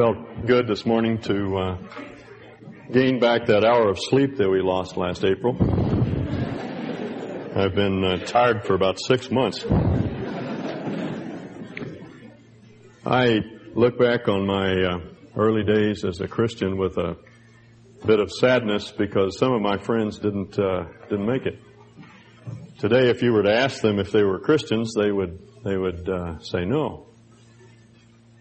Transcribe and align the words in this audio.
Felt 0.00 0.46
good 0.46 0.66
this 0.66 0.86
morning 0.86 1.18
to 1.18 1.58
uh, 1.58 1.78
gain 2.90 3.20
back 3.20 3.44
that 3.48 3.66
hour 3.66 3.90
of 3.90 3.98
sleep 4.00 4.38
that 4.38 4.48
we 4.48 4.62
lost 4.62 4.96
last 4.96 5.22
April. 5.26 5.54
I've 7.54 7.74
been 7.74 8.02
uh, 8.02 8.16
tired 8.24 8.64
for 8.64 8.72
about 8.72 8.98
six 8.98 9.30
months. 9.30 9.62
I 13.04 13.40
look 13.74 13.98
back 13.98 14.26
on 14.26 14.46
my 14.46 14.72
uh, 14.72 15.00
early 15.36 15.64
days 15.64 16.02
as 16.06 16.22
a 16.22 16.28
Christian 16.28 16.78
with 16.78 16.96
a 16.96 17.18
bit 18.06 18.20
of 18.20 18.32
sadness 18.32 18.90
because 18.90 19.36
some 19.36 19.52
of 19.52 19.60
my 19.60 19.76
friends 19.76 20.18
didn't 20.18 20.58
uh, 20.58 20.84
didn't 21.10 21.26
make 21.26 21.44
it. 21.44 21.60
Today, 22.78 23.10
if 23.10 23.20
you 23.20 23.34
were 23.34 23.42
to 23.42 23.54
ask 23.54 23.82
them 23.82 23.98
if 23.98 24.12
they 24.12 24.22
were 24.22 24.38
Christians, 24.38 24.94
they 24.94 25.12
would 25.12 25.38
they 25.62 25.76
would 25.76 26.08
uh, 26.08 26.38
say 26.38 26.64
no. 26.64 27.08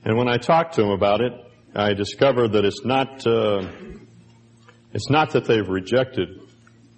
And 0.06 0.18
when 0.18 0.30
I 0.30 0.38
talked 0.38 0.76
to 0.76 0.82
them 0.84 0.92
about 0.92 1.20
it, 1.20 1.34
I 1.76 1.94
discovered 1.94 2.54
that 2.54 2.66
it's 2.66 2.84
not, 2.84 3.26
uh, 3.28 3.62
it's 4.92 5.10
not 5.10 5.34
that 5.34 5.46
they've 5.46 5.68
rejected 5.68 6.30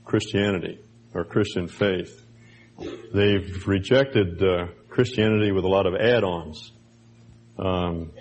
Christianity 0.06 0.80
or 1.14 1.26
Christian 1.26 1.68
faith. 1.68 2.26
They've 3.14 3.68
rejected 3.68 4.42
uh, 4.42 4.68
Christianity 4.88 5.52
with 5.52 5.66
a 5.66 5.68
lot 5.68 5.86
of 5.88 5.96
add-ons, 5.96 6.72
um, 7.60 8.12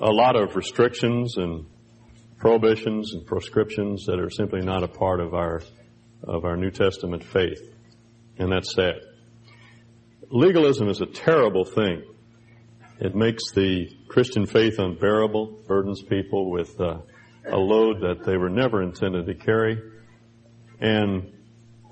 a 0.00 0.10
lot 0.10 0.36
of 0.36 0.54
restrictions 0.54 1.36
and 1.38 1.66
prohibitions 2.38 3.12
and 3.14 3.26
proscriptions 3.26 4.06
that 4.06 4.20
are 4.20 4.30
simply 4.30 4.60
not 4.60 4.84
a 4.84 4.88
part 4.88 5.20
of 5.20 5.34
our 5.34 5.60
of 6.22 6.44
our 6.44 6.56
New 6.56 6.70
Testament 6.70 7.22
faith, 7.24 7.60
and 8.38 8.50
that's 8.50 8.74
sad. 8.74 8.94
Legalism 10.30 10.88
is 10.88 11.00
a 11.00 11.06
terrible 11.06 11.64
thing. 11.64 12.02
It 13.00 13.14
makes 13.14 13.50
the 13.52 13.88
Christian 14.14 14.46
faith 14.46 14.78
unbearable, 14.78 15.64
burdens 15.66 16.00
people 16.00 16.48
with 16.48 16.80
uh, 16.80 16.98
a 17.50 17.56
load 17.56 18.00
that 18.02 18.24
they 18.24 18.36
were 18.36 18.48
never 18.48 18.80
intended 18.80 19.26
to 19.26 19.34
carry. 19.34 19.76
And 20.80 21.32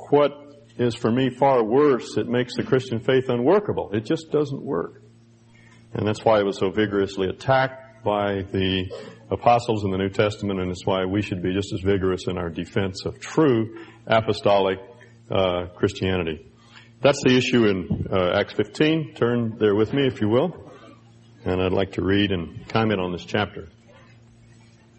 what 0.09 0.31
is 0.79 0.95
for 0.95 1.11
me 1.11 1.31
far 1.31 1.65
worse, 1.65 2.17
it 2.17 2.29
makes 2.29 2.55
the 2.55 2.63
Christian 2.63 3.01
faith 3.01 3.25
unworkable. 3.29 3.91
It 3.93 4.05
just 4.05 4.31
doesn't 4.31 4.63
work. 4.63 5.03
And 5.95 6.07
that's 6.07 6.25
why 6.25 6.39
it 6.39 6.45
was 6.45 6.59
so 6.59 6.71
vigorously 6.71 7.27
attacked 7.27 8.05
by 8.05 8.43
the 8.43 8.89
apostles 9.33 9.83
in 9.83 9.91
the 9.91 9.99
New 9.99 10.11
Testament, 10.11 10.61
and 10.61 10.71
it's 10.71 10.87
why 10.87 11.05
we 11.05 11.23
should 11.23 11.43
be 11.43 11.53
just 11.53 11.73
as 11.73 11.81
vigorous 11.81 12.29
in 12.29 12.39
our 12.39 12.51
defense 12.51 13.05
of 13.05 13.19
true 13.19 13.85
apostolic 14.07 14.79
uh, 15.29 15.65
Christianity. 15.75 16.47
That's 17.01 17.21
the 17.25 17.37
issue 17.37 17.67
in 17.67 18.07
uh, 18.13 18.39
Acts 18.39 18.53
15. 18.53 19.15
Turn 19.17 19.57
there 19.59 19.75
with 19.75 19.93
me, 19.93 20.07
if 20.07 20.21
you 20.21 20.29
will 20.29 20.69
and 21.45 21.61
I'd 21.61 21.73
like 21.73 21.93
to 21.93 22.03
read 22.03 22.31
and 22.31 22.69
comment 22.69 23.01
on 23.01 23.13
this 23.13 23.25
chapter. 23.25 23.69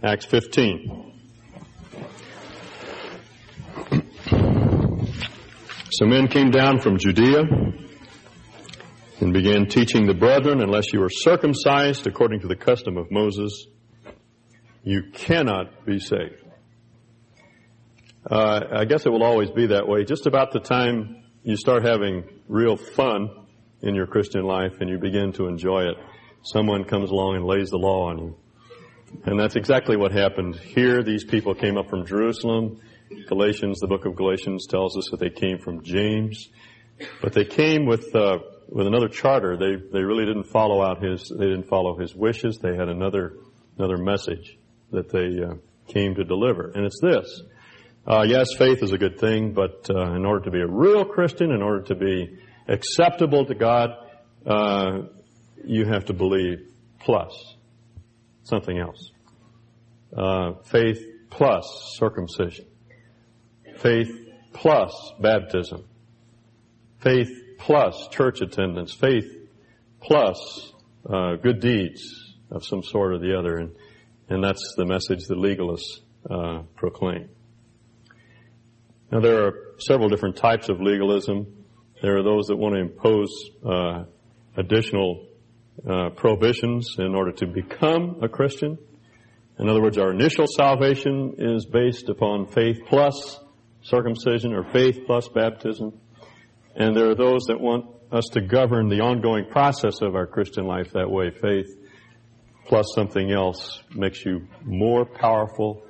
Acts 0.03 0.25
15. 0.25 1.11
Some 5.91 6.09
men 6.09 6.27
came 6.27 6.51
down 6.51 6.79
from 6.79 6.97
Judea 6.97 7.43
and 9.21 9.31
began 9.31 9.67
teaching 9.67 10.05
the 10.05 10.13
brethren, 10.13 10.59
unless 10.61 10.91
you 10.91 11.01
are 11.01 11.09
circumcised 11.09 12.07
according 12.07 12.41
to 12.41 12.47
the 12.47 12.57
custom 12.57 12.97
of 12.97 13.09
Moses, 13.09 13.67
you 14.83 15.03
cannot 15.13 15.85
be 15.85 15.99
saved. 15.99 16.43
Uh, 18.29 18.61
I 18.73 18.85
guess 18.85 19.05
it 19.05 19.09
will 19.09 19.23
always 19.23 19.51
be 19.51 19.67
that 19.67 19.87
way. 19.87 20.03
Just 20.03 20.25
about 20.27 20.51
the 20.51 20.59
time 20.59 21.23
you 21.43 21.55
start 21.55 21.85
having 21.85 22.23
real 22.49 22.75
fun 22.75 23.29
in 23.81 23.95
your 23.95 24.07
Christian 24.07 24.43
life 24.43 24.81
and 24.81 24.89
you 24.89 24.97
begin 24.97 25.31
to 25.33 25.47
enjoy 25.47 25.83
it, 25.83 25.95
someone 26.43 26.83
comes 26.83 27.09
along 27.09 27.37
and 27.37 27.45
lays 27.45 27.69
the 27.69 27.77
law 27.77 28.09
on 28.09 28.17
you. 28.19 28.35
And 29.25 29.39
that's 29.39 29.55
exactly 29.55 29.95
what 29.95 30.11
happened 30.11 30.55
here. 30.55 31.03
These 31.03 31.23
people 31.23 31.53
came 31.53 31.77
up 31.77 31.89
from 31.89 32.05
Jerusalem. 32.05 32.79
Galatians, 33.27 33.79
the 33.79 33.87
book 33.87 34.05
of 34.05 34.15
Galatians 34.15 34.65
tells 34.67 34.97
us 34.97 35.09
that 35.11 35.19
they 35.19 35.29
came 35.29 35.59
from 35.59 35.83
James, 35.83 36.49
but 37.21 37.33
they 37.33 37.45
came 37.45 37.85
with 37.85 38.15
uh, 38.15 38.39
with 38.69 38.87
another 38.87 39.07
charter. 39.07 39.55
They 39.55 39.75
they 39.75 40.03
really 40.03 40.25
didn't 40.25 40.45
follow 40.45 40.81
out 40.81 41.03
his 41.03 41.29
they 41.29 41.45
didn't 41.45 41.67
follow 41.67 41.97
his 41.97 42.15
wishes. 42.15 42.57
They 42.57 42.75
had 42.75 42.89
another 42.89 43.37
another 43.77 43.97
message 43.97 44.57
that 44.91 45.09
they 45.09 45.43
uh, 45.43 45.55
came 45.87 46.15
to 46.15 46.23
deliver, 46.23 46.71
and 46.73 46.85
it's 46.85 46.99
this: 47.01 47.43
uh, 48.07 48.25
yes, 48.27 48.47
faith 48.57 48.81
is 48.81 48.91
a 48.93 48.97
good 48.97 49.19
thing, 49.19 49.53
but 49.53 49.87
uh, 49.89 50.15
in 50.15 50.25
order 50.25 50.45
to 50.45 50.51
be 50.51 50.59
a 50.59 50.67
real 50.67 51.05
Christian, 51.05 51.51
in 51.51 51.61
order 51.61 51.83
to 51.83 51.95
be 51.95 52.37
acceptable 52.67 53.45
to 53.45 53.53
God, 53.53 53.91
uh, 54.45 55.03
you 55.63 55.85
have 55.85 56.05
to 56.05 56.13
believe 56.13 56.59
plus 56.99 57.55
something 58.43 58.77
else. 58.77 59.11
Uh, 60.15 60.53
faith 60.65 61.05
plus 61.29 61.95
circumcision. 61.97 62.65
Faith 63.77 64.11
plus 64.53 65.13
baptism. 65.19 65.85
Faith 66.99 67.29
plus 67.57 68.07
church 68.09 68.41
attendance. 68.41 68.93
Faith 68.93 69.29
plus 70.01 70.73
uh, 71.09 71.35
good 71.35 71.59
deeds 71.59 72.35
of 72.51 72.63
some 72.65 72.83
sort 72.83 73.13
or 73.13 73.19
the 73.19 73.37
other. 73.37 73.57
And, 73.57 73.75
and 74.29 74.43
that's 74.43 74.75
the 74.77 74.85
message 74.85 75.25
the 75.27 75.35
legalists 75.35 76.01
uh, 76.29 76.63
proclaim. 76.75 77.29
Now 79.11 79.19
there 79.19 79.45
are 79.45 79.53
several 79.79 80.09
different 80.09 80.37
types 80.37 80.69
of 80.69 80.81
legalism. 80.81 81.65
There 82.01 82.17
are 82.17 82.23
those 82.23 82.47
that 82.47 82.57
want 82.57 82.75
to 82.75 82.81
impose 82.81 83.29
uh, 83.65 84.03
additional 84.57 85.27
uh, 85.89 86.09
prohibitions 86.11 86.95
in 86.97 87.13
order 87.13 87.31
to 87.31 87.45
become 87.45 88.19
a 88.21 88.29
Christian. 88.29 88.77
In 89.59 89.69
other 89.69 89.81
words, 89.81 89.97
our 89.97 90.11
initial 90.11 90.45
salvation 90.47 91.35
is 91.37 91.65
based 91.65 92.09
upon 92.09 92.47
faith 92.47 92.79
plus 92.87 93.39
circumcision 93.81 94.53
or 94.53 94.63
faith 94.71 95.01
plus 95.05 95.27
baptism. 95.29 95.93
And 96.75 96.95
there 96.95 97.09
are 97.09 97.15
those 97.15 97.43
that 97.43 97.59
want 97.59 97.85
us 98.11 98.25
to 98.33 98.41
govern 98.41 98.89
the 98.89 99.01
ongoing 99.01 99.45
process 99.49 100.01
of 100.01 100.15
our 100.15 100.25
Christian 100.25 100.65
life 100.65 100.93
that 100.93 101.09
way. 101.09 101.29
Faith 101.31 101.67
plus 102.65 102.85
something 102.95 103.31
else 103.31 103.83
makes 103.93 104.25
you 104.25 104.47
more 104.63 105.05
powerful, 105.05 105.83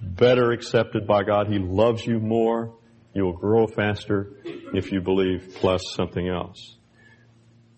better 0.00 0.52
accepted 0.52 1.06
by 1.06 1.24
God. 1.24 1.48
He 1.48 1.58
loves 1.58 2.06
you 2.06 2.20
more. 2.20 2.76
You 3.14 3.24
will 3.24 3.36
grow 3.36 3.66
faster 3.66 4.32
if 4.72 4.92
you 4.92 5.00
believe 5.00 5.56
plus 5.56 5.82
something 5.94 6.28
else. 6.28 6.76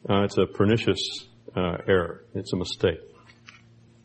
Uh, 0.08 0.24
it's 0.24 0.36
a 0.36 0.46
pernicious 0.46 1.26
uh, 1.56 1.78
error. 1.88 2.24
It's 2.34 2.52
a 2.52 2.56
mistake. 2.56 3.00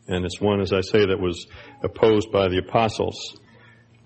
And 0.06 0.24
it's 0.24 0.40
one, 0.40 0.60
as 0.60 0.72
I 0.72 0.80
say, 0.80 1.06
that 1.06 1.20
was 1.20 1.46
opposed 1.82 2.32
by 2.32 2.48
the 2.48 2.58
apostles. 2.58 3.38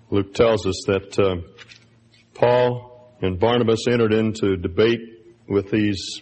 Luke 0.09 0.33
tells 0.33 0.65
us 0.67 0.83
that 0.87 1.17
uh, 1.17 1.35
Paul 2.33 3.15
and 3.21 3.39
Barnabas 3.39 3.87
entered 3.87 4.13
into 4.13 4.57
debate 4.57 4.99
with 5.47 5.71
these 5.71 6.21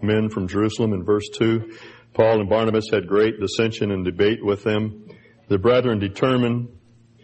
men 0.00 0.28
from 0.30 0.48
Jerusalem 0.48 0.92
in 0.92 1.04
verse 1.04 1.28
2. 1.34 1.72
Paul 2.14 2.40
and 2.40 2.48
Barnabas 2.48 2.88
had 2.90 3.08
great 3.08 3.40
dissension 3.40 3.90
and 3.90 4.04
debate 4.04 4.44
with 4.44 4.62
them. 4.62 5.08
The 5.48 5.58
brethren 5.58 5.98
determined 5.98 6.68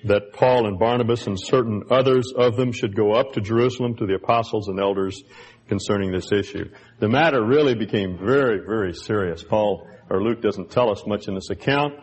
that 0.05 0.33
Paul 0.33 0.67
and 0.67 0.79
Barnabas 0.79 1.27
and 1.27 1.39
certain 1.41 1.85
others 1.91 2.33
of 2.37 2.57
them 2.57 2.73
should 2.73 2.97
go 2.97 3.13
up 3.13 3.35
to 3.35 3.41
Jerusalem 3.41 3.97
to 3.97 4.07
the 4.07 4.15
apostles 4.15 4.69
and 4.69 4.81
elders 4.81 5.23
concerning 5.69 6.13
this 6.13 6.33
issue. 6.33 6.71
The 6.99 7.09
matter 7.09 7.45
really 7.45 7.75
became 7.75 8.19
very, 8.19 8.59
very 8.59 8.95
serious. 8.95 9.43
Paul 9.43 9.89
or 10.11 10.23
Luke 10.23 10.43
doesn't 10.43 10.71
tell 10.71 10.91
us 10.91 11.07
much 11.07 11.29
in 11.29 11.35
this 11.35 11.51
account. 11.51 11.95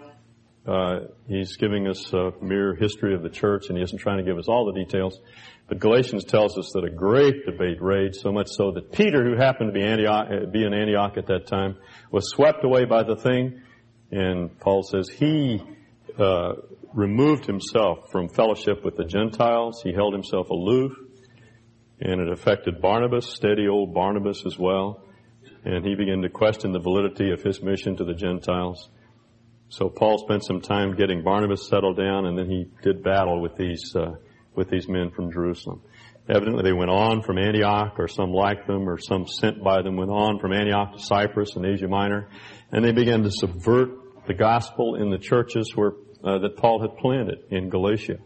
Uh, 0.65 0.99
he's 1.27 1.57
giving 1.57 1.87
us 1.87 2.13
a 2.13 2.31
mere 2.41 2.75
history 2.75 3.15
of 3.15 3.23
the 3.23 3.29
church, 3.29 3.69
and 3.69 3.77
he 3.77 3.83
isn't 3.83 3.99
trying 3.99 4.17
to 4.17 4.23
give 4.23 4.37
us 4.37 4.47
all 4.47 4.65
the 4.65 4.83
details. 4.83 5.19
But 5.67 5.79
Galatians 5.79 6.25
tells 6.25 6.57
us 6.57 6.71
that 6.73 6.83
a 6.83 6.89
great 6.89 7.45
debate 7.45 7.81
raged, 7.81 8.15
so 8.15 8.31
much 8.31 8.47
so 8.49 8.71
that 8.71 8.91
Peter, 8.91 9.23
who 9.23 9.35
happened 9.35 9.73
to 9.73 9.79
be, 9.79 9.85
Antioch, 9.85 10.27
uh, 10.29 10.45
be 10.47 10.63
in 10.63 10.73
Antioch 10.73 11.17
at 11.17 11.27
that 11.27 11.47
time, 11.47 11.77
was 12.11 12.29
swept 12.29 12.63
away 12.63 12.85
by 12.85 13.03
the 13.03 13.15
thing. 13.15 13.61
And 14.11 14.59
Paul 14.59 14.83
says 14.83 15.09
he 15.09 15.61
uh, 16.17 16.53
removed 16.93 17.45
himself 17.45 18.11
from 18.11 18.29
fellowship 18.29 18.83
with 18.83 18.95
the 18.95 19.05
Gentiles. 19.05 19.81
He 19.83 19.93
held 19.93 20.13
himself 20.13 20.49
aloof 20.49 20.93
and 22.01 22.21
it 22.21 22.31
affected 22.31 22.81
Barnabas, 22.81 23.27
steady 23.27 23.67
old 23.67 23.93
Barnabas 23.93 24.45
as 24.45 24.57
well. 24.57 25.03
And 25.65 25.85
he 25.85 25.95
began 25.95 26.21
to 26.21 26.29
question 26.29 26.71
the 26.71 26.79
validity 26.79 27.31
of 27.31 27.43
his 27.43 27.61
mission 27.61 27.97
to 27.97 28.05
the 28.05 28.13
Gentiles. 28.13 28.89
So 29.67 29.89
Paul 29.89 30.17
spent 30.17 30.43
some 30.45 30.61
time 30.61 30.95
getting 30.95 31.23
Barnabas 31.23 31.67
settled 31.67 31.97
down, 31.97 32.25
and 32.25 32.37
then 32.37 32.49
he 32.49 32.65
did 32.81 33.03
battle 33.03 33.41
with 33.41 33.55
these 33.55 33.95
uh, 33.95 34.15
with 34.55 34.69
these 34.69 34.87
men 34.87 35.11
from 35.11 35.31
Jerusalem. 35.31 35.81
Evidently, 36.27 36.63
they 36.63 36.73
went 36.73 36.89
on 36.89 37.21
from 37.21 37.37
Antioch, 37.37 37.95
or 37.99 38.07
some 38.07 38.31
like 38.31 38.65
them, 38.65 38.87
or 38.87 38.97
some 38.97 39.27
sent 39.27 39.63
by 39.63 39.81
them 39.81 39.95
went 39.95 40.11
on 40.11 40.39
from 40.39 40.53
Antioch 40.53 40.93
to 40.93 40.99
Cyprus 40.99 41.55
and 41.55 41.65
Asia 41.65 41.87
Minor, 41.87 42.29
and 42.71 42.83
they 42.83 42.93
began 42.93 43.23
to 43.23 43.31
subvert 43.31 43.89
the 44.27 44.33
gospel 44.33 44.95
in 44.95 45.09
the 45.09 45.17
churches 45.17 45.71
where 45.75 45.91
uh, 46.23 46.39
that 46.39 46.57
Paul 46.57 46.81
had 46.81 46.97
planted 46.97 47.39
in 47.49 47.69
Galatia, 47.69 48.17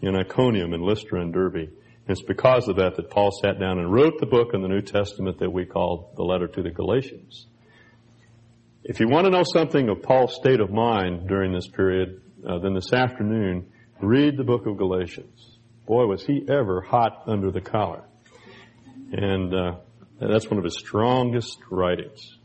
in 0.00 0.16
Iconium 0.16 0.74
in 0.74 0.82
Lystra 0.82 1.20
and 1.20 1.32
Derbe. 1.32 1.70
It's 2.08 2.22
because 2.22 2.68
of 2.68 2.76
that 2.76 2.96
that 2.96 3.10
Paul 3.10 3.30
sat 3.30 3.60
down 3.60 3.78
and 3.78 3.92
wrote 3.92 4.18
the 4.18 4.26
book 4.26 4.54
in 4.54 4.62
the 4.62 4.68
New 4.68 4.82
Testament 4.82 5.38
that 5.38 5.50
we 5.50 5.64
call 5.64 6.12
the 6.16 6.24
letter 6.24 6.48
to 6.48 6.62
the 6.62 6.70
Galatians. 6.70 7.46
If 8.84 8.98
you 8.98 9.08
want 9.08 9.26
to 9.26 9.30
know 9.30 9.44
something 9.44 9.88
of 9.88 10.02
Paul's 10.02 10.34
state 10.34 10.58
of 10.58 10.70
mind 10.70 11.28
during 11.28 11.52
this 11.52 11.68
period, 11.68 12.20
uh, 12.44 12.58
then 12.58 12.74
this 12.74 12.92
afternoon, 12.92 13.70
read 14.00 14.36
the 14.36 14.42
book 14.42 14.66
of 14.66 14.76
Galatians. 14.76 15.58
Boy, 15.86 16.06
was 16.06 16.26
he 16.26 16.44
ever 16.48 16.80
hot 16.80 17.22
under 17.26 17.52
the 17.52 17.60
collar. 17.60 18.02
And 19.12 19.54
uh, 19.54 19.76
that's 20.20 20.50
one 20.50 20.58
of 20.58 20.64
his 20.64 20.76
strongest 20.76 21.58
writings. 21.70 22.38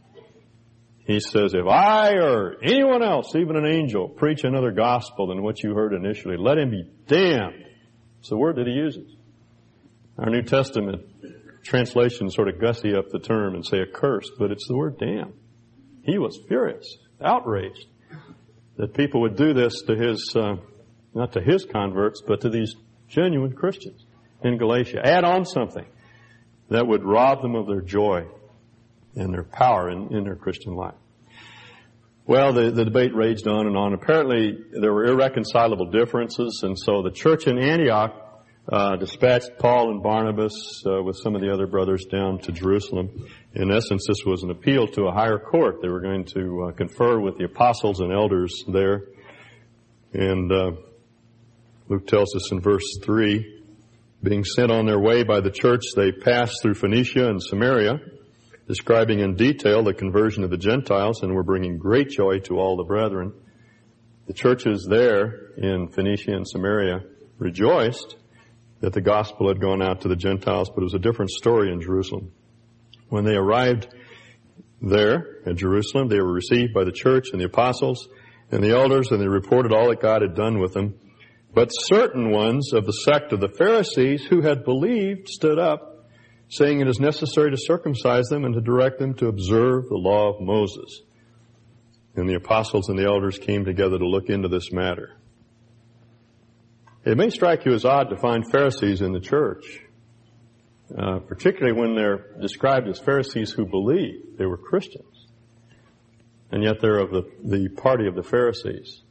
He 1.08 1.22
says, 1.22 1.54
if 1.54 1.66
I 1.66 2.16
or 2.16 2.58
anyone 2.62 3.02
else, 3.02 3.34
even 3.34 3.56
an 3.56 3.66
angel, 3.66 4.10
preach 4.10 4.44
another 4.44 4.72
gospel 4.72 5.28
than 5.28 5.42
what 5.42 5.64
you 5.64 5.74
heard 5.74 5.94
initially, 5.94 6.36
let 6.38 6.58
him 6.58 6.70
be 6.70 6.84
damned. 7.08 7.66
It's 8.20 8.28
the 8.28 8.36
word 8.38 8.58
that 8.58 8.68
he 8.68 8.74
uses. 8.74 9.16
Our 10.20 10.30
New 10.30 10.42
Testament 10.42 11.06
translations 11.64 12.36
sort 12.36 12.50
of 12.50 12.60
gussy 12.60 12.94
up 12.94 13.08
the 13.10 13.20
term 13.20 13.56
and 13.56 13.66
say 13.66 13.82
accursed, 13.82 14.34
but 14.38 14.52
it's 14.52 14.68
the 14.68 14.76
word 14.76 14.98
damn. 15.00 15.34
He 16.04 16.18
was 16.18 16.38
furious, 16.50 16.98
outraged 17.24 17.86
that 18.76 18.94
people 18.94 19.22
would 19.22 19.38
do 19.38 19.54
this 19.54 19.82
to 19.84 19.96
his, 19.96 20.36
uh, 20.36 20.56
not 21.14 21.32
to 21.34 21.42
his 21.42 21.66
converts, 21.66 22.22
but 22.28 22.42
to 22.42 22.50
these 22.50 22.76
genuine 23.08 23.54
Christians 23.54 24.06
in 24.44 24.58
Galatia. 24.58 25.00
Add 25.06 25.24
on 25.24 25.46
something 25.46 25.86
that 26.70 26.86
would 26.86 27.06
rob 27.06 27.42
them 27.42 27.56
of 27.56 27.66
their 27.66 27.82
joy 27.82 28.28
and 29.18 29.34
their 29.34 29.44
power 29.44 29.90
in, 29.90 30.16
in 30.16 30.24
their 30.24 30.36
Christian 30.36 30.76
life. 30.76 30.96
Well, 32.26 32.52
the, 32.52 32.72
the 32.72 32.84
debate 32.84 33.16
raged 33.16 33.48
on 33.48 33.68
and 33.68 33.78
on. 33.78 33.94
Apparently, 33.94 34.58
there 34.82 34.94
were 34.94 35.06
irreconcilable 35.06 35.92
differences, 35.92 36.62
and 36.64 36.78
so 36.78 37.02
the 37.02 37.12
church 37.12 37.48
in 37.48 37.58
Antioch 37.58 38.14
uh, 38.70 38.98
dispatched 38.98 39.52
Paul 39.60 39.92
and 39.92 40.04
Barnabas 40.04 40.84
uh, 40.86 41.02
with 41.02 41.16
some 41.16 41.36
of 41.36 41.42
the 41.42 41.54
other 41.54 41.68
brothers 41.68 42.06
down 42.12 42.40
to 42.40 42.52
Jerusalem. 42.52 43.26
In 43.54 43.72
essence, 43.72 44.06
this 44.08 44.26
was 44.26 44.44
an 44.44 44.52
appeal 44.52 44.88
to 44.88 45.04
a 45.04 45.12
higher 45.14 45.40
court. 45.40 45.82
They 45.82 45.88
were 45.88 46.02
going 46.02 46.26
to 46.36 46.68
uh, 46.68 46.72
confer 46.74 47.18
with 47.18 47.38
the 47.38 47.46
apostles 47.46 48.02
and 48.02 48.12
elders 48.12 48.66
there. 48.68 49.06
And 50.12 50.52
uh, 50.52 50.72
Luke 51.88 52.08
tells 52.08 52.36
us 52.36 52.52
in 52.52 52.60
verse 52.60 53.00
3, 53.04 53.64
being 54.22 54.44
sent 54.44 54.70
on 54.70 54.86
their 54.86 55.00
way 55.00 55.24
by 55.24 55.40
the 55.40 55.52
church, 55.52 55.84
they 55.96 56.12
passed 56.12 56.62
through 56.62 56.74
Phoenicia 56.74 57.30
and 57.30 57.42
Samaria 57.42 58.02
describing 58.68 59.20
in 59.20 59.36
detail 59.36 59.84
the 59.84 59.94
conversion 59.94 60.44
of 60.44 60.50
the 60.50 60.58
Gentiles 60.58 61.24
and 61.24 61.34
were 61.34 61.44
bringing 61.44 61.78
great 61.78 62.10
joy 62.10 62.40
to 62.40 62.60
all 62.60 62.76
the 62.76 62.84
brethren. 62.84 63.34
The 64.28 64.34
churches 64.34 64.86
there 64.90 65.54
in 65.58 65.88
Phoenicia 65.88 66.32
and 66.32 66.48
Samaria 66.48 67.04
rejoiced 67.38 68.18
that 68.82 68.94
the 68.94 69.02
gospel 69.02 69.48
had 69.48 69.62
gone 69.62 69.82
out 69.82 70.02
to 70.02 70.10
the 70.10 70.16
Gentiles, 70.16 70.70
but 70.70 70.82
it 70.82 70.84
was 70.84 70.94
a 70.94 71.00
different 71.00 71.32
story 71.32 71.72
in 71.72 71.82
Jerusalem. 71.82 72.32
When 73.10 73.24
they 73.24 73.36
arrived 73.36 73.88
there 74.82 75.40
at 75.46 75.56
Jerusalem, 75.56 76.10
they 76.10 76.20
were 76.20 76.34
received 76.34 76.74
by 76.74 76.84
the 76.84 76.92
church 76.92 77.30
and 77.32 77.40
the 77.40 77.46
apostles 77.46 78.08
and 78.52 78.62
the 78.62 78.78
elders, 78.78 79.12
and 79.12 79.22
they 79.22 79.28
reported 79.28 79.74
all 79.74 79.90
that 79.90 80.02
God 80.02 80.22
had 80.22 80.36
done 80.36 80.60
with 80.60 80.74
them. 80.74 81.00
But 81.54 81.70
certain 81.70 82.32
ones 82.32 82.74
of 82.74 82.86
the 82.86 82.92
sect 82.92 83.32
of 83.32 83.40
the 83.40 83.50
Pharisees 83.50 84.26
who 84.26 84.42
had 84.42 84.66
believed 84.66 85.30
stood 85.30 85.58
up 85.58 85.97
saying 86.50 86.80
it 86.80 86.88
is 86.88 87.00
necessary 87.00 87.52
to 87.52 87.58
circumcise 87.58 88.28
them 88.28 88.46
and 88.46 88.54
to 88.54 88.62
direct 88.62 89.00
them 89.00 89.14
to 89.16 89.28
observe 89.28 89.90
the 89.90 89.98
law 89.98 90.34
of 90.34 90.42
Moses. 90.42 91.02
And 92.16 92.28
the 92.28 92.36
apostles 92.36 92.90
and 92.90 92.98
the 92.98 93.06
elders 93.06 93.38
came 93.38 93.66
together 93.66 94.00
to 94.00 94.08
look 94.08 94.30
into 94.30 94.48
this 94.48 94.72
matter. 94.72 95.18
It 97.06 97.18
may 97.18 97.30
strike 97.30 97.66
you 97.66 97.74
as 97.74 97.86
odd 97.86 98.10
to 98.10 98.18
find 98.18 98.50
Pharisees 98.50 99.02
in 99.02 99.12
the 99.12 99.20
church, 99.20 99.82
uh, 100.98 101.20
particularly 101.20 101.80
when 101.80 101.96
they're 101.96 102.38
described 102.42 102.88
as 102.88 103.00
Pharisees 103.00 103.52
who 103.52 103.66
believe 103.66 104.38
they 104.38 104.46
were 104.46 104.58
Christians. 104.58 105.28
And 106.52 106.64
yet 106.64 106.80
they're 106.82 107.00
of 107.00 107.12
the, 107.12 107.30
the 107.44 107.70
party 107.70 108.08
of 108.08 108.16
the 108.16 108.24
Pharisees. 108.24 109.04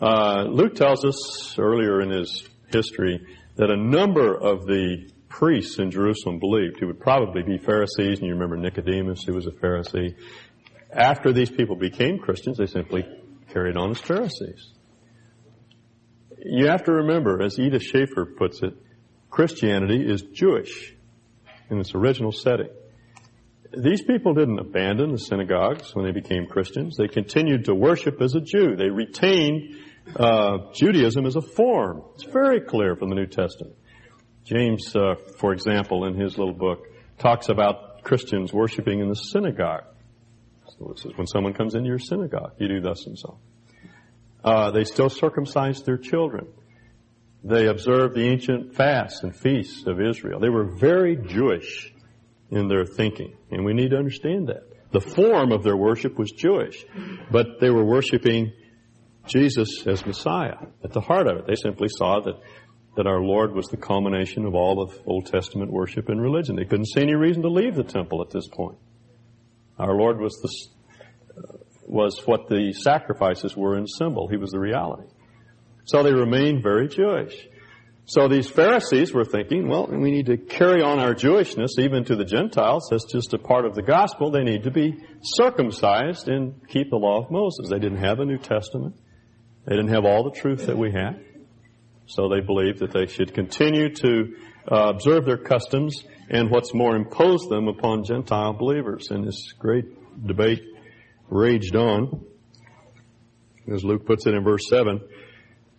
Uh, 0.00 0.44
Luke 0.48 0.74
tells 0.74 1.04
us 1.04 1.58
earlier 1.58 2.00
in 2.00 2.10
his 2.10 2.48
history 2.72 3.26
that 3.56 3.70
a 3.70 3.76
number 3.76 4.34
of 4.34 4.66
the 4.66 5.11
priests 5.32 5.78
in 5.78 5.90
Jerusalem 5.90 6.38
believed, 6.38 6.78
who 6.78 6.86
would 6.86 7.00
probably 7.00 7.42
be 7.42 7.58
Pharisees, 7.58 8.18
and 8.18 8.28
you 8.28 8.34
remember 8.34 8.56
Nicodemus, 8.56 9.24
who 9.24 9.32
was 9.32 9.46
a 9.46 9.50
Pharisee. 9.50 10.14
After 10.92 11.32
these 11.32 11.50
people 11.50 11.74
became 11.74 12.18
Christians, 12.18 12.58
they 12.58 12.66
simply 12.66 13.04
carried 13.52 13.76
on 13.76 13.90
as 13.90 13.98
Pharisees. 13.98 14.72
You 16.38 16.66
have 16.66 16.84
to 16.84 16.92
remember, 16.92 17.42
as 17.42 17.58
Edith 17.58 17.82
Schaeffer 17.82 18.26
puts 18.26 18.62
it, 18.62 18.74
Christianity 19.30 20.04
is 20.06 20.22
Jewish 20.22 20.94
in 21.70 21.80
its 21.80 21.94
original 21.94 22.32
setting. 22.32 22.68
These 23.74 24.02
people 24.02 24.34
didn't 24.34 24.58
abandon 24.58 25.12
the 25.12 25.18
synagogues 25.18 25.94
when 25.94 26.04
they 26.04 26.12
became 26.12 26.46
Christians. 26.46 26.96
They 26.98 27.08
continued 27.08 27.64
to 27.64 27.74
worship 27.74 28.20
as 28.20 28.34
a 28.34 28.40
Jew. 28.40 28.76
They 28.76 28.90
retained 28.90 29.76
uh, 30.14 30.72
Judaism 30.74 31.24
as 31.24 31.36
a 31.36 31.40
form. 31.40 32.02
It's 32.14 32.24
very 32.24 32.60
clear 32.60 32.96
from 32.96 33.08
the 33.08 33.14
New 33.14 33.26
Testament. 33.26 33.76
James, 34.44 34.94
uh, 34.96 35.14
for 35.38 35.52
example, 35.52 36.04
in 36.06 36.18
his 36.18 36.36
little 36.36 36.54
book, 36.54 36.86
talks 37.18 37.48
about 37.48 38.02
Christians 38.02 38.52
worshiping 38.52 39.00
in 39.00 39.08
the 39.08 39.14
synagogue. 39.14 39.84
So 40.78 40.90
it 40.92 40.98
says, 40.98 41.12
when 41.16 41.26
someone 41.26 41.54
comes 41.54 41.74
into 41.74 41.88
your 41.88 41.98
synagogue, 41.98 42.52
you 42.58 42.68
do 42.68 42.80
thus 42.80 43.06
and 43.06 43.18
so. 43.18 43.38
Uh, 44.44 44.70
they 44.72 44.84
still 44.84 45.08
circumcise 45.08 45.82
their 45.82 45.96
children. 45.96 46.48
They 47.44 47.66
observe 47.66 48.14
the 48.14 48.26
ancient 48.28 48.74
fasts 48.74 49.22
and 49.22 49.34
feasts 49.34 49.86
of 49.86 50.00
Israel. 50.00 50.40
They 50.40 50.48
were 50.48 50.64
very 50.64 51.16
Jewish 51.16 51.92
in 52.50 52.68
their 52.68 52.84
thinking, 52.84 53.36
and 53.50 53.64
we 53.64 53.72
need 53.72 53.90
to 53.90 53.96
understand 53.96 54.48
that. 54.48 54.64
The 54.92 55.00
form 55.00 55.52
of 55.52 55.62
their 55.62 55.76
worship 55.76 56.18
was 56.18 56.30
Jewish, 56.32 56.84
but 57.30 57.60
they 57.60 57.70
were 57.70 57.84
worshiping 57.84 58.52
Jesus 59.26 59.86
as 59.86 60.04
Messiah. 60.04 60.56
At 60.84 60.92
the 60.92 61.00
heart 61.00 61.26
of 61.26 61.38
it, 61.38 61.46
they 61.46 61.54
simply 61.54 61.88
saw 61.88 62.20
that 62.20 62.34
that 62.96 63.06
our 63.06 63.20
Lord 63.20 63.54
was 63.54 63.68
the 63.68 63.76
culmination 63.76 64.44
of 64.44 64.54
all 64.54 64.82
of 64.82 64.98
Old 65.06 65.26
Testament 65.26 65.72
worship 65.72 66.08
and 66.08 66.20
religion. 66.20 66.56
They 66.56 66.64
couldn't 66.64 66.88
see 66.88 67.00
any 67.00 67.14
reason 67.14 67.42
to 67.42 67.48
leave 67.48 67.74
the 67.74 67.84
temple 67.84 68.22
at 68.22 68.30
this 68.30 68.48
point. 68.48 68.78
Our 69.78 69.94
Lord 69.94 70.20
was 70.20 70.34
the, 70.42 71.52
was 71.86 72.20
what 72.26 72.48
the 72.48 72.72
sacrifices 72.72 73.56
were 73.56 73.78
in 73.78 73.86
symbol. 73.86 74.28
He 74.28 74.36
was 74.36 74.50
the 74.50 74.60
reality. 74.60 75.08
So 75.84 76.02
they 76.02 76.12
remained 76.12 76.62
very 76.62 76.88
Jewish. 76.88 77.48
So 78.04 78.28
these 78.28 78.48
Pharisees 78.50 79.12
were 79.14 79.24
thinking, 79.24 79.68
well, 79.68 79.86
we 79.86 80.10
need 80.10 80.26
to 80.26 80.36
carry 80.36 80.82
on 80.82 80.98
our 80.98 81.14
Jewishness 81.14 81.78
even 81.78 82.04
to 82.04 82.16
the 82.16 82.24
Gentiles. 82.24 82.88
That's 82.90 83.10
just 83.10 83.32
a 83.32 83.38
part 83.38 83.64
of 83.64 83.74
the 83.74 83.82
gospel. 83.82 84.30
They 84.30 84.42
need 84.42 84.64
to 84.64 84.70
be 84.70 84.98
circumcised 85.22 86.28
and 86.28 86.68
keep 86.68 86.90
the 86.90 86.96
law 86.96 87.24
of 87.24 87.30
Moses. 87.30 87.68
They 87.70 87.78
didn't 87.78 88.04
have 88.04 88.18
a 88.18 88.24
New 88.24 88.38
Testament. 88.38 88.96
They 89.66 89.76
didn't 89.76 89.94
have 89.94 90.04
all 90.04 90.24
the 90.24 90.38
truth 90.38 90.66
that 90.66 90.76
we 90.76 90.92
have. 90.92 91.16
So 92.06 92.28
they 92.28 92.40
believed 92.40 92.80
that 92.80 92.92
they 92.92 93.06
should 93.06 93.32
continue 93.34 93.94
to 93.94 94.34
uh, 94.70 94.90
observe 94.90 95.24
their 95.24 95.38
customs 95.38 96.04
and 96.28 96.50
what's 96.50 96.74
more, 96.74 96.96
impose 96.96 97.42
them 97.48 97.68
upon 97.68 98.04
Gentile 98.04 98.52
believers. 98.52 99.10
And 99.10 99.26
this 99.26 99.52
great 99.58 99.84
debate 100.26 100.62
raged 101.28 101.76
on. 101.76 102.24
As 103.72 103.84
Luke 103.84 104.06
puts 104.06 104.26
it 104.26 104.34
in 104.34 104.42
verse 104.42 104.68
7, 104.68 105.00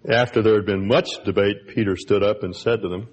after 0.09 0.41
there 0.41 0.55
had 0.55 0.65
been 0.65 0.87
much 0.87 1.09
debate, 1.25 1.67
Peter 1.73 1.95
stood 1.95 2.23
up 2.23 2.43
and 2.43 2.55
said 2.55 2.81
to 2.81 2.89
them, 2.89 3.07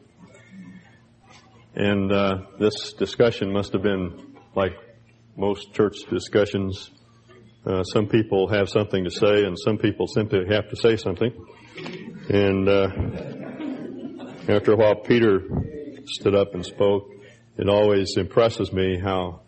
and 1.75 2.13
uh, 2.13 2.39
this 2.59 2.93
discussion 2.95 3.53
must 3.53 3.73
have 3.73 3.83
been 3.83 4.37
like 4.57 4.73
most 5.37 5.73
church 5.73 5.99
discussions. 6.11 6.91
Uh, 7.65 7.85
some 7.85 8.07
people 8.07 8.49
have 8.49 8.69
something 8.69 9.05
to 9.05 9.11
say, 9.11 9.45
and 9.45 9.57
some 9.59 9.79
people 9.79 10.07
simply 10.07 10.41
have 10.51 10.69
to 10.71 10.77
say 10.77 10.97
something. 10.97 11.33
And 11.77 12.69
uh, 12.69 12.89
after 14.49 14.73
a 14.73 14.77
while, 14.77 14.97
Peter 14.97 15.43
stood 16.07 16.35
up 16.35 16.55
and 16.55 16.65
spoke. 16.65 17.11
It 17.57 17.69
always 17.69 18.17
impresses 18.17 18.73
me 18.73 18.99
how 18.99 19.43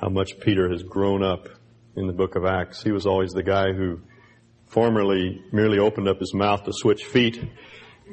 how 0.00 0.08
much 0.08 0.38
Peter 0.40 0.70
has 0.70 0.82
grown 0.82 1.22
up 1.22 1.48
in 1.96 2.06
the 2.06 2.12
book 2.12 2.36
of 2.36 2.44
Acts. 2.44 2.82
He 2.82 2.92
was 2.92 3.06
always 3.06 3.32
the 3.32 3.42
guy 3.42 3.72
who 3.72 4.00
formerly 4.66 5.42
merely 5.52 5.78
opened 5.78 6.08
up 6.08 6.20
his 6.20 6.34
mouth 6.34 6.64
to 6.64 6.72
switch 6.72 7.04
feet, 7.04 7.42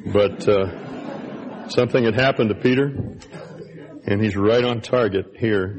but 0.05 0.47
uh, 0.47 1.67
something 1.69 2.05
had 2.05 2.15
happened 2.15 2.49
to 2.49 2.55
Peter, 2.55 2.85
and 4.05 4.21
he's 4.21 4.37
right 4.37 4.63
on 4.63 4.81
target 4.81 5.33
here. 5.37 5.77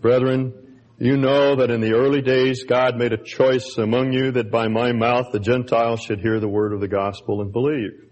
Brethren, 0.00 0.54
you 1.02 1.16
know 1.16 1.56
that 1.56 1.72
in 1.72 1.80
the 1.80 1.94
early 1.94 2.22
days 2.22 2.62
God 2.62 2.96
made 2.96 3.12
a 3.12 3.16
choice 3.16 3.76
among 3.76 4.12
you 4.12 4.30
that 4.30 4.52
by 4.52 4.68
my 4.68 4.92
mouth 4.92 5.32
the 5.32 5.40
Gentiles 5.40 6.00
should 6.00 6.20
hear 6.20 6.38
the 6.38 6.46
word 6.48 6.72
of 6.72 6.78
the 6.78 6.86
gospel 6.86 7.40
and 7.40 7.52
believe. 7.52 8.08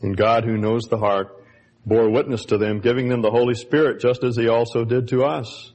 And 0.00 0.16
God 0.16 0.44
who 0.44 0.56
knows 0.56 0.84
the 0.84 0.98
heart 0.98 1.44
bore 1.84 2.10
witness 2.10 2.44
to 2.44 2.58
them, 2.58 2.78
giving 2.78 3.08
them 3.08 3.22
the 3.22 3.32
Holy 3.32 3.54
Spirit 3.54 4.00
just 4.00 4.22
as 4.22 4.36
he 4.36 4.46
also 4.46 4.84
did 4.84 5.08
to 5.08 5.24
us. 5.24 5.72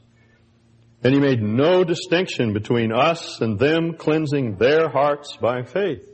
And 1.03 1.13
he 1.13 1.19
made 1.19 1.41
no 1.41 1.83
distinction 1.83 2.53
between 2.53 2.93
us 2.93 3.41
and 3.41 3.59
them, 3.59 3.97
cleansing 3.97 4.55
their 4.55 4.87
hearts 4.87 5.35
by 5.35 5.63
faith. 5.63 6.07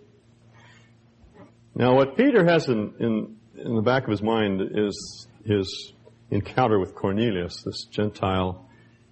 Now 1.75 1.93
what 1.93 2.17
Peter 2.17 2.43
has 2.43 2.67
in, 2.67 2.95
in, 2.99 3.35
in 3.55 3.75
the 3.75 3.83
back 3.83 4.05
of 4.05 4.09
his 4.09 4.23
mind 4.23 4.63
is 4.73 5.27
his 5.45 5.93
encounter 6.31 6.79
with 6.79 6.95
Cornelius, 6.95 7.61
this 7.61 7.85
Gentile 7.91 8.65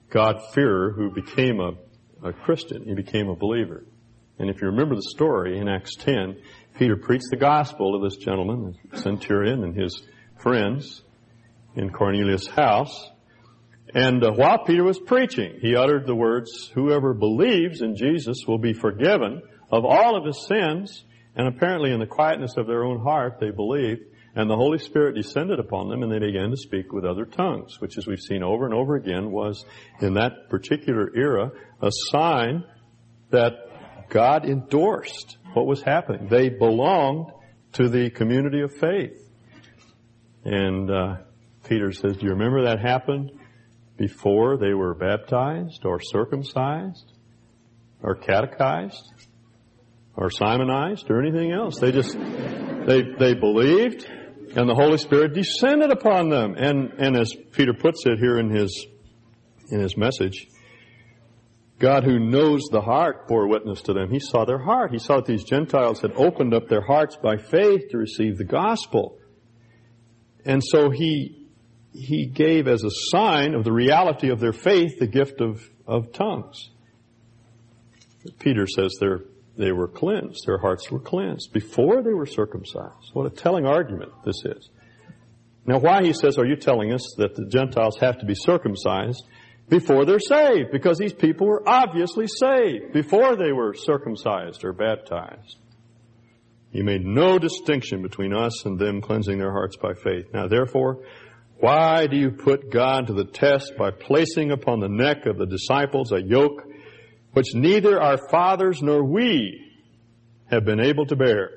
God-fearer 0.10 0.94
who 0.94 1.12
became 1.12 1.60
a, 1.60 1.74
a 2.28 2.34
Christian. 2.34 2.84
He 2.84 2.94
became 2.94 3.30
a 3.30 3.36
believer. 3.36 3.86
And 4.40 4.50
if 4.50 4.62
you 4.62 4.68
remember 4.68 4.96
the 4.96 5.02
story 5.02 5.58
in 5.58 5.68
Acts 5.68 5.96
10, 5.96 6.38
Peter 6.78 6.96
preached 6.96 7.30
the 7.32 7.38
gospel 7.38 8.00
to 8.00 8.08
this 8.08 8.18
gentleman, 8.18 8.76
the 8.92 9.02
centurion, 9.02 9.64
and 9.64 9.76
his 9.76 10.04
friends 10.38 11.02
in 11.76 11.92
Cornelius' 11.92 12.48
house. 12.48 13.10
And 13.94 14.24
uh, 14.24 14.32
while 14.34 14.64
Peter 14.64 14.84
was 14.84 15.00
preaching, 15.00 15.60
he 15.62 15.76
uttered 15.76 16.06
the 16.06 16.16
words, 16.16 16.70
whoever 16.74 17.14
believes 17.14 17.82
in 17.82 17.96
Jesus 17.96 18.46
will 18.48 18.58
be 18.58 18.74
forgiven 18.74 19.42
of 19.72 19.86
all 19.86 20.16
of 20.16 20.26
his 20.26 20.46
sins. 20.46 21.04
And 21.36 21.48
apparently 21.48 21.92
in 21.92 22.00
the 22.00 22.08
quietness 22.08 22.58
of 22.58 22.68
their 22.68 22.84
own 22.84 23.00
heart, 23.00 23.38
they 23.40 23.52
believed. 23.52 24.02
And 24.36 24.50
the 24.50 24.56
Holy 24.56 24.78
Spirit 24.78 25.16
descended 25.16 25.60
upon 25.60 25.90
them 25.90 26.04
and 26.04 26.12
they 26.12 26.20
began 26.20 26.52
to 26.52 26.58
speak 26.58 26.94
with 26.94 27.06
other 27.06 27.26
tongues, 27.26 27.82
which 27.82 27.98
as 27.98 28.06
we've 28.06 28.20
seen 28.20 28.44
over 28.44 28.66
and 28.66 28.74
over 28.74 28.96
again 28.96 29.32
was 29.32 29.66
in 30.00 30.14
that 30.14 30.50
particular 30.50 31.12
era 31.16 31.52
a 31.82 31.90
sign 32.12 32.64
that 33.32 33.54
God 34.10 34.46
endorsed 34.46 35.38
what 35.54 35.66
was 35.66 35.82
happening. 35.82 36.28
They 36.30 36.50
belonged 36.50 37.32
to 37.74 37.90
the 37.90 38.10
community 38.10 38.62
of 38.62 38.74
faith. 38.76 39.18
And 40.46 40.90
uh, 40.90 41.16
Peter 41.68 41.92
says, 41.92 42.18
do 42.18 42.26
you 42.26 42.32
remember 42.32 42.66
that 42.66 42.80
happened 42.80 43.32
before 43.98 44.58
they 44.58 44.74
were 44.74 44.94
baptized 44.94 45.84
or 45.86 46.00
circumcised 46.00 47.12
or 48.02 48.16
catechized 48.16 49.12
or 50.16 50.30
Simonized 50.30 51.10
or 51.10 51.22
anything 51.22 51.52
else? 51.52 51.80
They 51.80 51.92
just, 51.92 52.14
they, 52.14 53.02
they 53.20 53.34
believed 53.34 54.10
and 54.58 54.68
the 54.68 54.74
Holy 54.74 54.98
Spirit 54.98 55.36
descended 55.36 55.92
upon 55.92 56.30
them. 56.30 56.56
And, 56.58 56.92
and 56.98 57.16
as 57.16 57.32
Peter 57.52 57.74
puts 57.74 58.08
it 58.08 58.18
here 58.18 58.40
in 58.40 58.50
his, 58.50 58.88
in 59.70 59.80
his 59.80 59.96
message, 59.96 60.48
God 61.78 62.04
who 62.04 62.18
knows 62.18 62.64
the 62.72 62.82
heart 62.82 63.28
bore 63.28 63.48
witness 63.48 63.84
to 63.84 63.94
them. 63.94 64.10
He 64.10 64.20
saw 64.20 64.46
their 64.46 64.58
heart. 64.58 64.92
He 64.92 64.98
saw 64.98 65.18
that 65.18 65.28
these 65.28 65.44
Gentiles 65.44 66.02
had 66.02 66.14
opened 66.14 66.56
up 66.56 66.70
their 66.70 66.82
hearts 66.82 67.16
by 67.22 67.38
faith 67.38 67.90
to 67.92 68.00
receive 68.00 68.40
the 68.40 68.46
gospel. 68.46 69.20
And 70.44 70.64
so 70.64 70.90
he, 70.90 71.48
he 71.94 72.26
gave 72.26 72.68
as 72.68 72.84
a 72.84 72.90
sign 73.12 73.54
of 73.54 73.64
the 73.64 73.72
reality 73.72 74.32
of 74.32 74.40
their 74.40 74.54
faith 74.54 74.98
the 74.98 75.06
gift 75.06 75.40
of, 75.40 75.70
of 75.86 76.14
tongues. 76.14 76.72
Peter 78.40 78.66
says 78.66 78.98
they're, 79.00 79.20
they 79.58 79.72
were 79.72 79.88
cleansed. 79.88 80.46
Their 80.46 80.60
hearts 80.60 80.90
were 80.92 81.00
cleansed 81.00 81.52
before 81.54 82.04
they 82.04 82.14
were 82.14 82.26
circumcised. 82.26 83.12
What 83.14 83.26
a 83.26 83.30
telling 83.30 83.66
argument 83.66 84.12
this 84.26 84.44
is. 84.46 84.70
Now 85.66 85.80
why, 85.80 86.04
he 86.04 86.14
says, 86.14 86.38
are 86.38 86.46
you 86.46 86.56
telling 86.56 86.94
us 86.94 87.16
that 87.18 87.36
the 87.36 87.46
Gentiles 87.46 87.98
have 88.00 88.20
to 88.20 88.26
be 88.26 88.36
circumcised? 88.36 89.24
before 89.70 90.06
they're 90.06 90.20
saved 90.20 90.72
because 90.72 90.98
these 90.98 91.14
people 91.14 91.48
were 91.48 91.68
obviously 91.68 92.28
saved 92.28 92.94
before 92.94 93.36
they 93.36 93.52
were 93.52 93.74
circumcised 93.74 94.64
or 94.64 94.74
baptized. 94.74 95.58
He 96.72 96.84
made 96.84 97.06
no 97.06 97.40
distinction 97.40 98.02
between 98.02 98.34
us 98.34 98.66
and 98.66 98.80
them 98.80 99.02
cleansing 99.02 99.38
their 99.40 99.52
hearts 99.52 99.78
by 99.78 99.94
faith. 99.94 100.28
Now 100.34 100.48
therefore, 100.48 101.04
why 101.60 102.08
do 102.08 102.18
you 102.18 102.32
put 102.32 102.72
God 102.72 103.08
to 103.08 103.14
the 103.14 103.26
test 103.26 103.74
by 103.78 103.92
placing 103.92 104.52
upon 104.52 104.80
the 104.80 104.90
neck 104.90 105.26
of 105.26 105.38
the 105.38 105.48
disciples 105.48 106.12
a 106.12 106.22
yoke 106.22 106.64
which 107.38 107.54
neither 107.54 108.02
our 108.02 108.18
fathers 108.18 108.82
nor 108.82 109.04
we 109.04 109.64
have 110.50 110.66
been 110.66 110.80
able 110.80 111.06
to 111.06 111.16
bear? 111.16 111.52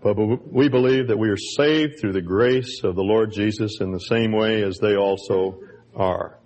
But 0.00 0.14
we 0.14 0.68
believe 0.68 1.08
that 1.08 1.18
we 1.18 1.30
are 1.30 1.36
saved 1.36 1.98
through 1.98 2.12
the 2.12 2.22
grace 2.22 2.84
of 2.84 2.94
the 2.94 3.02
Lord 3.02 3.32
Jesus 3.32 3.80
in 3.80 3.90
the 3.90 3.98
same 3.98 4.30
way 4.30 4.62
as 4.62 4.78
they 4.78 4.94
also 4.94 5.62
are. 5.96 6.38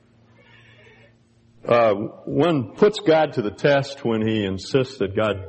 Uh, 1.62 1.92
one 2.24 2.72
puts 2.74 3.00
God 3.00 3.34
to 3.34 3.42
the 3.42 3.50
test 3.50 4.02
when 4.02 4.26
he 4.26 4.46
insists 4.46 4.96
that 4.96 5.14
God 5.14 5.44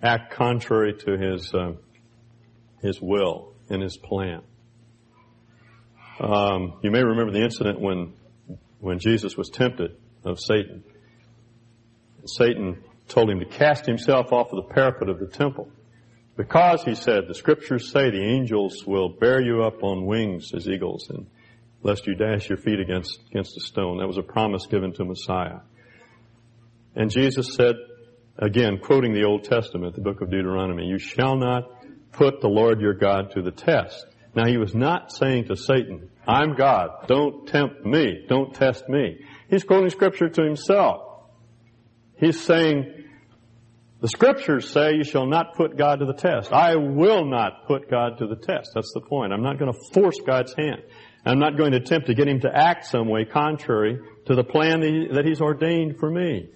act 0.00 0.32
contrary 0.32 0.94
to 1.00 1.18
his 1.18 1.52
uh, 1.52 1.72
his 2.80 3.02
will 3.02 3.54
and 3.68 3.82
his 3.82 3.96
plan. 3.96 4.42
Um, 6.20 6.78
you 6.80 6.92
may 6.92 7.02
remember 7.02 7.32
the 7.32 7.42
incident 7.42 7.80
when 7.80 8.12
when 8.78 9.00
Jesus 9.00 9.36
was 9.36 9.50
tempted 9.50 9.96
of 10.22 10.38
Satan. 10.38 10.84
Satan 12.28 12.82
told 13.08 13.30
him 13.30 13.40
to 13.40 13.46
cast 13.46 13.86
himself 13.86 14.32
off 14.32 14.52
of 14.52 14.66
the 14.66 14.74
parapet 14.74 15.08
of 15.08 15.18
the 15.18 15.26
temple. 15.26 15.68
Because, 16.36 16.82
he 16.82 16.94
said, 16.94 17.28
the 17.28 17.34
scriptures 17.34 17.90
say 17.90 18.10
the 18.10 18.22
angels 18.22 18.84
will 18.86 19.08
bear 19.08 19.40
you 19.40 19.62
up 19.62 19.82
on 19.82 20.04
wings 20.04 20.52
as 20.54 20.68
eagles 20.68 21.08
and 21.08 21.26
lest 21.82 22.06
you 22.06 22.14
dash 22.14 22.48
your 22.48 22.58
feet 22.58 22.80
against, 22.80 23.20
against 23.30 23.56
a 23.56 23.60
stone. 23.60 23.98
That 23.98 24.06
was 24.06 24.18
a 24.18 24.22
promise 24.22 24.66
given 24.66 24.92
to 24.94 25.04
Messiah. 25.04 25.60
And 26.94 27.10
Jesus 27.10 27.54
said, 27.54 27.76
again, 28.38 28.78
quoting 28.82 29.14
the 29.14 29.24
Old 29.24 29.44
Testament, 29.44 29.94
the 29.94 30.02
book 30.02 30.20
of 30.20 30.30
Deuteronomy, 30.30 30.86
you 30.86 30.98
shall 30.98 31.36
not 31.36 31.70
put 32.12 32.40
the 32.40 32.48
Lord 32.48 32.80
your 32.80 32.94
God 32.94 33.30
to 33.32 33.42
the 33.42 33.50
test. 33.50 34.04
Now 34.34 34.46
he 34.46 34.58
was 34.58 34.74
not 34.74 35.12
saying 35.12 35.46
to 35.46 35.56
Satan, 35.56 36.10
I'm 36.26 36.54
God, 36.54 37.06
don't 37.06 37.46
tempt 37.46 37.86
me, 37.86 38.26
don't 38.28 38.54
test 38.54 38.88
me. 38.88 39.24
He's 39.48 39.64
quoting 39.64 39.90
scripture 39.90 40.28
to 40.28 40.42
himself. 40.42 41.05
He's 42.18 42.40
saying, 42.42 43.04
the 44.00 44.08
scriptures 44.08 44.70
say 44.70 44.94
you 44.94 45.04
shall 45.04 45.26
not 45.26 45.54
put 45.54 45.76
God 45.76 46.00
to 46.00 46.06
the 46.06 46.14
test. 46.14 46.52
I 46.52 46.76
will 46.76 47.24
not 47.24 47.66
put 47.66 47.90
God 47.90 48.18
to 48.18 48.26
the 48.26 48.36
test. 48.36 48.72
That's 48.74 48.92
the 48.92 49.00
point. 49.00 49.32
I'm 49.32 49.42
not 49.42 49.58
going 49.58 49.72
to 49.72 49.78
force 49.92 50.18
God's 50.26 50.54
hand. 50.54 50.82
I'm 51.24 51.38
not 51.38 51.56
going 51.56 51.72
to 51.72 51.78
attempt 51.78 52.06
to 52.06 52.14
get 52.14 52.28
him 52.28 52.40
to 52.40 52.50
act 52.54 52.86
some 52.86 53.08
way 53.08 53.24
contrary 53.24 53.98
to 54.26 54.34
the 54.34 54.44
plan 54.44 54.80
that 54.80 55.24
he's 55.24 55.40
ordained 55.40 55.98
for 55.98 56.10
me. 56.10 56.50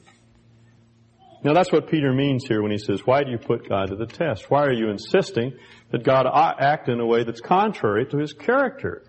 Now 1.42 1.54
that's 1.54 1.72
what 1.72 1.88
Peter 1.88 2.12
means 2.12 2.46
here 2.46 2.62
when 2.62 2.70
he 2.70 2.78
says, 2.78 3.06
why 3.06 3.24
do 3.24 3.30
you 3.30 3.38
put 3.38 3.68
God 3.68 3.88
to 3.88 3.96
the 3.96 4.06
test? 4.06 4.50
Why 4.50 4.64
are 4.66 4.72
you 4.72 4.90
insisting 4.90 5.54
that 5.90 6.04
God 6.04 6.26
uh, 6.26 6.54
act 6.58 6.88
in 6.88 7.00
a 7.00 7.06
way 7.06 7.24
that's 7.24 7.40
contrary 7.40 8.06
to 8.06 8.18
his 8.18 8.34
character 8.34 9.04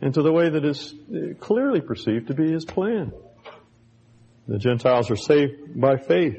and 0.00 0.12
to 0.14 0.22
the 0.22 0.32
way 0.32 0.50
that 0.50 0.64
is 0.64 0.92
uh, 0.92 1.34
clearly 1.38 1.80
perceived 1.80 2.26
to 2.26 2.34
be 2.34 2.50
his 2.50 2.64
plan? 2.64 3.12
The 4.46 4.58
Gentiles 4.58 5.10
are 5.10 5.16
saved 5.16 5.80
by 5.80 5.96
faith 5.96 6.36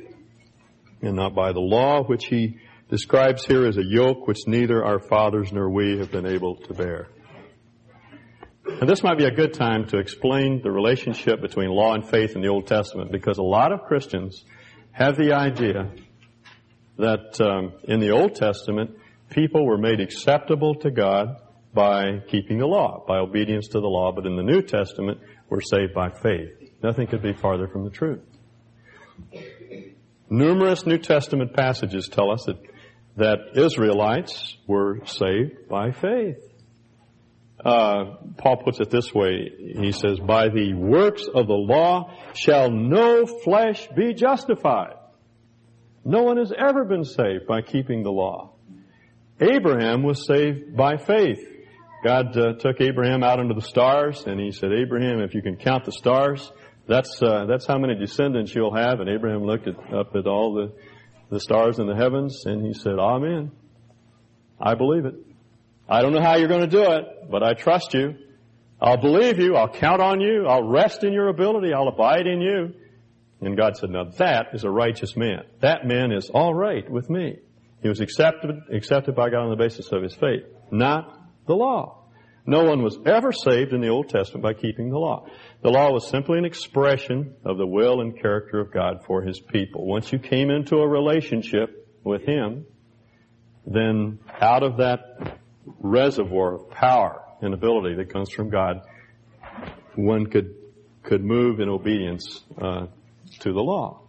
and 1.01 1.15
not 1.15 1.33
by 1.33 1.53
the 1.53 1.59
law, 1.59 2.03
which 2.03 2.25
he 2.25 2.57
describes 2.89 3.45
here 3.45 3.65
as 3.65 3.77
a 3.77 3.83
yoke 3.83 4.27
which 4.27 4.37
neither 4.45 4.83
our 4.83 4.99
fathers 4.99 5.51
nor 5.51 5.69
we 5.69 5.97
have 5.97 6.11
been 6.11 6.27
able 6.27 6.55
to 6.55 6.73
bear. 6.73 7.07
And 8.67 8.89
this 8.89 9.03
might 9.03 9.17
be 9.17 9.25
a 9.25 9.31
good 9.31 9.53
time 9.53 9.87
to 9.87 9.97
explain 9.97 10.61
the 10.61 10.71
relationship 10.71 11.41
between 11.41 11.69
law 11.69 11.93
and 11.93 12.07
faith 12.07 12.35
in 12.35 12.41
the 12.41 12.47
Old 12.47 12.67
Testament 12.67 13.11
because 13.11 13.37
a 13.37 13.43
lot 13.43 13.71
of 13.71 13.83
Christians 13.83 14.43
have 14.91 15.17
the 15.17 15.33
idea 15.33 15.91
that 16.97 17.39
um, 17.41 17.73
in 17.83 17.99
the 17.99 18.11
Old 18.11 18.35
Testament, 18.35 18.91
people 19.29 19.65
were 19.65 19.77
made 19.77 19.99
acceptable 19.99 20.75
to 20.75 20.91
God 20.91 21.37
by 21.73 22.19
keeping 22.27 22.57
the 22.57 22.65
law, 22.65 23.03
by 23.07 23.17
obedience 23.17 23.67
to 23.69 23.79
the 23.79 23.87
law, 23.87 24.11
but 24.11 24.25
in 24.25 24.35
the 24.35 24.43
New 24.43 24.61
Testament, 24.61 25.19
we're 25.49 25.61
saved 25.61 25.93
by 25.93 26.09
faith. 26.09 26.64
Nothing 26.83 27.07
could 27.07 27.21
be 27.21 27.33
farther 27.33 27.67
from 27.67 27.83
the 27.83 27.89
truth. 27.89 28.21
Numerous 30.29 30.85
New 30.85 30.97
Testament 30.97 31.53
passages 31.53 32.09
tell 32.09 32.31
us 32.31 32.45
that, 32.45 32.57
that 33.17 33.37
Israelites 33.55 34.57
were 34.67 35.05
saved 35.05 35.67
by 35.69 35.91
faith. 35.91 36.37
Uh, 37.63 38.17
Paul 38.37 38.57
puts 38.57 38.79
it 38.79 38.89
this 38.89 39.13
way. 39.13 39.51
He 39.57 39.91
says, 39.91 40.19
by 40.19 40.49
the 40.49 40.73
works 40.73 41.23
of 41.33 41.47
the 41.47 41.53
law 41.53 42.13
shall 42.33 42.69
no 42.69 43.25
flesh 43.25 43.87
be 43.95 44.13
justified. 44.13 44.95
No 46.03 46.23
one 46.23 46.37
has 46.37 46.53
ever 46.55 46.85
been 46.85 47.03
saved 47.03 47.47
by 47.47 47.61
keeping 47.61 48.03
the 48.03 48.11
law. 48.11 48.53
Abraham 49.39 50.03
was 50.03 50.27
saved 50.27 50.75
by 50.75 50.97
faith. 50.97 51.39
God 52.03 52.37
uh, 52.37 52.53
took 52.53 52.79
Abraham 52.79 53.23
out 53.23 53.39
into 53.39 53.55
the 53.55 53.61
stars 53.61 54.23
and 54.27 54.39
he 54.39 54.51
said, 54.51 54.71
Abraham, 54.71 55.19
if 55.21 55.33
you 55.33 55.41
can 55.41 55.57
count 55.57 55.85
the 55.85 55.91
stars, 55.91 56.51
that's, 56.87 57.21
uh, 57.21 57.45
that's 57.47 57.65
how 57.65 57.77
many 57.77 57.95
descendants 57.95 58.53
you'll 58.53 58.75
have. 58.75 58.99
And 58.99 59.09
Abraham 59.09 59.43
looked 59.43 59.67
at, 59.67 59.75
up 59.93 60.15
at 60.15 60.27
all 60.27 60.53
the, 60.53 60.73
the 61.29 61.39
stars 61.39 61.79
in 61.79 61.87
the 61.87 61.95
heavens 61.95 62.45
and 62.45 62.65
he 62.65 62.73
said, 62.73 62.99
Amen. 62.99 63.51
I 64.59 64.75
believe 64.75 65.05
it. 65.05 65.15
I 65.89 66.01
don't 66.01 66.13
know 66.13 66.21
how 66.21 66.35
you're 66.35 66.47
going 66.47 66.67
to 66.67 66.67
do 66.67 66.91
it, 66.91 67.29
but 67.29 67.43
I 67.43 67.53
trust 67.53 67.93
you. 67.93 68.15
I'll 68.81 69.01
believe 69.01 69.39
you. 69.39 69.55
I'll 69.55 69.69
count 69.69 70.01
on 70.01 70.21
you. 70.21 70.45
I'll 70.47 70.67
rest 70.67 71.03
in 71.03 71.13
your 71.13 71.29
ability. 71.29 71.73
I'll 71.73 71.87
abide 71.87 72.27
in 72.27 72.41
you. 72.41 72.73
And 73.41 73.57
God 73.57 73.77
said, 73.77 73.89
now 73.89 74.05
that 74.17 74.47
is 74.53 74.63
a 74.63 74.69
righteous 74.69 75.15
man. 75.15 75.43
That 75.61 75.85
man 75.85 76.11
is 76.11 76.29
all 76.29 76.53
right 76.53 76.89
with 76.89 77.09
me. 77.09 77.37
He 77.81 77.89
was 77.89 77.99
accepted, 77.99 78.51
accepted 78.71 79.15
by 79.15 79.29
God 79.29 79.43
on 79.43 79.49
the 79.49 79.55
basis 79.55 79.91
of 79.91 80.01
his 80.01 80.15
faith, 80.15 80.43
not 80.71 81.13
the 81.45 81.55
law. 81.55 82.05
No 82.47 82.63
one 82.63 82.83
was 82.83 82.97
ever 83.05 83.31
saved 83.31 83.73
in 83.73 83.81
the 83.81 83.89
Old 83.89 84.09
Testament 84.09 84.43
by 84.43 84.53
keeping 84.53 84.89
the 84.89 84.97
law. 84.97 85.27
The 85.65 85.71
law 85.71 85.91
was 85.91 86.07
simply 86.07 86.37
an 86.37 86.45
expression 86.45 87.33
of 87.43 87.57
the 87.57 87.65
will 87.65 87.99
and 87.99 88.15
character 88.21 88.59
of 88.59 88.71
God 88.71 89.03
for 89.07 89.23
his 89.23 89.39
people. 89.39 89.87
Once 89.87 90.13
you 90.13 90.19
came 90.19 90.51
into 90.51 90.75
a 90.75 90.87
relationship 90.87 91.89
with 92.03 92.21
him, 92.21 92.67
then 93.65 94.19
out 94.39 94.61
of 94.61 94.77
that 94.77 95.39
reservoir 95.79 96.53
of 96.53 96.69
power 96.69 97.23
and 97.41 97.55
ability 97.55 97.95
that 97.95 98.13
comes 98.13 98.29
from 98.29 98.51
God, 98.51 98.81
one 99.95 100.27
could 100.27 100.53
could 101.01 101.23
move 101.23 101.59
in 101.59 101.67
obedience 101.67 102.43
uh, 102.61 102.85
to 103.39 103.51
the 103.51 103.59
law. 103.59 104.01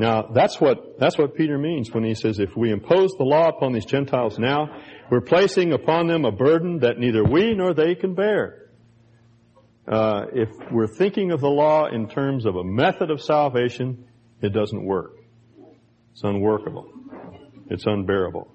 Now, 0.00 0.30
that's 0.34 0.60
what, 0.60 0.98
that's 0.98 1.16
what 1.16 1.36
Peter 1.36 1.58
means 1.58 1.92
when 1.92 2.02
he 2.02 2.16
says, 2.16 2.40
if 2.40 2.56
we 2.56 2.72
impose 2.72 3.12
the 3.12 3.22
law 3.22 3.50
upon 3.50 3.72
these 3.72 3.84
Gentiles 3.84 4.36
now, 4.36 4.82
we're 5.12 5.20
placing 5.20 5.72
upon 5.72 6.08
them 6.08 6.24
a 6.24 6.32
burden 6.32 6.80
that 6.80 6.98
neither 6.98 7.22
we 7.22 7.54
nor 7.54 7.72
they 7.72 7.94
can 7.94 8.14
bear. 8.16 8.59
Uh, 9.90 10.26
if 10.32 10.48
we're 10.70 10.86
thinking 10.86 11.32
of 11.32 11.40
the 11.40 11.48
law 11.48 11.86
in 11.86 12.08
terms 12.08 12.46
of 12.46 12.54
a 12.54 12.62
method 12.62 13.10
of 13.10 13.20
salvation, 13.20 14.06
it 14.40 14.50
doesn't 14.50 14.84
work. 14.84 15.16
It's 16.12 16.22
unworkable. 16.22 16.92
It's 17.68 17.84
unbearable. 17.86 18.54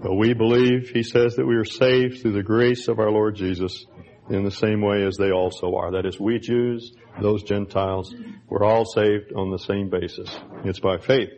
But 0.00 0.14
we 0.14 0.34
believe, 0.34 0.90
he 0.90 1.04
says, 1.04 1.36
that 1.36 1.46
we 1.46 1.54
are 1.54 1.64
saved 1.64 2.22
through 2.22 2.32
the 2.32 2.42
grace 2.42 2.88
of 2.88 2.98
our 2.98 3.10
Lord 3.10 3.36
Jesus 3.36 3.86
in 4.30 4.44
the 4.44 4.50
same 4.50 4.80
way 4.80 5.04
as 5.04 5.16
they 5.16 5.30
also 5.30 5.76
are. 5.76 5.92
That 5.92 6.06
is, 6.06 6.18
we 6.18 6.40
Jews, 6.40 6.92
those 7.20 7.44
Gentiles, 7.44 8.12
we're 8.48 8.64
all 8.64 8.84
saved 8.84 9.32
on 9.32 9.50
the 9.50 9.58
same 9.58 9.90
basis. 9.90 10.28
It's 10.64 10.80
by 10.80 10.98
faith. 10.98 11.30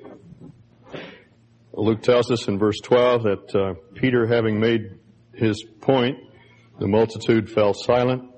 Luke 1.74 2.02
tells 2.02 2.30
us 2.30 2.48
in 2.48 2.58
verse 2.58 2.78
12 2.82 3.22
that 3.22 3.54
uh, 3.54 3.74
Peter, 3.94 4.26
having 4.26 4.60
made 4.60 4.98
his 5.34 5.62
point, 5.80 6.18
the 6.78 6.88
multitude 6.88 7.50
fell 7.50 7.74
silent, 7.74 8.29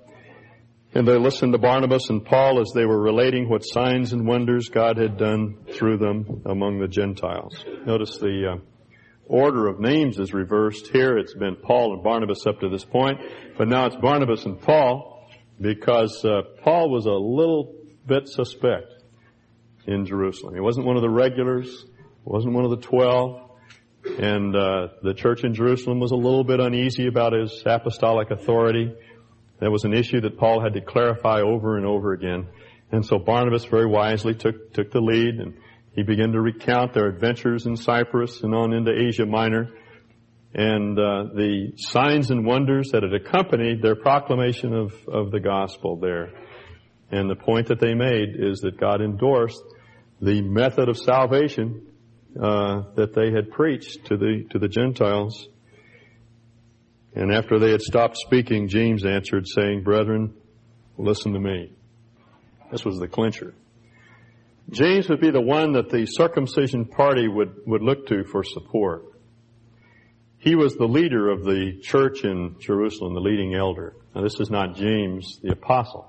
and 0.95 1.09
they 1.09 1.17
listened 1.17 1.53
to 1.53 1.59
Barnabas 1.59 2.11
and 2.11 2.25
Paul 2.25 2.61
as 2.61 2.73
they 2.75 2.85
were 2.85 3.01
relating 3.01 3.49
what 3.49 3.63
signs 3.63 4.13
and 4.13 4.27
wonders 4.27 4.69
God 4.69 4.99
had 4.99 5.17
done 5.17 5.65
through 5.73 5.99
them 5.99 6.43
among 6.45 6.81
the 6.81 6.89
Gentiles. 6.89 7.65
Notice 7.87 8.19
the 8.19 8.55
uh, 8.55 8.61
order 9.27 9.69
of 9.69 9.81
names 9.81 10.19
is 10.19 10.35
reversed 10.35 10.89
here. 10.89 11.17
It's 11.17 11.35
been 11.35 11.57
Paul 11.57 11.95
and 11.95 12.03
Barnabas 12.03 12.47
up 12.47 12.61
to 12.61 12.69
this 12.69 12.85
point, 12.85 13.21
but 13.57 13.69
now 13.69 13.87
it's 13.87 13.97
Barnabas 13.97 14.45
and 14.45 14.61
Paul 14.61 15.29
because 15.61 16.25
uh, 16.25 16.43
Paul 16.63 16.91
was 16.91 17.07
a 17.07 17.11
little 17.11 17.75
bit 18.07 18.29
suspect 18.29 18.93
in 19.87 20.07
Jerusalem. 20.07 20.55
He 20.55 20.61
wasn't 20.61 20.87
one 20.87 20.97
of 20.97 21.03
the 21.03 21.11
regulars, 21.11 21.87
wasn't 22.25 22.55
one 22.55 22.65
of 22.65 22.71
the 22.71 22.77
twelve, 22.77 23.51
and 24.05 24.55
uh, 24.55 24.89
the 25.03 25.15
church 25.15 25.45
in 25.45 25.55
Jerusalem 25.55 26.01
was 26.01 26.11
a 26.11 26.17
little 26.17 26.45
bit 26.45 26.61
uneasy 26.61 27.07
about 27.07 27.33
his 27.33 27.63
apostolic 27.65 28.31
authority. 28.31 28.93
That 29.63 29.71
was 29.71 29.85
an 29.85 29.95
issue 29.95 30.21
that 30.23 30.39
Paul 30.39 30.61
had 30.61 30.73
to 30.73 30.81
clarify 30.81 31.41
over 31.41 31.77
and 31.77 31.87
over 31.87 32.13
again. 32.13 32.49
And 32.91 33.07
so 33.07 33.21
Barnabas 33.21 33.65
very 33.65 33.87
wisely 33.87 34.35
took 34.35 34.73
took 34.73 34.91
the 34.91 35.01
lead 35.01 35.37
and 35.37 35.55
he 35.95 36.03
began 36.03 36.33
to 36.33 36.41
recount 36.41 36.95
their 36.95 37.07
adventures 37.07 37.65
in 37.65 37.77
Cyprus 37.77 38.43
and 38.43 38.57
on 38.57 38.73
into 38.73 38.91
Asia 38.91 39.25
Minor 39.25 39.71
and 40.53 40.99
uh, 40.99 41.31
the 41.33 41.75
signs 41.77 42.33
and 42.33 42.45
wonders 42.45 42.91
that 42.91 43.05
had 43.05 43.15
accompanied 43.15 43.83
their 43.83 43.95
proclamation 43.95 44.75
of, 44.75 44.95
of 45.07 45.31
the 45.31 45.39
gospel 45.39 45.97
there. 45.97 46.33
And 47.13 47.31
the 47.31 47.37
point 47.37 47.69
that 47.69 47.79
they 47.79 47.95
made 47.95 48.31
is 48.37 48.63
that 48.63 48.81
God 48.81 49.01
endorsed 49.01 49.63
the 50.21 50.41
method 50.41 50.89
of 50.89 50.99
salvation 50.99 51.87
uh, 52.35 52.83
that 52.97 53.15
they 53.15 53.31
had 53.31 53.53
preached 53.53 54.07
to 54.07 54.17
the 54.17 54.45
to 54.51 54.59
the 54.59 54.69
Gentiles. 54.69 55.47
And 57.15 57.33
after 57.33 57.59
they 57.59 57.71
had 57.71 57.83
stopped 57.83 58.17
speaking, 58.17 58.69
James 58.69 59.05
answered, 59.05 59.47
saying, 59.47 59.83
"Brethren, 59.83 60.35
listen 60.97 61.33
to 61.35 61.41
me." 61.41 61.73
This 62.71 62.85
was 62.85 62.99
the 62.99 63.09
clincher. 63.09 63.55
James 64.71 65.09
would 65.09 65.21
be 65.21 65.31
the 65.31 65.41
one 65.41 65.73
that 65.73 65.91
the 65.91 66.07
circumcision 66.07 66.87
party 66.87 67.29
would, 67.29 67.67
would 67.67 67.83
look 67.83 68.07
to 68.07 68.25
for 68.25 68.43
support. 68.43 69.05
He 70.39 70.55
was 70.55 70.75
the 70.75 70.87
leader 70.87 71.31
of 71.31 71.45
the 71.45 71.79
church 71.83 72.25
in 72.25 72.57
Jerusalem, 72.59 73.15
the 73.15 73.21
leading 73.21 73.55
elder. 73.55 73.95
Now 74.15 74.23
this 74.23 74.41
is 74.41 74.51
not 74.51 74.75
James 74.75 75.39
the 75.43 75.53
apostle. 75.53 76.09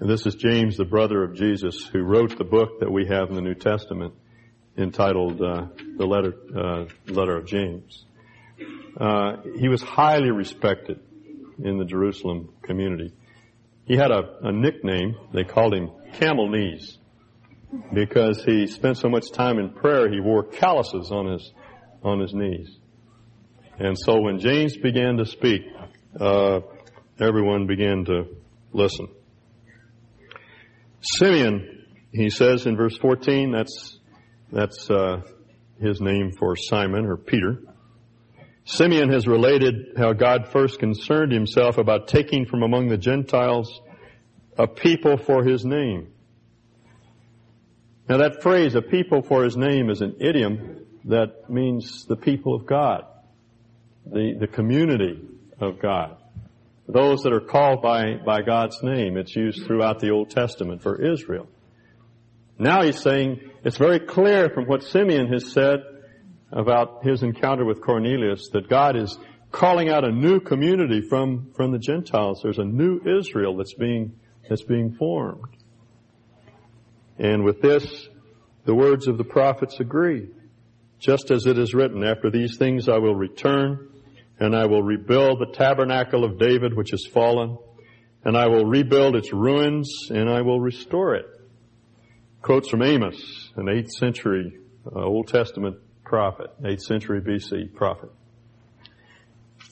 And 0.00 0.10
this 0.10 0.26
is 0.26 0.34
James, 0.34 0.76
the 0.76 0.84
brother 0.84 1.22
of 1.22 1.36
Jesus, 1.36 1.86
who 1.86 2.02
wrote 2.02 2.36
the 2.36 2.44
book 2.44 2.80
that 2.80 2.90
we 2.90 3.06
have 3.06 3.28
in 3.28 3.36
the 3.36 3.42
New 3.42 3.54
Testament 3.54 4.14
entitled 4.76 5.40
uh, 5.40 5.66
the 5.96 6.06
letter, 6.06 6.34
uh, 6.56 6.86
letter 7.06 7.36
of 7.36 7.46
James. 7.46 8.04
Uh, 8.98 9.36
he 9.58 9.68
was 9.68 9.82
highly 9.82 10.30
respected 10.30 11.00
in 11.62 11.78
the 11.78 11.84
Jerusalem 11.84 12.50
community. 12.62 13.12
He 13.84 13.96
had 13.96 14.10
a, 14.10 14.38
a 14.42 14.52
nickname. 14.52 15.16
They 15.32 15.44
called 15.44 15.74
him 15.74 15.90
Camel 16.14 16.48
Knees 16.48 16.98
because 17.92 18.44
he 18.44 18.66
spent 18.66 18.98
so 18.98 19.08
much 19.08 19.30
time 19.32 19.58
in 19.58 19.70
prayer, 19.70 20.10
he 20.10 20.20
wore 20.20 20.44
calluses 20.44 21.10
on 21.10 21.26
his, 21.26 21.52
on 22.02 22.20
his 22.20 22.34
knees. 22.34 22.76
And 23.78 23.96
so 23.98 24.20
when 24.20 24.38
James 24.38 24.76
began 24.76 25.16
to 25.16 25.24
speak, 25.24 25.62
uh, 26.20 26.60
everyone 27.18 27.66
began 27.66 28.04
to 28.04 28.24
listen. 28.72 29.08
Simeon, 31.00 31.86
he 32.12 32.30
says 32.30 32.66
in 32.66 32.76
verse 32.76 32.96
14, 32.98 33.52
that's, 33.52 33.98
that's, 34.50 34.90
uh, 34.90 35.22
his 35.80 36.00
name 36.00 36.32
for 36.38 36.54
Simon 36.54 37.06
or 37.06 37.16
Peter. 37.16 37.58
Simeon 38.64 39.10
has 39.10 39.26
related 39.26 39.94
how 39.96 40.12
God 40.12 40.48
first 40.48 40.78
concerned 40.78 41.32
himself 41.32 41.78
about 41.78 42.08
taking 42.08 42.46
from 42.46 42.62
among 42.62 42.88
the 42.88 42.96
Gentiles 42.96 43.80
a 44.56 44.66
people 44.66 45.16
for 45.16 45.42
his 45.42 45.64
name. 45.64 46.08
Now 48.08 48.18
that 48.18 48.42
phrase, 48.42 48.74
a 48.74 48.82
people 48.82 49.22
for 49.22 49.44
his 49.44 49.56
name, 49.56 49.90
is 49.90 50.00
an 50.00 50.16
idiom 50.20 50.86
that 51.06 51.50
means 51.50 52.04
the 52.04 52.16
people 52.16 52.54
of 52.54 52.66
God, 52.66 53.04
the, 54.06 54.36
the 54.38 54.46
community 54.46 55.20
of 55.60 55.80
God. 55.80 56.16
Those 56.86 57.22
that 57.22 57.32
are 57.32 57.40
called 57.40 57.80
by, 57.80 58.16
by 58.24 58.42
God's 58.42 58.82
name. 58.82 59.16
It's 59.16 59.34
used 59.34 59.66
throughout 59.66 60.00
the 60.00 60.10
Old 60.10 60.30
Testament 60.30 60.82
for 60.82 61.00
Israel. 61.00 61.48
Now 62.58 62.82
he's 62.82 63.00
saying, 63.00 63.40
it's 63.64 63.78
very 63.78 64.00
clear 64.00 64.50
from 64.50 64.66
what 64.66 64.82
Simeon 64.82 65.32
has 65.32 65.50
said 65.50 65.78
about 66.52 67.04
his 67.04 67.22
encounter 67.22 67.64
with 67.64 67.80
Cornelius 67.80 68.50
that 68.52 68.68
God 68.68 68.96
is 68.96 69.18
calling 69.50 69.88
out 69.88 70.04
a 70.04 70.12
new 70.12 70.40
community 70.40 71.00
from, 71.00 71.52
from 71.54 71.72
the 71.72 71.78
Gentiles. 71.78 72.40
There's 72.42 72.58
a 72.58 72.64
new 72.64 73.00
Israel 73.18 73.56
that's 73.56 73.74
being, 73.74 74.14
that's 74.48 74.62
being 74.62 74.94
formed. 74.94 75.56
And 77.18 77.44
with 77.44 77.60
this, 77.60 78.08
the 78.64 78.74
words 78.74 79.06
of 79.08 79.18
the 79.18 79.24
prophets 79.24 79.80
agree. 79.80 80.28
Just 80.98 81.30
as 81.30 81.46
it 81.46 81.58
is 81.58 81.74
written, 81.74 82.04
after 82.04 82.30
these 82.30 82.56
things 82.56 82.88
I 82.88 82.98
will 82.98 83.14
return, 83.14 83.88
and 84.38 84.56
I 84.56 84.66
will 84.66 84.82
rebuild 84.82 85.40
the 85.40 85.52
tabernacle 85.52 86.24
of 86.24 86.38
David 86.38 86.74
which 86.74 86.92
is 86.92 87.06
fallen, 87.06 87.58
and 88.24 88.36
I 88.36 88.46
will 88.46 88.64
rebuild 88.64 89.16
its 89.16 89.32
ruins, 89.32 90.10
and 90.10 90.30
I 90.30 90.42
will 90.42 90.60
restore 90.60 91.14
it. 91.16 91.26
Quotes 92.40 92.68
from 92.68 92.82
Amos, 92.82 93.52
an 93.56 93.66
8th 93.66 93.90
century 93.90 94.58
uh, 94.86 95.00
Old 95.00 95.28
Testament 95.28 95.76
prophet, 96.12 96.50
8th 96.62 96.82
century 96.82 97.22
BC 97.22 97.72
prophet. 97.72 98.10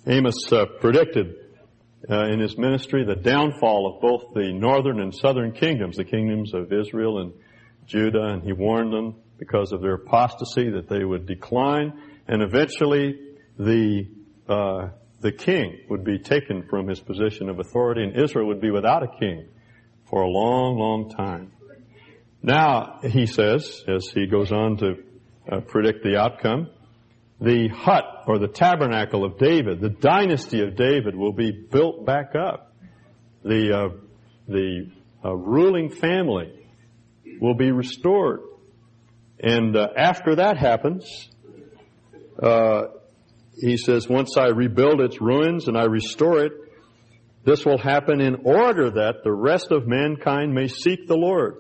Amos 0.07 0.51
uh, 0.51 0.65
predicted 0.81 1.35
uh, 2.09 2.29
in 2.29 2.41
his 2.41 2.57
ministry 2.57 3.05
the 3.05 3.15
downfall 3.15 3.93
of 3.93 4.01
both 4.01 4.33
the 4.33 4.51
northern 4.51 5.01
and 5.01 5.15
southern 5.15 5.53
kingdoms, 5.53 5.99
the 5.99 6.05
kingdoms 6.07 6.55
of 6.55 6.73
Israel 6.73 7.19
and 7.19 7.35
Judah, 7.85 8.25
and 8.29 8.43
he 8.43 8.55
warned 8.55 8.91
them 8.91 9.17
because 9.37 9.73
of 9.73 9.83
their 9.83 9.97
apostasy 9.97 10.71
that 10.71 10.89
they 10.89 11.05
would 11.05 11.27
decline, 11.27 12.01
and 12.27 12.41
eventually 12.41 13.21
the 13.59 14.09
uh, 14.49 14.89
the 15.21 15.33
king 15.33 15.81
would 15.91 16.05
be 16.05 16.19
taken 16.21 16.63
from 16.71 16.89
his 16.89 17.01
position 17.01 17.51
of 17.51 17.59
authority, 17.59 18.03
and 18.03 18.19
Israel 18.19 18.47
would 18.47 18.63
be 18.63 18.71
without 18.71 19.03
a 19.03 19.19
king 19.19 19.47
for 20.09 20.23
a 20.23 20.27
long, 20.27 20.79
long 20.79 21.11
time. 21.11 21.53
Now, 22.43 23.01
he 23.03 23.27
says, 23.27 23.85
as 23.87 24.09
he 24.15 24.27
goes 24.27 24.51
on 24.51 24.79
to 24.79 25.10
uh, 25.51 25.61
predict 25.61 26.03
the 26.03 26.17
outcome, 26.17 26.69
the 27.41 27.69
hut 27.69 28.05
or 28.27 28.39
the 28.39 28.49
tabernacle 28.49 29.25
of 29.25 29.39
David, 29.39 29.81
the 29.81 29.89
dynasty 29.89 30.63
of 30.63 30.77
David 30.77 31.17
will 31.17 31.33
be 31.33 31.51
built 31.51 32.05
back 32.05 32.35
up. 32.35 32.75
The, 33.43 33.73
uh, 33.73 33.89
the 34.47 34.91
uh, 35.25 35.35
ruling 35.35 35.91
family 35.91 36.53
will 37.41 37.55
be 37.55 37.71
restored. 37.71 38.41
And 39.43 39.77
uh, 39.77 39.89
after 39.97 40.37
that 40.37 40.59
happens, 40.59 41.31
uh, 42.43 42.83
he 43.57 43.77
says, 43.77 44.09
once 44.09 44.37
I 44.37 44.49
rebuild 44.49 45.01
its 45.01 45.21
ruins 45.21 45.69
and 45.69 45.77
I 45.77 45.85
restore 45.85 46.45
it, 46.45 46.53
this 47.45 47.65
will 47.65 47.79
happen 47.79 48.21
in 48.21 48.43
order 48.45 48.91
that 48.91 49.25
the 49.25 49.33
rest 49.33 49.73
of 49.73 49.87
mankind 49.87 50.53
may 50.53 50.69
seek 50.69 51.07
the 51.07 51.17
Lord. 51.17 51.57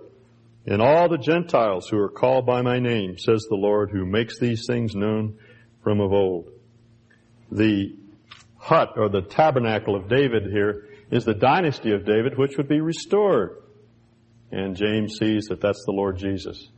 And 0.66 0.82
all 0.82 1.08
the 1.08 1.18
Gentiles 1.18 1.88
who 1.88 1.98
are 1.98 2.10
called 2.10 2.46
by 2.46 2.62
my 2.62 2.78
name, 2.78 3.18
says 3.18 3.46
the 3.48 3.56
Lord, 3.56 3.90
who 3.90 4.04
makes 4.04 4.38
these 4.38 4.66
things 4.66 4.94
known 4.94 5.38
from 5.82 6.00
of 6.00 6.12
old. 6.12 6.50
The 7.50 7.96
hut 8.58 8.90
or 8.96 9.08
the 9.08 9.22
tabernacle 9.22 9.96
of 9.96 10.08
David 10.08 10.44
here 10.50 10.88
is 11.10 11.24
the 11.24 11.34
dynasty 11.34 11.92
of 11.92 12.04
David 12.04 12.36
which 12.36 12.56
would 12.56 12.68
be 12.68 12.80
restored. 12.80 13.56
And 14.52 14.76
James 14.76 15.16
sees 15.16 15.46
that 15.46 15.60
that's 15.60 15.84
the 15.86 15.92
Lord 15.92 16.18
Jesus, 16.18 16.68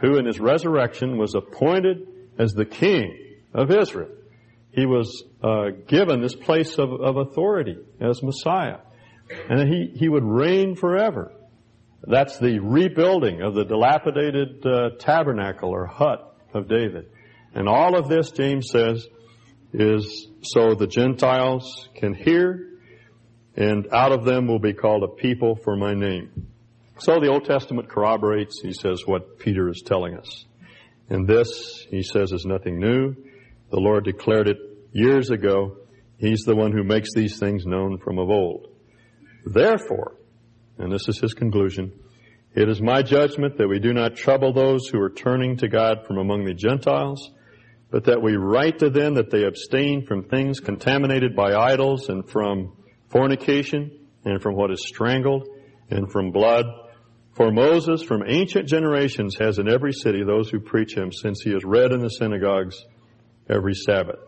who 0.00 0.16
in 0.18 0.26
his 0.26 0.38
resurrection 0.38 1.16
was 1.16 1.34
appointed 1.34 2.06
as 2.38 2.52
the 2.52 2.66
king 2.66 3.38
of 3.54 3.70
Israel. 3.70 4.10
He 4.72 4.86
was 4.86 5.24
uh, 5.42 5.70
given 5.86 6.20
this 6.20 6.36
place 6.36 6.78
of, 6.78 6.92
of 6.92 7.16
authority 7.16 7.78
as 8.00 8.22
Messiah 8.22 8.78
and 9.48 9.68
he, 9.68 9.92
he 9.94 10.08
would 10.08 10.24
reign 10.24 10.74
forever. 10.74 11.32
That's 12.02 12.38
the 12.38 12.58
rebuilding 12.60 13.42
of 13.42 13.54
the 13.54 13.64
dilapidated 13.64 14.64
uh, 14.64 14.90
tabernacle 14.98 15.70
or 15.70 15.86
hut 15.86 16.34
of 16.54 16.68
David. 16.68 17.10
And 17.54 17.68
all 17.68 17.96
of 17.96 18.08
this, 18.08 18.30
James 18.30 18.70
says, 18.70 19.06
is 19.72 20.26
so 20.42 20.74
the 20.74 20.86
Gentiles 20.86 21.88
can 21.94 22.14
hear, 22.14 22.78
and 23.56 23.88
out 23.92 24.12
of 24.12 24.24
them 24.24 24.46
will 24.46 24.58
be 24.58 24.72
called 24.72 25.02
a 25.02 25.08
people 25.08 25.56
for 25.56 25.76
my 25.76 25.94
name. 25.94 26.48
So 26.98 27.20
the 27.20 27.28
Old 27.28 27.44
Testament 27.44 27.88
corroborates, 27.88 28.60
he 28.62 28.72
says, 28.72 29.02
what 29.06 29.38
Peter 29.38 29.68
is 29.68 29.82
telling 29.84 30.16
us. 30.16 30.44
And 31.08 31.26
this, 31.26 31.86
he 31.90 32.02
says, 32.02 32.32
is 32.32 32.44
nothing 32.44 32.78
new. 32.78 33.14
The 33.70 33.80
Lord 33.80 34.04
declared 34.04 34.48
it 34.48 34.58
years 34.92 35.30
ago. 35.30 35.76
He's 36.18 36.42
the 36.42 36.56
one 36.56 36.72
who 36.72 36.84
makes 36.84 37.14
these 37.14 37.38
things 37.38 37.64
known 37.64 37.98
from 37.98 38.18
of 38.18 38.28
old. 38.28 38.68
Therefore, 39.44 40.16
and 40.80 40.90
this 40.90 41.08
is 41.08 41.20
his 41.20 41.34
conclusion, 41.34 41.92
it 42.54 42.68
is 42.68 42.82
my 42.82 43.02
judgment 43.02 43.58
that 43.58 43.68
we 43.68 43.78
do 43.78 43.92
not 43.92 44.16
trouble 44.16 44.52
those 44.52 44.88
who 44.88 45.00
are 45.00 45.10
turning 45.10 45.56
to 45.58 45.68
God 45.68 46.06
from 46.06 46.18
among 46.18 46.44
the 46.44 46.54
Gentiles, 46.54 47.30
but 47.90 48.04
that 48.04 48.22
we 48.22 48.36
write 48.36 48.80
to 48.80 48.90
them 48.90 49.14
that 49.14 49.30
they 49.30 49.44
abstain 49.44 50.06
from 50.06 50.24
things 50.24 50.58
contaminated 50.58 51.36
by 51.36 51.54
idols 51.54 52.08
and 52.08 52.28
from 52.28 52.76
fornication 53.08 53.90
and 54.24 54.42
from 54.42 54.56
what 54.56 54.70
is 54.72 54.84
strangled 54.86 55.46
and 55.90 56.10
from 56.10 56.32
blood. 56.32 56.64
For 57.34 57.52
Moses 57.52 58.02
from 58.02 58.24
ancient 58.26 58.68
generations 58.68 59.36
has 59.38 59.58
in 59.58 59.68
every 59.68 59.92
city 59.92 60.24
those 60.24 60.50
who 60.50 60.60
preach 60.60 60.96
him 60.96 61.12
since 61.12 61.42
he 61.42 61.50
is 61.50 61.64
read 61.64 61.92
in 61.92 62.00
the 62.00 62.10
synagogues 62.10 62.84
every 63.48 63.74
Sabbath. 63.74 64.18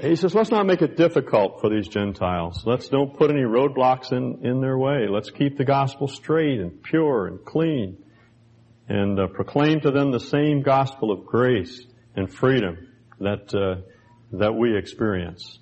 He 0.00 0.16
says, 0.16 0.34
let's 0.34 0.50
not 0.50 0.66
make 0.66 0.82
it 0.82 0.96
difficult 0.96 1.60
for 1.60 1.70
these 1.70 1.86
Gentiles. 1.86 2.64
Let's 2.66 2.88
don't 2.88 3.16
put 3.16 3.30
any 3.30 3.42
roadblocks 3.42 4.12
in, 4.12 4.44
in 4.44 4.60
their 4.60 4.76
way. 4.76 5.06
Let's 5.08 5.30
keep 5.30 5.56
the 5.56 5.64
gospel 5.64 6.08
straight 6.08 6.58
and 6.58 6.82
pure 6.82 7.28
and 7.28 7.44
clean 7.44 8.02
and 8.88 9.18
uh, 9.18 9.28
proclaim 9.28 9.80
to 9.80 9.90
them 9.92 10.10
the 10.10 10.20
same 10.20 10.62
gospel 10.62 11.12
of 11.12 11.24
grace 11.24 11.86
and 12.16 12.32
freedom 12.32 12.88
that, 13.20 13.54
uh, 13.54 13.82
that 14.32 14.54
we 14.54 14.76
experience. 14.76 15.58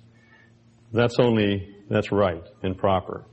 That's 0.91 1.19
only, 1.19 1.75
that's 1.89 2.11
right 2.11 2.43
and 2.63 2.77
proper. 2.77 3.25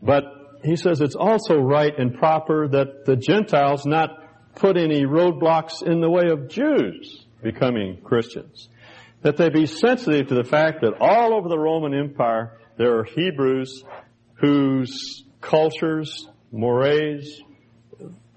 But 0.00 0.24
he 0.62 0.76
says 0.76 1.00
it's 1.00 1.16
also 1.16 1.58
right 1.58 1.96
and 1.98 2.14
proper 2.14 2.68
that 2.68 3.04
the 3.04 3.16
Gentiles 3.16 3.84
not 3.84 4.10
put 4.54 4.76
any 4.76 5.04
roadblocks 5.04 5.82
in 5.82 6.00
the 6.00 6.10
way 6.10 6.28
of 6.30 6.48
Jews 6.48 7.26
becoming 7.42 8.00
Christians. 8.02 8.68
That 9.22 9.36
they 9.36 9.50
be 9.50 9.66
sensitive 9.66 10.28
to 10.28 10.34
the 10.34 10.44
fact 10.44 10.80
that 10.80 10.94
all 11.00 11.34
over 11.34 11.48
the 11.48 11.58
Roman 11.58 11.94
Empire 11.94 12.58
there 12.76 12.98
are 12.98 13.04
Hebrews 13.04 13.84
whose 14.34 15.24
cultures, 15.40 16.28
mores, 16.50 17.42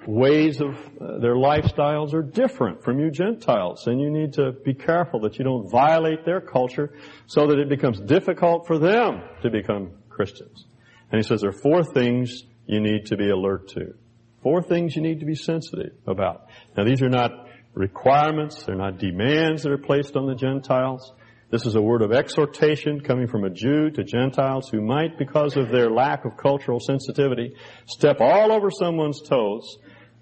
ways 0.06 0.60
of 0.62 0.76
uh, 1.00 1.20
their 1.20 1.36
lifestyles 1.36 2.14
are 2.14 2.22
different 2.22 2.84
from 2.84 3.00
you 3.00 3.10
Gentiles. 3.10 3.88
And 3.88 4.02
you 4.02 4.10
need 4.10 4.34
to 4.34 4.52
be 4.52 4.74
careful 4.74 5.22
that 5.22 5.38
you 5.38 5.46
don't 5.46 5.70
violate 5.70 6.26
their 6.26 6.42
culture 6.42 6.94
so 7.28 7.48
that 7.48 7.60
it 7.60 7.70
becomes 7.70 8.00
difficult 8.02 8.68
for 8.68 8.78
them 8.78 9.22
to 9.42 9.50
become 9.50 9.92
Christians. 10.10 10.66
And 11.12 11.22
he 11.22 11.28
says 11.28 11.42
there 11.42 11.52
are 11.52 11.54
four 11.54 11.84
things 11.84 12.44
you 12.66 12.80
need 12.80 13.08
to 13.08 13.18
be 13.18 13.30
alert 13.30 13.70
to. 13.70 13.94
Four 14.42 14.62
things 14.62 14.96
you 14.96 15.02
need 15.02 15.22
to 15.22 15.26
be 15.26 15.36
sensitive 15.36 15.94
about. 16.06 16.48
Now 16.76 16.84
these 16.84 17.02
are 17.02 17.10
not 17.10 17.43
requirements, 17.74 18.64
they're 18.64 18.76
not 18.76 19.00
demands 19.00 19.64
that 19.64 19.72
are 19.72 19.78
placed 19.78 20.16
on 20.16 20.28
the 20.28 20.36
Gentiles. 20.36 21.14
This 21.50 21.66
is 21.66 21.76
a 21.76 21.82
word 21.82 22.02
of 22.02 22.12
exhortation 22.12 23.02
coming 23.02 23.28
from 23.28 23.44
a 23.44 23.50
Jew 23.50 23.92
to 23.92 24.04
Gentiles 24.04 24.70
who 24.70 24.82
might, 24.82 25.18
because 25.18 25.56
of 25.56 25.70
their 25.70 25.92
lack 25.92 26.26
of 26.26 26.36
cultural 26.38 26.80
sensitivity, 26.80 27.56
step 27.86 28.18
all 28.22 28.52
over 28.52 28.72
someone's 28.72 29.22
toes 29.22 29.78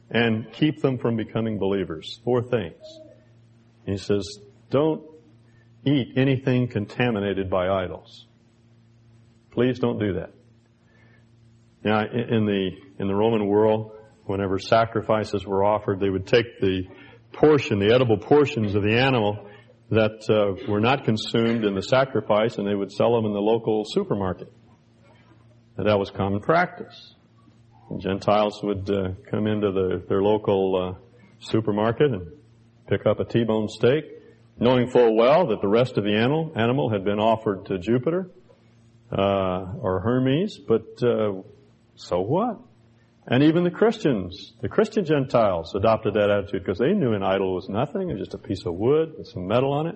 and 0.10 0.52
keep 0.52 0.82
them 0.82 0.98
from 0.98 1.16
becoming 1.16 1.58
believers. 1.58 2.20
Four 2.26 2.44
things. 2.44 2.82
He 3.86 3.98
says, 3.98 4.40
don't 4.70 5.04
eat 5.86 6.14
anything 6.18 6.68
contaminated 6.68 7.50
by 7.50 7.70
idols. 7.70 8.28
Please 9.52 9.80
don't 9.80 10.00
do 10.00 10.14
that. 10.14 10.32
Now, 11.84 12.02
in 12.02 12.46
the, 12.46 12.72
in 13.00 13.08
the 13.08 13.16
Roman 13.16 13.48
world, 13.48 13.94
whenever 14.26 14.60
sacrifices 14.60 15.46
were 15.46 15.64
offered, 15.64 16.00
they 16.00 16.10
would 16.10 16.28
take 16.28 16.60
the 16.60 16.84
portion, 17.34 17.80
the 17.80 17.94
edible 17.94 18.18
portions 18.18 18.76
of 18.76 18.84
the 18.84 18.98
animal 18.98 19.48
that 19.90 20.24
uh, 20.30 20.72
were 20.72 20.80
not 20.80 21.04
consumed 21.04 21.66
in 21.66 21.76
the 21.76 21.82
sacrifice 21.82 22.58
and 22.58 22.68
they 22.68 22.76
would 22.76 22.92
sell 22.92 23.14
them 23.16 23.26
in 23.26 23.34
the 23.34 23.40
local 23.40 23.84
supermarket. 23.86 24.52
And 25.78 25.88
that 25.88 26.00
was 26.00 26.10
common 26.10 26.42
practice. 26.42 27.16
Gentiles 28.00 28.62
would 28.64 28.90
uh, 28.90 29.10
come 29.30 29.48
into 29.48 29.72
the, 29.72 30.04
their 30.08 30.22
local 30.22 30.96
uh, 30.98 31.00
supermarket 31.40 32.12
and 32.12 32.32
pick 32.88 33.06
up 33.06 33.20
a 33.20 33.26
T-bone 33.26 33.68
steak, 33.68 34.06
knowing 34.58 34.90
full 34.90 35.16
well 35.16 35.48
that 35.48 35.62
the 35.62 35.68
rest 35.68 35.98
of 35.98 36.06
the 36.06 36.16
animal, 36.16 36.54
animal 36.56 36.90
had 36.90 37.04
been 37.04 37.20
offered 37.20 37.66
to 37.66 37.78
Jupiter 37.80 38.30
uh, 39.12 39.74
or 39.82 40.00
Hermes, 40.00 40.58
but 40.58 41.04
uh, 41.04 41.42
so 41.96 42.22
what? 42.22 42.60
And 43.28 43.44
even 43.44 43.64
the 43.64 43.72
Christians, 43.72 44.54
the 44.62 44.70
Christian 44.70 45.06
Gentiles 45.06 45.76
adopted 45.76 46.16
that 46.16 46.30
attitude 46.30 46.64
because 46.64 46.80
they 46.80 46.94
knew 46.94 47.14
an 47.14 47.24
idol 47.24 47.54
was 47.54 47.70
nothing, 47.70 48.10
it 48.10 48.14
was 48.14 48.22
just 48.22 48.34
a 48.34 48.40
piece 48.40 48.66
of 48.66 48.74
wood 48.74 49.14
with 49.18 49.28
some 49.28 49.48
metal 49.48 49.72
on 49.72 49.88
it. 49.88 49.96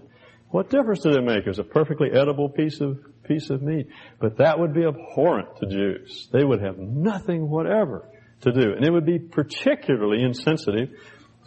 What 0.50 0.70
difference 0.70 1.02
did 1.02 1.16
it 1.16 1.24
make? 1.24 1.40
It 1.40 1.48
was 1.48 1.60
a 1.60 1.64
perfectly 1.64 2.10
edible 2.14 2.50
piece 2.50 2.80
of 2.80 3.00
piece 3.24 3.50
of 3.50 3.62
meat. 3.62 3.88
But 4.20 4.38
that 4.38 4.60
would 4.60 4.74
be 4.74 4.86
abhorrent 4.86 5.58
to 5.58 5.68
Jews. 5.68 6.30
They 6.32 6.44
would 6.44 6.62
have 6.62 6.78
nothing 6.78 7.50
whatever 7.50 8.08
to 8.42 8.52
do. 8.52 8.74
And 8.74 8.86
it 8.86 8.92
would 8.92 9.06
be 9.06 9.20
particularly 9.20 10.24
insensitive 10.24 10.90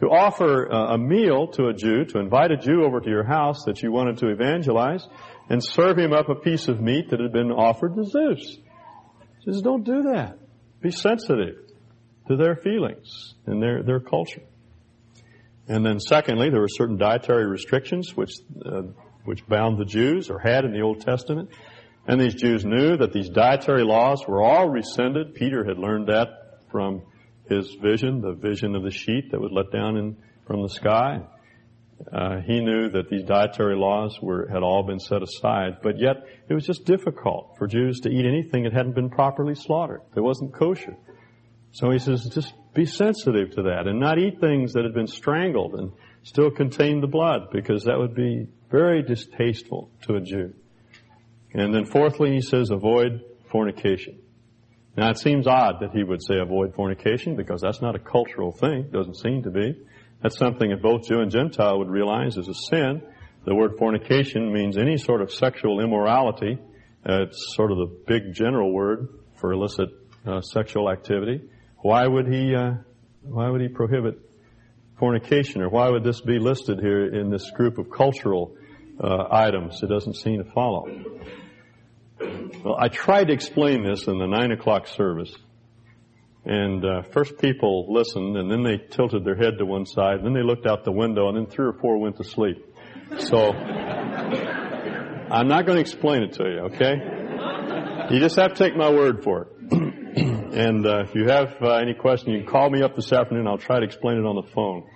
to 0.00 0.06
offer 0.06 0.70
uh, 0.70 0.94
a 0.94 0.98
meal 0.98 1.48
to 1.48 1.68
a 1.68 1.74
Jew, 1.74 2.04
to 2.06 2.18
invite 2.18 2.50
a 2.50 2.56
Jew 2.56 2.84
over 2.84 3.00
to 3.00 3.08
your 3.08 3.24
house 3.24 3.64
that 3.64 3.82
you 3.82 3.92
wanted 3.92 4.18
to 4.18 4.28
evangelize, 4.28 5.06
and 5.48 5.64
serve 5.64 5.98
him 5.98 6.12
up 6.12 6.28
a 6.28 6.34
piece 6.34 6.68
of 6.68 6.80
meat 6.80 7.10
that 7.10 7.20
had 7.20 7.32
been 7.32 7.50
offered 7.50 7.94
to 7.96 8.04
Zeus. 8.04 8.58
He 9.38 9.52
says, 9.52 9.62
don't 9.62 9.84
do 9.84 10.02
that. 10.14 10.38
Be 10.80 10.90
sensitive 10.90 11.67
to 12.28 12.36
their 12.36 12.56
feelings 12.56 13.34
and 13.46 13.62
their, 13.62 13.82
their 13.82 14.00
culture. 14.00 14.42
And 15.66 15.84
then 15.84 16.00
secondly, 16.00 16.50
there 16.50 16.60
were 16.60 16.68
certain 16.68 16.96
dietary 16.96 17.46
restrictions 17.46 18.16
which, 18.16 18.32
uh, 18.64 18.82
which 19.24 19.46
bound 19.46 19.78
the 19.78 19.84
Jews 19.84 20.30
or 20.30 20.38
had 20.38 20.64
in 20.64 20.72
the 20.72 20.80
Old 20.80 21.02
Testament. 21.02 21.50
And 22.06 22.18
these 22.18 22.34
Jews 22.34 22.64
knew 22.64 22.96
that 22.96 23.12
these 23.12 23.28
dietary 23.28 23.84
laws 23.84 24.26
were 24.26 24.42
all 24.42 24.68
rescinded. 24.68 25.34
Peter 25.34 25.64
had 25.64 25.78
learned 25.78 26.08
that 26.08 26.28
from 26.70 27.02
his 27.48 27.74
vision, 27.74 28.22
the 28.22 28.32
vision 28.32 28.74
of 28.74 28.82
the 28.82 28.90
sheet 28.90 29.30
that 29.30 29.40
was 29.40 29.50
let 29.52 29.70
down 29.70 29.96
in, 29.96 30.16
from 30.46 30.62
the 30.62 30.68
sky. 30.70 31.20
Uh, 32.10 32.40
he 32.40 32.60
knew 32.60 32.88
that 32.88 33.10
these 33.10 33.24
dietary 33.24 33.76
laws 33.76 34.18
were 34.22 34.48
had 34.48 34.62
all 34.62 34.84
been 34.84 35.00
set 35.00 35.22
aside, 35.22 35.78
but 35.82 35.98
yet 35.98 36.16
it 36.48 36.54
was 36.54 36.64
just 36.64 36.84
difficult 36.84 37.56
for 37.58 37.66
Jews 37.66 38.00
to 38.00 38.08
eat 38.08 38.24
anything 38.24 38.62
that 38.62 38.72
hadn't 38.72 38.94
been 38.94 39.10
properly 39.10 39.54
slaughtered. 39.54 40.00
That 40.14 40.22
wasn't 40.22 40.54
kosher. 40.54 40.96
So 41.72 41.90
he 41.90 41.98
says, 41.98 42.28
just 42.32 42.54
be 42.74 42.86
sensitive 42.86 43.50
to 43.52 43.62
that 43.62 43.86
and 43.86 44.00
not 44.00 44.18
eat 44.18 44.40
things 44.40 44.72
that 44.72 44.84
have 44.84 44.94
been 44.94 45.06
strangled 45.06 45.74
and 45.74 45.92
still 46.22 46.50
contain 46.50 47.00
the 47.00 47.06
blood 47.06 47.50
because 47.52 47.84
that 47.84 47.98
would 47.98 48.14
be 48.14 48.46
very 48.70 49.02
distasteful 49.02 49.90
to 50.02 50.14
a 50.14 50.20
Jew. 50.20 50.54
And 51.54 51.74
then 51.74 51.86
fourthly, 51.86 52.34
he 52.34 52.40
says 52.40 52.70
avoid 52.70 53.22
fornication. 53.50 54.18
Now 54.96 55.10
it 55.10 55.18
seems 55.18 55.46
odd 55.46 55.80
that 55.80 55.92
he 55.92 56.02
would 56.02 56.22
say 56.22 56.38
avoid 56.38 56.74
fornication 56.74 57.36
because 57.36 57.60
that's 57.60 57.80
not 57.80 57.94
a 57.94 57.98
cultural 57.98 58.52
thing. 58.52 58.80
It 58.80 58.92
doesn't 58.92 59.16
seem 59.16 59.42
to 59.44 59.50
be. 59.50 59.80
That's 60.22 60.36
something 60.36 60.70
that 60.70 60.82
both 60.82 61.06
Jew 61.06 61.20
and 61.20 61.30
Gentile 61.30 61.78
would 61.78 61.88
realize 61.88 62.36
is 62.36 62.48
a 62.48 62.54
sin. 62.54 63.02
The 63.44 63.54
word 63.54 63.78
fornication 63.78 64.52
means 64.52 64.76
any 64.76 64.96
sort 64.96 65.22
of 65.22 65.32
sexual 65.32 65.80
immorality. 65.80 66.58
Uh, 67.08 67.22
it's 67.22 67.54
sort 67.54 67.70
of 67.70 67.78
the 67.78 67.96
big 68.06 68.34
general 68.34 68.72
word 68.72 69.08
for 69.36 69.52
illicit 69.52 69.88
uh, 70.26 70.40
sexual 70.40 70.90
activity. 70.90 71.48
Why 71.80 72.06
would 72.06 72.26
he, 72.26 72.54
uh, 72.54 72.74
why 73.22 73.48
would 73.48 73.60
he 73.60 73.68
prohibit 73.68 74.18
fornication 74.98 75.62
or 75.62 75.68
why 75.68 75.88
would 75.88 76.02
this 76.04 76.20
be 76.20 76.38
listed 76.38 76.80
here 76.80 77.06
in 77.06 77.30
this 77.30 77.50
group 77.50 77.78
of 77.78 77.90
cultural 77.90 78.56
uh, 79.02 79.26
items? 79.30 79.82
It 79.82 79.88
doesn't 79.88 80.14
seem 80.16 80.42
to 80.42 80.50
follow. 80.50 80.86
Well, 82.64 82.76
I 82.78 82.88
tried 82.88 83.28
to 83.28 83.32
explain 83.32 83.84
this 83.84 84.08
in 84.08 84.18
the 84.18 84.26
nine 84.26 84.50
o'clock 84.50 84.88
service. 84.88 85.32
And 86.44 86.84
uh, 86.84 87.02
first 87.12 87.38
people 87.38 87.92
listened, 87.92 88.36
and 88.36 88.50
then 88.50 88.62
they 88.62 88.78
tilted 88.78 89.24
their 89.24 89.36
head 89.36 89.58
to 89.58 89.66
one 89.66 89.86
side, 89.86 90.16
and 90.16 90.24
then 90.24 90.32
they 90.32 90.42
looked 90.42 90.66
out 90.66 90.82
the 90.82 90.92
window, 90.92 91.28
and 91.28 91.36
then 91.36 91.46
three 91.46 91.66
or 91.66 91.74
four 91.74 91.98
went 91.98 92.16
to 92.16 92.24
sleep. 92.24 92.64
So 93.18 93.52
I'm 95.30 95.46
not 95.46 95.66
going 95.66 95.76
to 95.76 95.80
explain 95.80 96.22
it 96.22 96.32
to 96.34 96.44
you, 96.44 96.58
okay? 96.72 96.94
You 98.10 98.18
just 98.18 98.36
have 98.36 98.54
to 98.54 98.64
take 98.64 98.76
my 98.76 98.88
word 98.88 99.22
for 99.22 99.42
it. 99.42 99.48
And 100.48 100.86
uh, 100.86 101.02
if 101.02 101.14
you 101.14 101.28
have 101.28 101.54
uh, 101.62 101.74
any 101.74 101.94
question, 101.94 102.32
you 102.32 102.38
can 102.42 102.50
call 102.50 102.68
me 102.68 102.82
up 102.82 102.96
this 102.96 103.12
afternoon. 103.12 103.46
I'll 103.46 103.58
try 103.58 103.78
to 103.78 103.84
explain 103.84 104.16
it 104.16 104.24
on 104.24 104.34
the 104.34 104.50
phone. 104.50 104.88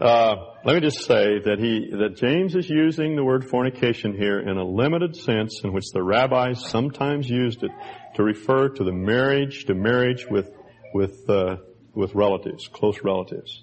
Uh, 0.00 0.36
let 0.64 0.74
me 0.76 0.80
just 0.80 1.04
say 1.04 1.40
that 1.44 1.58
he 1.58 1.90
that 1.90 2.16
James 2.16 2.54
is 2.54 2.70
using 2.70 3.16
the 3.16 3.24
word 3.24 3.44
fornication 3.44 4.16
here 4.16 4.40
in 4.40 4.56
a 4.56 4.64
limited 4.64 5.14
sense, 5.16 5.60
in 5.62 5.72
which 5.72 5.84
the 5.92 6.02
rabbis 6.02 6.64
sometimes 6.70 7.28
used 7.28 7.62
it 7.64 7.70
to 8.14 8.22
refer 8.22 8.68
to 8.70 8.84
the 8.84 8.92
marriage 8.92 9.66
to 9.66 9.74
marriage 9.74 10.26
with 10.30 10.50
with 10.94 11.28
uh, 11.28 11.56
with 11.92 12.14
relatives, 12.14 12.68
close 12.68 13.02
relatives. 13.02 13.62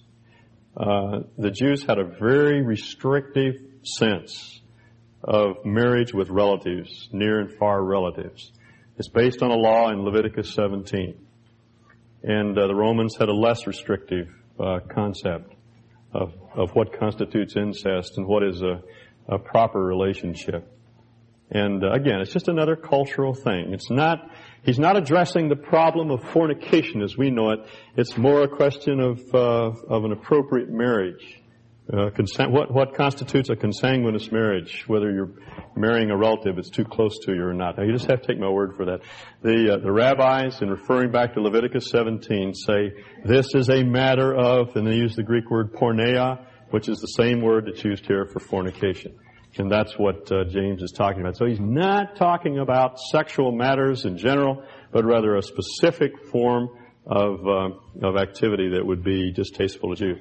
Uh, 0.77 1.21
the 1.37 1.49
Jews 1.49 1.83
had 1.83 1.97
a 1.97 2.05
very 2.05 2.61
restrictive 2.61 3.55
sense 3.83 4.61
of 5.23 5.65
marriage 5.65 6.13
with 6.13 6.29
relatives, 6.29 7.09
near 7.11 7.39
and 7.39 7.51
far 7.57 7.83
relatives. 7.83 8.51
It's 8.99 9.07
based 9.07 9.41
on 9.41 9.49
a 9.49 9.55
law 9.55 9.91
in 9.91 10.03
Leviticus 10.03 10.53
17, 10.55 11.15
and 12.21 12.57
uh, 12.57 12.67
the 12.67 12.75
Romans 12.75 13.15
had 13.15 13.29
a 13.29 13.33
less 13.33 13.65
restrictive 13.65 14.27
uh, 14.59 14.79
concept 14.93 15.55
of, 16.13 16.33
of 16.53 16.71
what 16.71 16.99
constitutes 16.99 17.55
incest 17.55 18.17
and 18.17 18.27
what 18.27 18.43
is 18.43 18.61
a, 18.61 18.81
a 19.29 19.39
proper 19.39 19.81
relationship. 19.81 20.69
And 21.49 21.81
uh, 21.81 21.91
again, 21.93 22.19
it's 22.19 22.33
just 22.33 22.49
another 22.49 22.75
cultural 22.75 23.33
thing. 23.33 23.71
It's 23.71 23.89
not, 23.89 24.31
he's 24.63 24.79
not 24.79 24.97
addressing 24.97 25.47
the 25.47 25.55
problem 25.55 26.11
of 26.11 26.21
fornication 26.33 27.01
as 27.01 27.15
we 27.17 27.31
know 27.31 27.51
it. 27.51 27.59
It's 27.95 28.17
more 28.17 28.43
a 28.43 28.49
question 28.49 28.99
of, 28.99 29.21
uh, 29.33 29.71
of 29.87 30.03
an 30.03 30.11
appropriate 30.11 30.69
marriage. 30.69 31.39
Uh, 31.91 32.11
what, 32.49 32.71
what 32.71 32.93
constitutes 32.93 33.49
a 33.49 33.55
consanguineous 33.55 34.31
marriage, 34.31 34.83
whether 34.87 35.11
you're 35.11 35.31
marrying 35.75 36.11
a 36.11 36.17
relative 36.17 36.55
that's 36.55 36.69
too 36.69 36.85
close 36.85 37.17
to 37.25 37.33
you 37.33 37.43
or 37.43 37.53
not. 37.53 37.77
Now 37.77 37.83
you 37.83 37.93
just 37.93 38.05
have 38.05 38.21
to 38.21 38.27
take 38.27 38.39
my 38.39 38.49
word 38.49 38.75
for 38.75 38.85
that. 38.85 38.99
The, 39.41 39.73
uh, 39.73 39.77
the 39.79 39.91
rabbis, 39.91 40.61
in 40.61 40.69
referring 40.69 41.11
back 41.11 41.33
to 41.33 41.41
Leviticus 41.41 41.89
17, 41.89 42.53
say, 42.53 42.91
this 43.25 43.55
is 43.55 43.69
a 43.69 43.83
matter 43.83 44.35
of, 44.35 44.75
and 44.75 44.85
they 44.85 44.95
use 44.95 45.15
the 45.15 45.23
Greek 45.23 45.49
word 45.49 45.73
porneia, 45.73 46.45
which 46.69 46.87
is 46.89 46.99
the 46.99 47.07
same 47.07 47.41
word 47.41 47.65
that's 47.65 47.83
used 47.83 48.05
here 48.05 48.25
for 48.25 48.39
fornication. 48.39 49.15
And 49.57 49.71
that's 49.71 49.97
what 49.97 50.31
uh, 50.31 50.43
James 50.43 50.83
is 50.83 50.91
talking 50.91 51.21
about. 51.21 51.37
So 51.37 51.45
he's 51.47 51.59
not 51.59 52.17
talking 52.17 52.59
about 52.59 52.99
sexual 52.99 53.51
matters 53.51 54.05
in 54.05 54.19
general, 54.19 54.63
but 54.91 55.05
rather 55.05 55.35
a 55.37 55.41
specific 55.41 56.11
form 56.27 56.69
of, 57.07 57.39
uh, 57.47 58.07
of 58.07 58.15
activity 58.15 58.69
that 58.75 58.85
would 58.85 59.03
be 59.03 59.33
distasteful 59.33 59.95
to 59.95 60.05
you. 60.05 60.15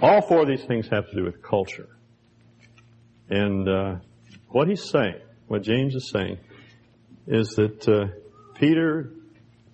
All 0.00 0.20
four 0.20 0.42
of 0.42 0.48
these 0.48 0.64
things 0.64 0.88
have 0.88 1.08
to 1.08 1.16
do 1.16 1.24
with 1.24 1.42
culture. 1.42 1.88
And 3.28 3.68
uh, 3.68 3.96
what 4.48 4.68
he's 4.68 4.88
saying, 4.88 5.20
what 5.48 5.62
James 5.62 5.94
is 5.94 6.10
saying, 6.10 6.38
is 7.26 7.48
that 7.56 7.88
uh, 7.88 8.06
Peter, 8.54 9.12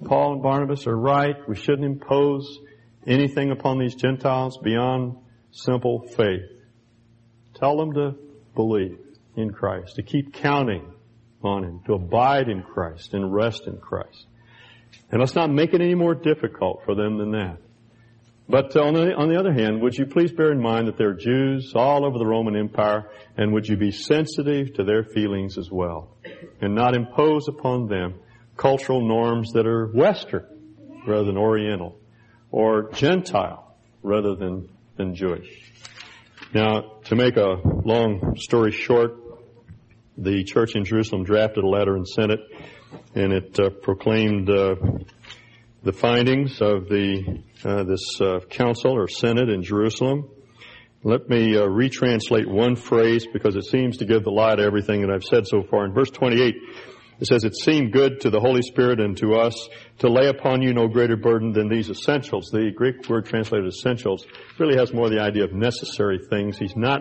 Paul, 0.04 0.34
and 0.34 0.42
Barnabas 0.42 0.86
are 0.86 0.96
right. 0.96 1.36
We 1.48 1.56
shouldn't 1.56 1.84
impose 1.84 2.58
anything 3.06 3.50
upon 3.50 3.78
these 3.78 3.94
Gentiles 3.94 4.58
beyond 4.62 5.16
simple 5.50 6.06
faith. 6.16 6.48
Tell 7.54 7.76
them 7.76 7.92
to 7.94 8.14
believe 8.54 8.98
in 9.36 9.50
Christ, 9.52 9.96
to 9.96 10.02
keep 10.02 10.34
counting 10.34 10.92
on 11.42 11.64
Him, 11.64 11.80
to 11.86 11.94
abide 11.94 12.48
in 12.48 12.62
Christ 12.62 13.14
and 13.14 13.32
rest 13.34 13.66
in 13.66 13.78
Christ. 13.78 14.26
And 15.10 15.20
let's 15.20 15.34
not 15.34 15.50
make 15.50 15.74
it 15.74 15.80
any 15.80 15.94
more 15.94 16.14
difficult 16.14 16.82
for 16.84 16.94
them 16.94 17.18
than 17.18 17.32
that. 17.32 17.58
But 18.52 18.76
on 18.76 18.92
the, 18.92 19.14
on 19.14 19.30
the 19.30 19.40
other 19.40 19.50
hand, 19.50 19.80
would 19.80 19.94
you 19.94 20.04
please 20.04 20.30
bear 20.30 20.52
in 20.52 20.60
mind 20.60 20.86
that 20.86 20.98
there 20.98 21.08
are 21.08 21.14
Jews 21.14 21.72
all 21.74 22.04
over 22.04 22.18
the 22.18 22.26
Roman 22.26 22.54
Empire, 22.54 23.10
and 23.34 23.54
would 23.54 23.66
you 23.66 23.78
be 23.78 23.90
sensitive 23.90 24.74
to 24.74 24.84
their 24.84 25.04
feelings 25.04 25.56
as 25.56 25.70
well, 25.70 26.14
and 26.60 26.74
not 26.74 26.94
impose 26.94 27.48
upon 27.48 27.88
them 27.88 28.20
cultural 28.58 29.08
norms 29.08 29.52
that 29.52 29.66
are 29.66 29.86
Western 29.86 30.44
rather 31.06 31.24
than 31.24 31.38
Oriental, 31.38 31.98
or 32.50 32.90
Gentile 32.92 33.74
rather 34.02 34.34
than, 34.34 34.68
than 34.98 35.14
Jewish. 35.14 35.72
Now, 36.52 36.98
to 37.04 37.16
make 37.16 37.38
a 37.38 37.56
long 37.64 38.36
story 38.36 38.72
short, 38.72 39.14
the 40.18 40.44
church 40.44 40.74
in 40.74 40.84
Jerusalem 40.84 41.24
drafted 41.24 41.64
a 41.64 41.68
letter 41.68 41.96
and 41.96 42.06
sent 42.06 42.32
it, 42.32 42.40
and 43.14 43.32
it 43.32 43.58
uh, 43.58 43.70
proclaimed 43.70 44.50
uh, 44.50 44.74
the 45.82 45.94
findings 45.94 46.60
of 46.60 46.90
the 46.90 47.40
uh, 47.64 47.84
this 47.84 48.20
uh, 48.20 48.40
council 48.50 48.92
or 48.92 49.08
synod 49.08 49.48
in 49.48 49.62
Jerusalem. 49.62 50.28
Let 51.04 51.28
me 51.28 51.56
uh, 51.56 51.62
retranslate 51.62 52.46
one 52.46 52.76
phrase 52.76 53.26
because 53.32 53.56
it 53.56 53.64
seems 53.64 53.96
to 53.98 54.04
give 54.04 54.22
the 54.22 54.30
lie 54.30 54.54
to 54.54 54.62
everything 54.62 55.00
that 55.00 55.10
I've 55.10 55.24
said 55.24 55.46
so 55.46 55.62
far. 55.62 55.84
In 55.84 55.92
verse 55.92 56.10
28, 56.10 56.54
it 57.20 57.26
says, 57.26 57.44
It 57.44 57.56
seemed 57.56 57.92
good 57.92 58.20
to 58.20 58.30
the 58.30 58.40
Holy 58.40 58.62
Spirit 58.62 59.00
and 59.00 59.16
to 59.18 59.34
us 59.34 59.68
to 59.98 60.08
lay 60.08 60.28
upon 60.28 60.62
you 60.62 60.72
no 60.72 60.88
greater 60.88 61.16
burden 61.16 61.52
than 61.52 61.68
these 61.68 61.90
essentials. 61.90 62.50
The 62.50 62.70
Greek 62.70 63.08
word 63.08 63.26
translated 63.26 63.66
essentials 63.66 64.26
really 64.58 64.76
has 64.76 64.92
more 64.92 65.08
the 65.10 65.20
idea 65.20 65.44
of 65.44 65.52
necessary 65.52 66.20
things. 66.30 66.56
He's 66.56 66.76
not 66.76 67.00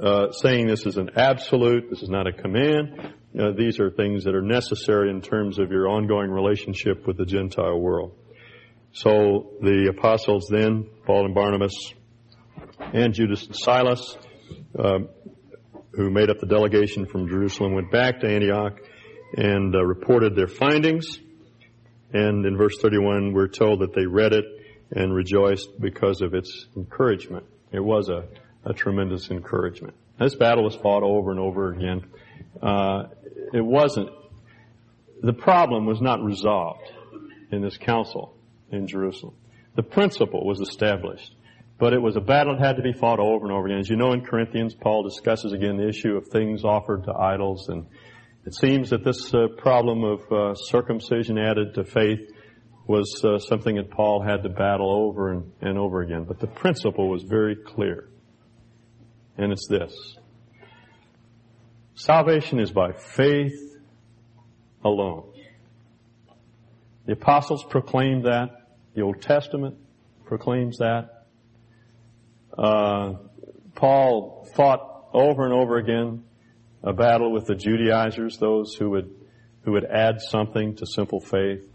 uh, 0.00 0.30
saying 0.32 0.66
this 0.66 0.86
is 0.86 0.96
an 0.96 1.10
absolute, 1.16 1.88
this 1.90 2.02
is 2.02 2.08
not 2.08 2.26
a 2.26 2.32
command. 2.32 3.14
Uh, 3.38 3.52
these 3.56 3.80
are 3.80 3.90
things 3.90 4.24
that 4.24 4.34
are 4.34 4.42
necessary 4.42 5.10
in 5.10 5.20
terms 5.20 5.58
of 5.58 5.70
your 5.70 5.88
ongoing 5.88 6.30
relationship 6.30 7.06
with 7.06 7.16
the 7.16 7.26
Gentile 7.26 7.78
world. 7.78 8.12
So 8.96 9.50
the 9.60 9.92
apostles 9.94 10.48
then, 10.50 10.88
Paul 11.04 11.26
and 11.26 11.34
Barnabas, 11.34 11.92
and 12.94 13.12
Judas 13.12 13.44
and 13.44 13.54
Silas, 13.54 14.16
uh, 14.78 15.00
who 15.90 16.08
made 16.08 16.30
up 16.30 16.38
the 16.38 16.46
delegation 16.46 17.04
from 17.04 17.28
Jerusalem, 17.28 17.74
went 17.74 17.92
back 17.92 18.20
to 18.20 18.26
Antioch 18.26 18.80
and 19.36 19.74
uh, 19.74 19.84
reported 19.84 20.34
their 20.34 20.46
findings. 20.46 21.18
And 22.14 22.46
in 22.46 22.56
verse 22.56 22.78
31, 22.80 23.34
we're 23.34 23.48
told 23.48 23.80
that 23.80 23.92
they 23.94 24.06
read 24.06 24.32
it 24.32 24.46
and 24.90 25.12
rejoiced 25.12 25.78
because 25.78 26.22
of 26.22 26.32
its 26.32 26.64
encouragement. 26.74 27.44
It 27.72 27.84
was 27.84 28.08
a, 28.08 28.24
a 28.64 28.72
tremendous 28.72 29.30
encouragement. 29.30 29.94
This 30.18 30.36
battle 30.36 30.64
was 30.64 30.74
fought 30.74 31.02
over 31.02 31.32
and 31.32 31.40
over 31.40 31.70
again. 31.70 32.06
Uh, 32.62 33.08
it 33.52 33.60
wasn't, 33.62 34.08
the 35.20 35.34
problem 35.34 35.84
was 35.84 36.00
not 36.00 36.22
resolved 36.22 36.90
in 37.52 37.60
this 37.60 37.76
council 37.76 38.35
in 38.70 38.86
Jerusalem. 38.86 39.34
The 39.74 39.82
principle 39.82 40.46
was 40.46 40.60
established, 40.60 41.34
but 41.78 41.92
it 41.92 42.00
was 42.00 42.16
a 42.16 42.20
battle 42.20 42.56
that 42.56 42.64
had 42.64 42.76
to 42.76 42.82
be 42.82 42.92
fought 42.92 43.20
over 43.20 43.44
and 43.44 43.52
over 43.52 43.66
again. 43.66 43.78
As 43.78 43.90
you 43.90 43.96
know 43.96 44.12
in 44.12 44.24
Corinthians, 44.24 44.74
Paul 44.74 45.02
discusses 45.02 45.52
again 45.52 45.76
the 45.76 45.88
issue 45.88 46.16
of 46.16 46.26
things 46.28 46.64
offered 46.64 47.04
to 47.04 47.12
idols, 47.12 47.68
and 47.68 47.86
it 48.44 48.54
seems 48.54 48.90
that 48.90 49.04
this 49.04 49.34
uh, 49.34 49.48
problem 49.58 50.04
of 50.04 50.32
uh, 50.32 50.54
circumcision 50.54 51.38
added 51.38 51.74
to 51.74 51.84
faith 51.84 52.20
was 52.86 53.22
uh, 53.24 53.38
something 53.38 53.76
that 53.76 53.90
Paul 53.90 54.22
had 54.22 54.42
to 54.44 54.48
battle 54.48 54.90
over 54.90 55.32
and, 55.32 55.52
and 55.60 55.76
over 55.76 56.02
again. 56.02 56.24
But 56.24 56.38
the 56.38 56.46
principle 56.46 57.08
was 57.08 57.24
very 57.24 57.56
clear. 57.56 58.08
And 59.36 59.52
it's 59.52 59.66
this. 59.68 59.92
Salvation 61.94 62.60
is 62.60 62.70
by 62.70 62.92
faith 62.92 63.76
alone. 64.84 65.32
The 67.06 67.12
apostles 67.12 67.64
proclaimed 67.64 68.24
that. 68.24 68.50
The 68.96 69.02
Old 69.02 69.20
Testament 69.20 69.76
proclaims 70.24 70.78
that. 70.78 71.26
Uh, 72.56 73.16
Paul 73.74 74.48
fought 74.54 75.10
over 75.12 75.44
and 75.44 75.52
over 75.52 75.76
again 75.76 76.24
a 76.82 76.94
battle 76.94 77.30
with 77.30 77.44
the 77.44 77.54
Judaizers, 77.54 78.38
those 78.38 78.74
who 78.74 78.90
would 78.90 79.14
who 79.64 79.72
would 79.72 79.84
add 79.84 80.22
something 80.22 80.76
to 80.76 80.86
simple 80.86 81.20
faith. 81.20 81.68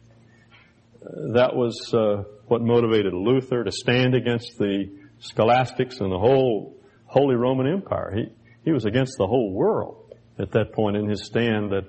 Uh, 0.96 1.34
that 1.34 1.56
was 1.56 1.94
uh, 1.94 2.24
what 2.48 2.64
motivated 2.64 3.14
Luther 3.14 3.66
to 3.66 3.72
stand 3.72 4.16
against 4.16 4.58
the 4.58 4.90
scholastics 5.20 6.00
and 6.00 6.12
the 6.12 6.18
whole 6.18 6.76
Holy 7.06 7.36
Roman 7.36 7.68
Empire. 7.68 8.14
He 8.16 8.34
he 8.66 8.72
was 8.72 8.86
against 8.86 9.14
the 9.20 9.28
whole 9.28 9.54
world 9.54 10.16
at 10.40 10.54
that 10.54 10.74
point 10.74 10.98
in 10.98 11.08
his 11.08 11.24
stand 11.24 11.72
that 11.72 11.86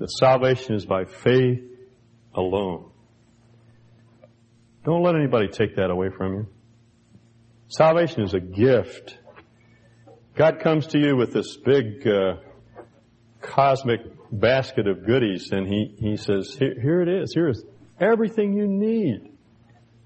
that 0.00 0.10
salvation 0.10 0.74
is 0.74 0.84
by 0.84 1.04
faith 1.04 1.60
alone. 2.34 2.91
Don't 4.84 5.02
let 5.02 5.14
anybody 5.14 5.48
take 5.48 5.76
that 5.76 5.90
away 5.90 6.10
from 6.10 6.34
you. 6.34 6.46
Salvation 7.68 8.22
is 8.22 8.34
a 8.34 8.40
gift. 8.40 9.18
God 10.34 10.60
comes 10.60 10.88
to 10.88 10.98
you 10.98 11.16
with 11.16 11.32
this 11.32 11.56
big 11.56 12.06
uh, 12.06 12.36
cosmic 13.40 14.00
basket 14.32 14.88
of 14.88 15.06
goodies, 15.06 15.50
and 15.52 15.68
He 15.68 15.94
He 15.98 16.16
says, 16.16 16.56
here, 16.58 16.74
"Here 16.80 17.00
it 17.00 17.08
is. 17.08 17.32
Here 17.32 17.48
is 17.48 17.64
everything 18.00 18.54
you 18.54 18.66
need 18.66 19.32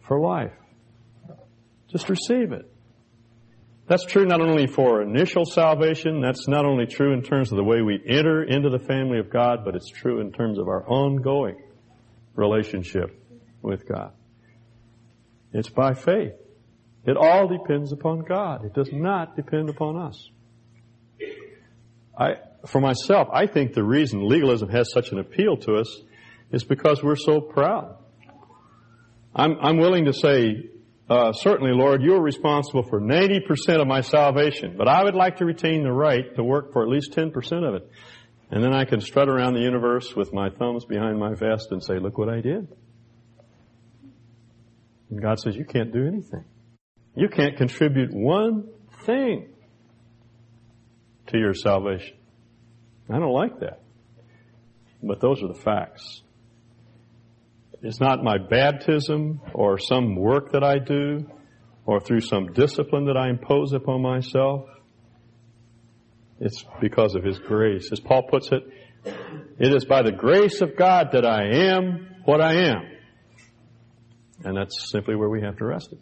for 0.06 0.20
life. 0.20 0.52
Just 1.88 2.08
receive 2.08 2.52
it." 2.52 2.70
That's 3.88 4.04
true 4.04 4.26
not 4.26 4.40
only 4.40 4.66
for 4.66 5.00
initial 5.00 5.44
salvation, 5.44 6.20
that's 6.20 6.48
not 6.48 6.66
only 6.66 6.86
true 6.86 7.12
in 7.12 7.22
terms 7.22 7.52
of 7.52 7.56
the 7.56 7.64
way 7.64 7.82
we 7.82 8.02
enter 8.04 8.42
into 8.42 8.68
the 8.68 8.80
family 8.80 9.20
of 9.20 9.30
God, 9.30 9.64
but 9.64 9.76
it's 9.76 9.88
true 9.88 10.20
in 10.20 10.32
terms 10.32 10.58
of 10.58 10.66
our 10.66 10.84
ongoing 10.88 11.56
relationship 12.34 13.16
with 13.62 13.88
God. 13.88 14.12
It's 15.52 15.68
by 15.68 15.94
faith. 15.94 16.32
It 17.04 17.16
all 17.16 17.46
depends 17.48 17.92
upon 17.92 18.24
God. 18.24 18.64
It 18.64 18.74
does 18.74 18.90
not 18.92 19.36
depend 19.36 19.70
upon 19.70 19.96
us. 19.96 20.28
I, 22.18 22.36
for 22.66 22.80
myself, 22.80 23.28
I 23.32 23.46
think 23.46 23.74
the 23.74 23.84
reason 23.84 24.26
legalism 24.26 24.68
has 24.70 24.90
such 24.90 25.12
an 25.12 25.18
appeal 25.18 25.56
to 25.58 25.76
us 25.76 26.00
is 26.50 26.64
because 26.64 27.02
we're 27.02 27.16
so 27.16 27.40
proud. 27.40 27.96
I'm, 29.34 29.56
I'm 29.60 29.78
willing 29.78 30.06
to 30.06 30.12
say 30.12 30.70
uh, 31.08 31.32
certainly, 31.32 31.72
Lord, 31.72 32.02
you're 32.02 32.20
responsible 32.20 32.82
for 32.82 33.00
90% 33.00 33.80
of 33.80 33.86
my 33.86 34.00
salvation, 34.00 34.74
but 34.76 34.88
I 34.88 35.04
would 35.04 35.14
like 35.14 35.36
to 35.36 35.44
retain 35.44 35.84
the 35.84 35.92
right 35.92 36.34
to 36.34 36.42
work 36.42 36.72
for 36.72 36.82
at 36.82 36.88
least 36.88 37.12
10% 37.12 37.32
of 37.68 37.74
it. 37.74 37.90
And 38.50 38.62
then 38.62 38.72
I 38.72 38.84
can 38.84 39.00
strut 39.00 39.28
around 39.28 39.54
the 39.54 39.60
universe 39.60 40.14
with 40.16 40.32
my 40.32 40.50
thumbs 40.50 40.84
behind 40.84 41.18
my 41.18 41.34
vest 41.34 41.68
and 41.70 41.82
say, 41.82 41.98
look 41.98 42.18
what 42.18 42.28
I 42.28 42.40
did. 42.40 42.68
And 45.10 45.22
God 45.22 45.38
says, 45.38 45.56
you 45.56 45.64
can't 45.64 45.92
do 45.92 46.06
anything. 46.06 46.44
You 47.14 47.28
can't 47.28 47.56
contribute 47.56 48.12
one 48.12 48.68
thing 49.04 49.48
to 51.28 51.38
your 51.38 51.54
salvation. 51.54 52.16
I 53.08 53.18
don't 53.18 53.32
like 53.32 53.60
that. 53.60 53.80
But 55.02 55.20
those 55.20 55.42
are 55.42 55.48
the 55.48 55.60
facts. 55.60 56.22
It's 57.82 58.00
not 58.00 58.24
my 58.24 58.38
baptism 58.38 59.40
or 59.54 59.78
some 59.78 60.16
work 60.16 60.52
that 60.52 60.64
I 60.64 60.78
do 60.78 61.30
or 61.84 62.00
through 62.00 62.22
some 62.22 62.52
discipline 62.52 63.06
that 63.06 63.16
I 63.16 63.30
impose 63.30 63.72
upon 63.72 64.02
myself. 64.02 64.66
It's 66.40 66.64
because 66.80 67.14
of 67.14 67.22
His 67.22 67.38
grace. 67.38 67.90
As 67.92 68.00
Paul 68.00 68.24
puts 68.24 68.50
it, 68.50 68.62
it 69.58 69.72
is 69.72 69.84
by 69.84 70.02
the 70.02 70.12
grace 70.12 70.60
of 70.60 70.76
God 70.76 71.10
that 71.12 71.24
I 71.24 71.44
am 71.70 72.16
what 72.24 72.40
I 72.40 72.54
am. 72.70 72.95
And 74.46 74.56
that's 74.56 74.90
simply 74.92 75.16
where 75.16 75.28
we 75.28 75.42
have 75.42 75.56
to 75.56 75.64
rest 75.64 75.92
it. 75.92 75.98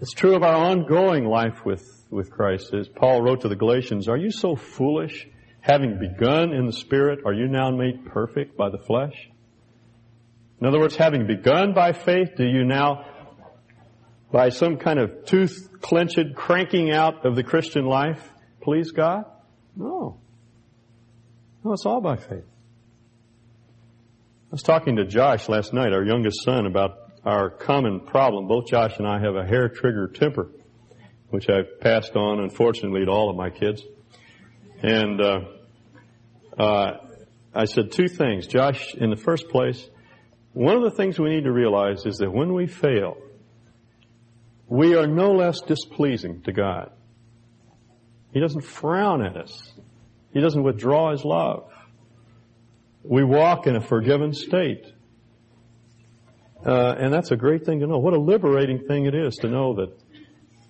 It's 0.00 0.12
true 0.12 0.34
of 0.34 0.42
our 0.42 0.52
ongoing 0.52 1.24
life 1.24 1.64
with, 1.64 1.88
with 2.10 2.28
Christ. 2.28 2.74
As 2.74 2.88
Paul 2.88 3.22
wrote 3.22 3.42
to 3.42 3.48
the 3.48 3.54
Galatians, 3.54 4.08
are 4.08 4.16
you 4.16 4.32
so 4.32 4.56
foolish? 4.56 5.28
Having 5.60 6.00
begun 6.00 6.52
in 6.52 6.66
the 6.66 6.72
Spirit, 6.72 7.20
are 7.24 7.32
you 7.32 7.46
now 7.46 7.70
made 7.70 8.04
perfect 8.06 8.56
by 8.56 8.68
the 8.68 8.78
flesh? 8.78 9.14
In 10.60 10.66
other 10.66 10.80
words, 10.80 10.96
having 10.96 11.28
begun 11.28 11.72
by 11.72 11.92
faith, 11.92 12.30
do 12.36 12.44
you 12.44 12.64
now, 12.64 13.06
by 14.32 14.48
some 14.48 14.76
kind 14.76 14.98
of 14.98 15.24
tooth 15.24 15.68
clenched 15.80 16.34
cranking 16.34 16.90
out 16.90 17.24
of 17.24 17.36
the 17.36 17.44
Christian 17.44 17.86
life, 17.86 18.28
please 18.60 18.90
God? 18.90 19.24
No. 19.76 20.18
No, 21.62 21.74
it's 21.74 21.86
all 21.86 22.00
by 22.00 22.16
faith. 22.16 22.44
I 24.44 24.50
was 24.50 24.62
talking 24.62 24.96
to 24.96 25.04
Josh 25.04 25.48
last 25.48 25.72
night, 25.72 25.92
our 25.92 26.04
youngest 26.04 26.42
son, 26.44 26.66
about 26.66 27.03
our 27.24 27.50
common 27.50 28.00
problem. 28.00 28.46
Both 28.46 28.66
Josh 28.66 28.98
and 28.98 29.06
I 29.06 29.20
have 29.20 29.34
a 29.34 29.44
hair 29.44 29.68
trigger 29.68 30.08
temper, 30.08 30.50
which 31.30 31.48
I've 31.48 31.80
passed 31.80 32.14
on, 32.16 32.40
unfortunately, 32.40 33.04
to 33.04 33.10
all 33.10 33.30
of 33.30 33.36
my 33.36 33.50
kids. 33.50 33.82
And 34.82 35.20
uh, 35.20 35.40
uh, 36.58 36.90
I 37.54 37.64
said 37.64 37.92
two 37.92 38.08
things. 38.08 38.46
Josh, 38.46 38.94
in 38.94 39.10
the 39.10 39.16
first 39.16 39.48
place, 39.48 39.88
one 40.52 40.76
of 40.76 40.82
the 40.82 40.90
things 40.90 41.18
we 41.18 41.30
need 41.30 41.44
to 41.44 41.52
realize 41.52 42.04
is 42.06 42.18
that 42.18 42.30
when 42.30 42.52
we 42.52 42.66
fail, 42.66 43.16
we 44.68 44.94
are 44.94 45.06
no 45.06 45.32
less 45.32 45.60
displeasing 45.60 46.42
to 46.42 46.52
God. 46.52 46.90
He 48.32 48.40
doesn't 48.40 48.62
frown 48.62 49.24
at 49.24 49.36
us. 49.36 49.72
He 50.32 50.40
doesn't 50.40 50.62
withdraw 50.62 51.12
His 51.12 51.24
love. 51.24 51.70
We 53.02 53.22
walk 53.22 53.66
in 53.66 53.76
a 53.76 53.80
forgiven 53.80 54.32
state. 54.32 54.84
Uh, 56.64 56.94
and 56.98 57.12
that's 57.12 57.30
a 57.30 57.36
great 57.36 57.66
thing 57.66 57.80
to 57.80 57.86
know. 57.86 57.98
What 57.98 58.14
a 58.14 58.20
liberating 58.20 58.86
thing 58.86 59.06
it 59.06 59.14
is 59.14 59.36
to 59.36 59.48
know 59.48 59.74
that 59.74 59.94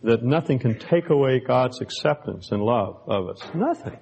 that 0.05 0.23
nothing 0.23 0.59
can 0.59 0.79
take 0.79 1.09
away 1.09 1.41
God's 1.41 1.81
acceptance 1.81 2.53
and 2.53 2.63
love 2.63 3.01
of 3.07 3.29
us. 3.31 3.43
Nothing. 3.55 3.99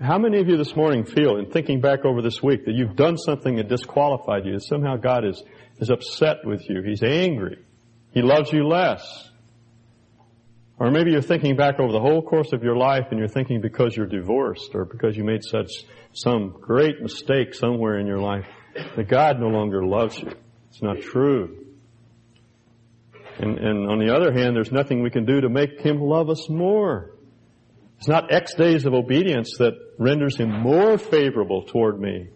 How 0.00 0.18
many 0.18 0.40
of 0.40 0.48
you 0.48 0.56
this 0.56 0.74
morning 0.74 1.04
feel, 1.04 1.36
in 1.36 1.50
thinking 1.50 1.80
back 1.80 2.04
over 2.04 2.22
this 2.22 2.42
week, 2.42 2.64
that 2.64 2.74
you've 2.74 2.96
done 2.96 3.16
something 3.16 3.56
that 3.56 3.68
disqualified 3.68 4.44
you, 4.46 4.54
that 4.54 4.64
somehow 4.64 4.96
God 4.96 5.24
is, 5.24 5.42
is 5.78 5.90
upset 5.90 6.38
with 6.44 6.68
you, 6.68 6.82
He's 6.82 7.02
angry, 7.02 7.58
He 8.12 8.22
loves 8.22 8.52
you 8.52 8.66
less? 8.66 9.28
Or 10.78 10.90
maybe 10.90 11.12
you're 11.12 11.20
thinking 11.20 11.56
back 11.56 11.78
over 11.78 11.92
the 11.92 12.00
whole 12.00 12.22
course 12.22 12.52
of 12.52 12.64
your 12.64 12.74
life 12.74 13.08
and 13.10 13.18
you're 13.18 13.28
thinking 13.28 13.60
because 13.60 13.94
you're 13.94 14.06
divorced 14.06 14.70
or 14.74 14.86
because 14.86 15.14
you 15.14 15.22
made 15.22 15.44
such 15.44 15.70
some 16.14 16.56
great 16.58 17.02
mistake 17.02 17.54
somewhere 17.54 17.98
in 17.98 18.06
your 18.06 18.18
life 18.18 18.46
that 18.96 19.06
God 19.06 19.38
no 19.38 19.48
longer 19.48 19.84
loves 19.84 20.18
you. 20.18 20.32
It's 20.70 20.82
not 20.82 21.00
true. 21.00 21.66
And, 23.38 23.58
and 23.58 23.90
on 23.90 23.98
the 23.98 24.14
other 24.14 24.32
hand, 24.32 24.54
there's 24.54 24.72
nothing 24.72 25.02
we 25.02 25.10
can 25.10 25.24
do 25.24 25.40
to 25.40 25.48
make 25.48 25.80
Him 25.80 26.00
love 26.00 26.28
us 26.28 26.48
more. 26.48 27.12
It's 27.98 28.08
not 28.08 28.32
X 28.32 28.54
days 28.54 28.86
of 28.86 28.94
obedience 28.94 29.56
that 29.58 29.74
renders 29.98 30.36
Him 30.36 30.50
more 30.50 30.98
favorable 30.98 31.62
toward 31.64 32.00
me. 32.00 32.28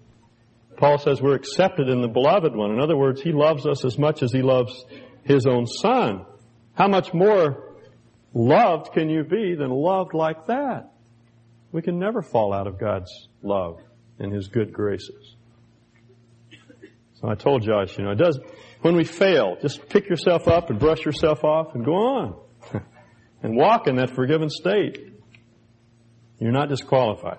Paul 0.76 0.98
says 0.98 1.22
we're 1.22 1.36
accepted 1.36 1.88
in 1.88 2.00
the 2.00 2.08
beloved 2.08 2.54
one. 2.54 2.72
In 2.72 2.80
other 2.80 2.96
words, 2.96 3.20
He 3.20 3.32
loves 3.32 3.66
us 3.66 3.84
as 3.84 3.98
much 3.98 4.22
as 4.22 4.32
He 4.32 4.42
loves 4.42 4.84
His 5.24 5.46
own 5.46 5.66
Son. 5.66 6.26
How 6.74 6.88
much 6.88 7.14
more 7.14 7.76
loved 8.32 8.92
can 8.92 9.08
you 9.08 9.24
be 9.24 9.54
than 9.54 9.70
loved 9.70 10.14
like 10.14 10.46
that? 10.46 10.92
We 11.70 11.82
can 11.82 11.98
never 11.98 12.22
fall 12.22 12.52
out 12.52 12.66
of 12.66 12.78
God's 12.78 13.28
love 13.42 13.80
and 14.18 14.32
His 14.32 14.48
good 14.48 14.72
graces. 14.72 15.33
I 17.30 17.34
told 17.34 17.62
Josh, 17.62 17.96
you 17.98 18.04
know, 18.04 18.10
it 18.10 18.18
does, 18.18 18.38
when 18.82 18.96
we 18.96 19.04
fail, 19.04 19.56
just 19.62 19.88
pick 19.88 20.08
yourself 20.08 20.48
up 20.48 20.70
and 20.70 20.78
brush 20.78 21.04
yourself 21.04 21.44
off 21.44 21.74
and 21.74 21.84
go 21.84 21.94
on. 21.94 22.36
and 23.42 23.56
walk 23.56 23.86
in 23.86 23.96
that 23.96 24.10
forgiven 24.10 24.48
state. 24.48 24.98
You're 26.38 26.52
not 26.52 26.68
disqualified. 26.68 27.38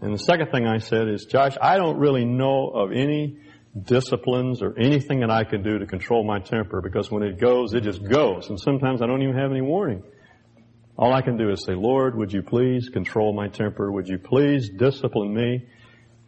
And 0.00 0.14
the 0.14 0.18
second 0.18 0.50
thing 0.50 0.66
I 0.66 0.78
said 0.78 1.08
is, 1.08 1.26
Josh, 1.26 1.56
I 1.60 1.76
don't 1.76 1.98
really 1.98 2.24
know 2.24 2.70
of 2.70 2.92
any 2.92 3.38
disciplines 3.80 4.62
or 4.62 4.78
anything 4.78 5.20
that 5.20 5.30
I 5.30 5.44
can 5.44 5.62
do 5.62 5.78
to 5.78 5.86
control 5.86 6.24
my 6.24 6.38
temper 6.38 6.80
because 6.80 7.10
when 7.10 7.22
it 7.22 7.38
goes, 7.38 7.74
it 7.74 7.82
just 7.82 8.02
goes. 8.02 8.48
And 8.48 8.58
sometimes 8.58 9.02
I 9.02 9.06
don't 9.06 9.22
even 9.22 9.36
have 9.36 9.50
any 9.50 9.60
warning. 9.60 10.02
All 10.96 11.12
I 11.12 11.22
can 11.22 11.36
do 11.36 11.50
is 11.50 11.64
say, 11.64 11.74
Lord, 11.74 12.16
would 12.16 12.32
you 12.32 12.42
please 12.42 12.88
control 12.88 13.32
my 13.32 13.48
temper? 13.48 13.90
Would 13.90 14.08
you 14.08 14.18
please 14.18 14.70
discipline 14.70 15.34
me? 15.34 15.66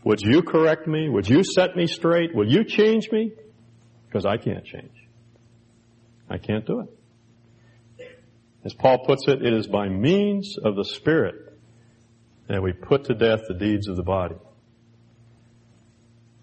Would 0.04 0.20
you 0.20 0.42
correct 0.42 0.86
me? 0.86 1.08
Would 1.08 1.28
you 1.28 1.44
set 1.44 1.76
me 1.76 1.86
straight? 1.86 2.34
Will 2.34 2.48
you 2.48 2.64
change 2.64 3.10
me? 3.12 3.32
Because 4.06 4.26
I 4.26 4.36
can't 4.36 4.64
change. 4.64 4.92
I 6.28 6.38
can't 6.38 6.66
do 6.66 6.80
it. 6.80 8.08
As 8.64 8.74
Paul 8.74 9.04
puts 9.04 9.26
it, 9.26 9.44
it 9.44 9.52
is 9.52 9.66
by 9.66 9.88
means 9.88 10.56
of 10.62 10.76
the 10.76 10.84
Spirit 10.84 11.58
that 12.48 12.62
we 12.62 12.72
put 12.72 13.04
to 13.04 13.14
death 13.14 13.40
the 13.48 13.54
deeds 13.54 13.88
of 13.88 13.96
the 13.96 14.02
body. 14.02 14.36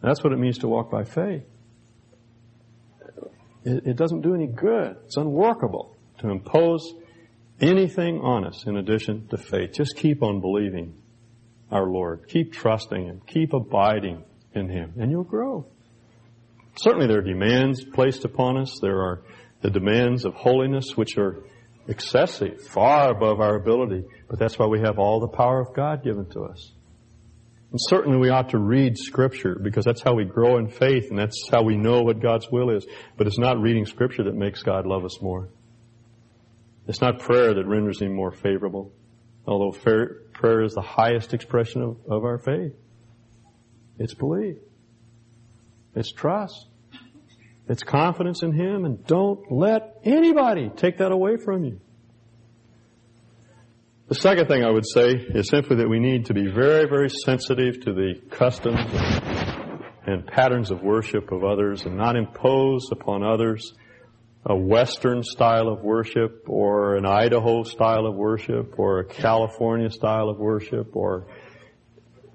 That's 0.02 0.24
what 0.24 0.32
it 0.34 0.40
means 0.40 0.60
to 0.60 0.68
walk 0.68 0.90
by 0.90 1.04
faith. 1.04 1.44
It, 3.66 3.88
it 3.88 3.98
doesn't 3.98 4.22
do 4.22 4.34
any 4.34 4.48
good. 4.48 4.98
It's 5.06 5.18
unworkable 5.18 5.96
to 6.20 6.30
impose 6.30 6.94
anything 7.60 8.20
on 8.22 8.46
us 8.46 8.66
in 8.66 8.78
addition 8.78 9.28
to 9.28 9.38
faith. 9.38 9.74
Just 9.74 9.96
keep 9.98 10.24
on 10.24 10.40
believing 10.40 10.96
our 11.72 11.86
Lord. 11.86 12.28
Keep 12.28 12.54
trusting 12.54 13.06
Him. 13.06 13.22
Keep 13.28 13.54
abiding 13.54 14.24
in 14.54 14.70
Him, 14.70 14.94
and 14.98 15.12
you'll 15.12 15.24
grow. 15.24 15.66
Certainly 16.76 17.08
there 17.08 17.20
are 17.20 17.22
demands 17.22 17.84
placed 17.84 18.26
upon 18.26 18.58
us. 18.58 18.80
There 18.82 19.02
are 19.02 19.22
the 19.62 19.70
demands 19.70 20.26
of 20.26 20.34
holiness, 20.34 20.96
which 20.96 21.18
are 21.18 21.44
excessive, 21.88 22.62
far 22.62 23.12
above 23.12 23.42
our 23.42 23.56
ability. 23.56 24.04
But 24.30 24.40
that's 24.40 24.58
why 24.58 24.68
we 24.68 24.80
have 24.80 25.00
all 25.00 25.20
the 25.20 25.28
power 25.28 25.60
of 25.60 25.76
God 25.76 26.04
given 26.04 26.30
to 26.32 26.44
us. 26.44 26.72
And 27.72 27.80
certainly 27.90 28.18
we 28.18 28.30
ought 28.30 28.50
to 28.50 28.58
read 28.58 28.98
Scripture 28.98 29.60
because 29.62 29.86
that's 29.86 30.02
how 30.02 30.16
we 30.16 30.26
grow 30.26 30.58
in 30.58 30.70
faith 30.70 31.10
and 31.10 31.20
that's 31.20 31.50
how 31.52 31.62
we 31.64 31.78
know 31.78 32.02
what 32.02 32.20
God's 32.20 32.48
will 32.52 32.72
is. 32.72 32.86
But 33.18 33.28
it's 33.28 33.38
not 33.38 33.60
reading 33.60 33.86
Scripture 33.86 34.24
that 34.24 34.36
makes 34.36 34.64
God 34.64 34.88
love 34.88 35.06
us 35.06 35.22
more. 35.22 35.50
It's 36.88 37.02
not 37.02 37.20
prayer 37.20 37.54
that 37.54 37.68
renders 37.68 38.02
Him 38.02 38.16
more 38.16 38.32
favorable. 38.32 38.92
Although 39.46 39.78
prayer 40.40 40.64
is 40.64 40.74
the 40.74 40.82
highest 40.82 41.34
expression 41.34 41.82
of, 41.82 41.98
of 42.10 42.24
our 42.24 42.38
faith. 42.38 42.74
It's 43.98 44.14
belief. 44.14 44.56
It's 45.96 46.12
trust. 46.12 46.66
It's 47.68 47.84
confidence 47.84 48.42
in 48.42 48.54
Him 48.54 48.86
and 48.86 49.06
don't 49.06 49.52
let 49.52 49.98
anybody 50.06 50.72
take 50.76 51.00
that 51.00 51.12
away 51.12 51.36
from 51.36 51.66
you. 51.66 51.82
The 54.08 54.16
second 54.16 54.48
thing 54.48 54.64
I 54.64 54.72
would 54.72 54.88
say 54.88 55.10
is 55.12 55.50
simply 55.50 55.76
that 55.76 55.90
we 55.90 56.00
need 56.00 56.28
to 56.28 56.34
be 56.34 56.48
very, 56.48 56.88
very 56.88 57.10
sensitive 57.10 57.82
to 57.82 57.94
the 57.94 58.16
customs 58.32 58.80
and 60.08 60.26
patterns 60.26 60.72
of 60.72 60.82
worship 60.82 61.32
of 61.32 61.44
others 61.44 61.86
and 61.86 61.98
not 61.98 62.16
impose 62.16 62.90
upon 62.92 63.24
others 63.24 63.74
a 64.46 64.56
Western 64.56 65.22
style 65.24 65.68
of 65.68 65.82
worship 65.82 66.46
or 66.48 66.96
an 66.96 67.06
Idaho 67.06 67.64
style 67.64 68.06
of 68.06 68.16
worship 68.16 68.80
or 68.80 69.00
a 69.00 69.06
California 69.06 69.90
style 69.90 70.30
of 70.30 70.38
worship 70.38 70.96
or 70.96 71.28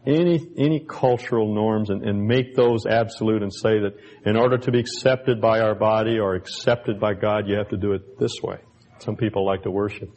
any, 0.06 0.38
any 0.58 0.80
cultural 0.80 1.54
norms 1.54 1.88
and, 1.88 2.02
and 2.02 2.26
make 2.26 2.54
those 2.54 2.84
absolute 2.84 3.42
and 3.42 3.52
say 3.52 3.80
that 3.80 3.94
in 4.26 4.36
order 4.36 4.58
to 4.58 4.70
be 4.70 4.78
accepted 4.78 5.40
by 5.40 5.60
our 5.60 5.74
body 5.74 6.18
or 6.18 6.34
accepted 6.34 7.00
by 7.00 7.14
God, 7.14 7.48
you 7.48 7.56
have 7.56 7.70
to 7.70 7.78
do 7.78 7.92
it 7.92 8.18
this 8.18 8.34
way. 8.42 8.58
Some 8.98 9.16
people 9.16 9.46
like 9.46 9.62
to 9.62 9.70
worship 9.70 10.10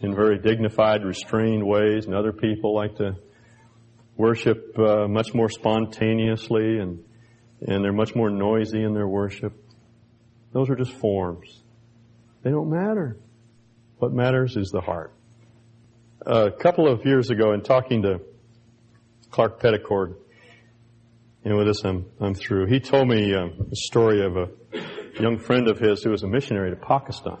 in 0.00 0.14
very 0.14 0.38
dignified, 0.38 1.04
restrained 1.04 1.66
ways, 1.66 2.06
and 2.06 2.14
other 2.14 2.32
people 2.32 2.74
like 2.74 2.96
to 2.96 3.16
worship 4.16 4.78
uh, 4.78 5.06
much 5.06 5.34
more 5.34 5.48
spontaneously 5.48 6.78
and 6.78 7.04
and 7.66 7.82
they're 7.82 7.92
much 7.92 8.14
more 8.14 8.30
noisy 8.30 8.82
in 8.82 8.92
their 8.92 9.08
worship. 9.08 9.54
Those 10.54 10.70
are 10.70 10.76
just 10.76 10.92
forms. 10.92 11.62
They 12.44 12.50
don't 12.50 12.70
matter. 12.70 13.18
What 13.98 14.12
matters 14.12 14.56
is 14.56 14.70
the 14.70 14.80
heart. 14.80 15.12
A 16.24 16.52
couple 16.52 16.88
of 16.88 17.04
years 17.04 17.30
ago, 17.30 17.52
in 17.52 17.60
talking 17.60 18.02
to 18.02 18.20
Clark 19.30 19.60
Petticord, 19.60 20.14
and 21.44 21.56
with 21.56 21.66
this 21.66 21.84
I'm, 21.84 22.06
I'm 22.20 22.34
through, 22.34 22.66
he 22.66 22.78
told 22.78 23.08
me 23.08 23.34
uh, 23.34 23.46
a 23.46 23.74
story 23.74 24.24
of 24.24 24.36
a 24.36 24.48
young 25.20 25.38
friend 25.38 25.66
of 25.68 25.80
his 25.80 26.04
who 26.04 26.10
was 26.10 26.22
a 26.22 26.28
missionary 26.28 26.70
to 26.70 26.76
Pakistan. 26.76 27.38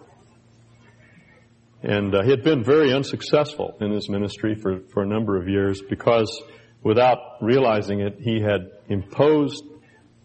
And 1.84 2.14
uh, 2.16 2.24
he 2.24 2.30
had 2.30 2.42
been 2.42 2.64
very 2.64 2.92
unsuccessful 2.92 3.76
in 3.80 3.92
his 3.92 4.08
ministry 4.08 4.56
for, 4.56 4.80
for 4.92 5.04
a 5.04 5.06
number 5.06 5.36
of 5.40 5.48
years 5.48 5.80
because 5.88 6.42
without 6.82 7.18
realizing 7.40 8.00
it, 8.00 8.16
he 8.18 8.40
had 8.40 8.72
imposed 8.88 9.62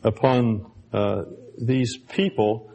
upon 0.03 0.71
uh, 0.91 1.23
these 1.61 1.95
people 2.09 2.68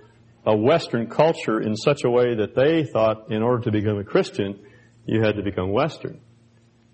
a 0.47 0.57
Western 0.57 1.09
culture 1.09 1.61
in 1.61 1.74
such 1.76 2.05
a 2.05 2.11
way 2.11 2.36
that 2.36 2.55
they 2.55 2.84
thought 2.84 3.30
in 3.30 3.42
order 3.42 3.64
to 3.64 3.70
become 3.70 3.99
a 3.99 4.05
Christian, 4.05 4.59
you 5.07 5.22
had 5.22 5.36
to 5.36 5.42
become 5.42 5.70
Western. 5.70 6.20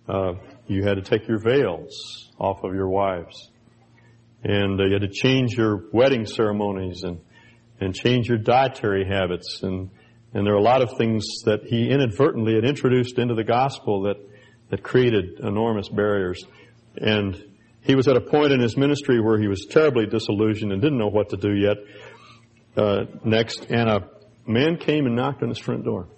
Uh, 0.09 0.35
you 0.67 0.85
had 0.85 0.95
to 0.95 1.03
take 1.03 1.27
your 1.29 1.39
veils 1.39 2.31
off 2.39 2.63
of 2.65 2.75
your 2.75 2.89
wives. 2.89 3.51
And 4.43 4.81
uh, 4.81 4.85
you 4.85 4.93
had 4.93 5.03
to 5.03 5.09
change 5.09 5.53
your 5.53 5.85
wedding 5.93 6.27
ceremonies 6.27 7.03
and, 7.03 7.21
and 7.81 7.95
change 7.95 8.29
your 8.29 8.39
dietary 8.39 9.05
habits. 9.05 9.61
And, 9.63 9.91
and 10.33 10.47
there 10.47 10.55
are 10.55 10.59
a 10.59 10.63
lot 10.63 10.83
of 10.83 10.97
things 10.97 11.25
that 11.45 11.65
he 11.65 11.91
inadvertently 11.91 12.55
had 12.55 12.65
introduced 12.65 13.19
into 13.19 13.35
the 13.35 13.45
gospel 13.45 14.03
that, 14.03 14.17
that 14.71 14.83
created 14.83 15.41
enormous 15.41 15.89
barriers. 15.89 16.43
And 16.97 17.43
he 17.83 17.95
was 17.95 18.09
at 18.09 18.17
a 18.17 18.21
point 18.21 18.53
in 18.53 18.61
his 18.61 18.77
ministry 18.77 19.21
where 19.21 19.39
he 19.39 19.49
was 19.49 19.67
terribly 19.71 20.07
disillusioned 20.07 20.73
and 20.73 20.81
didn't 20.81 20.99
know 20.99 21.09
what 21.09 21.31
to 21.31 21.37
do 21.37 21.55
yet. 21.55 21.77
Uh, 22.77 23.05
next, 23.25 23.67
and 23.71 23.89
a 23.89 24.09
man 24.47 24.77
came 24.77 25.07
and 25.07 25.17
knocked 25.17 25.43
on 25.43 25.49
his 25.49 25.59
front 25.59 25.85
door. 25.85 26.09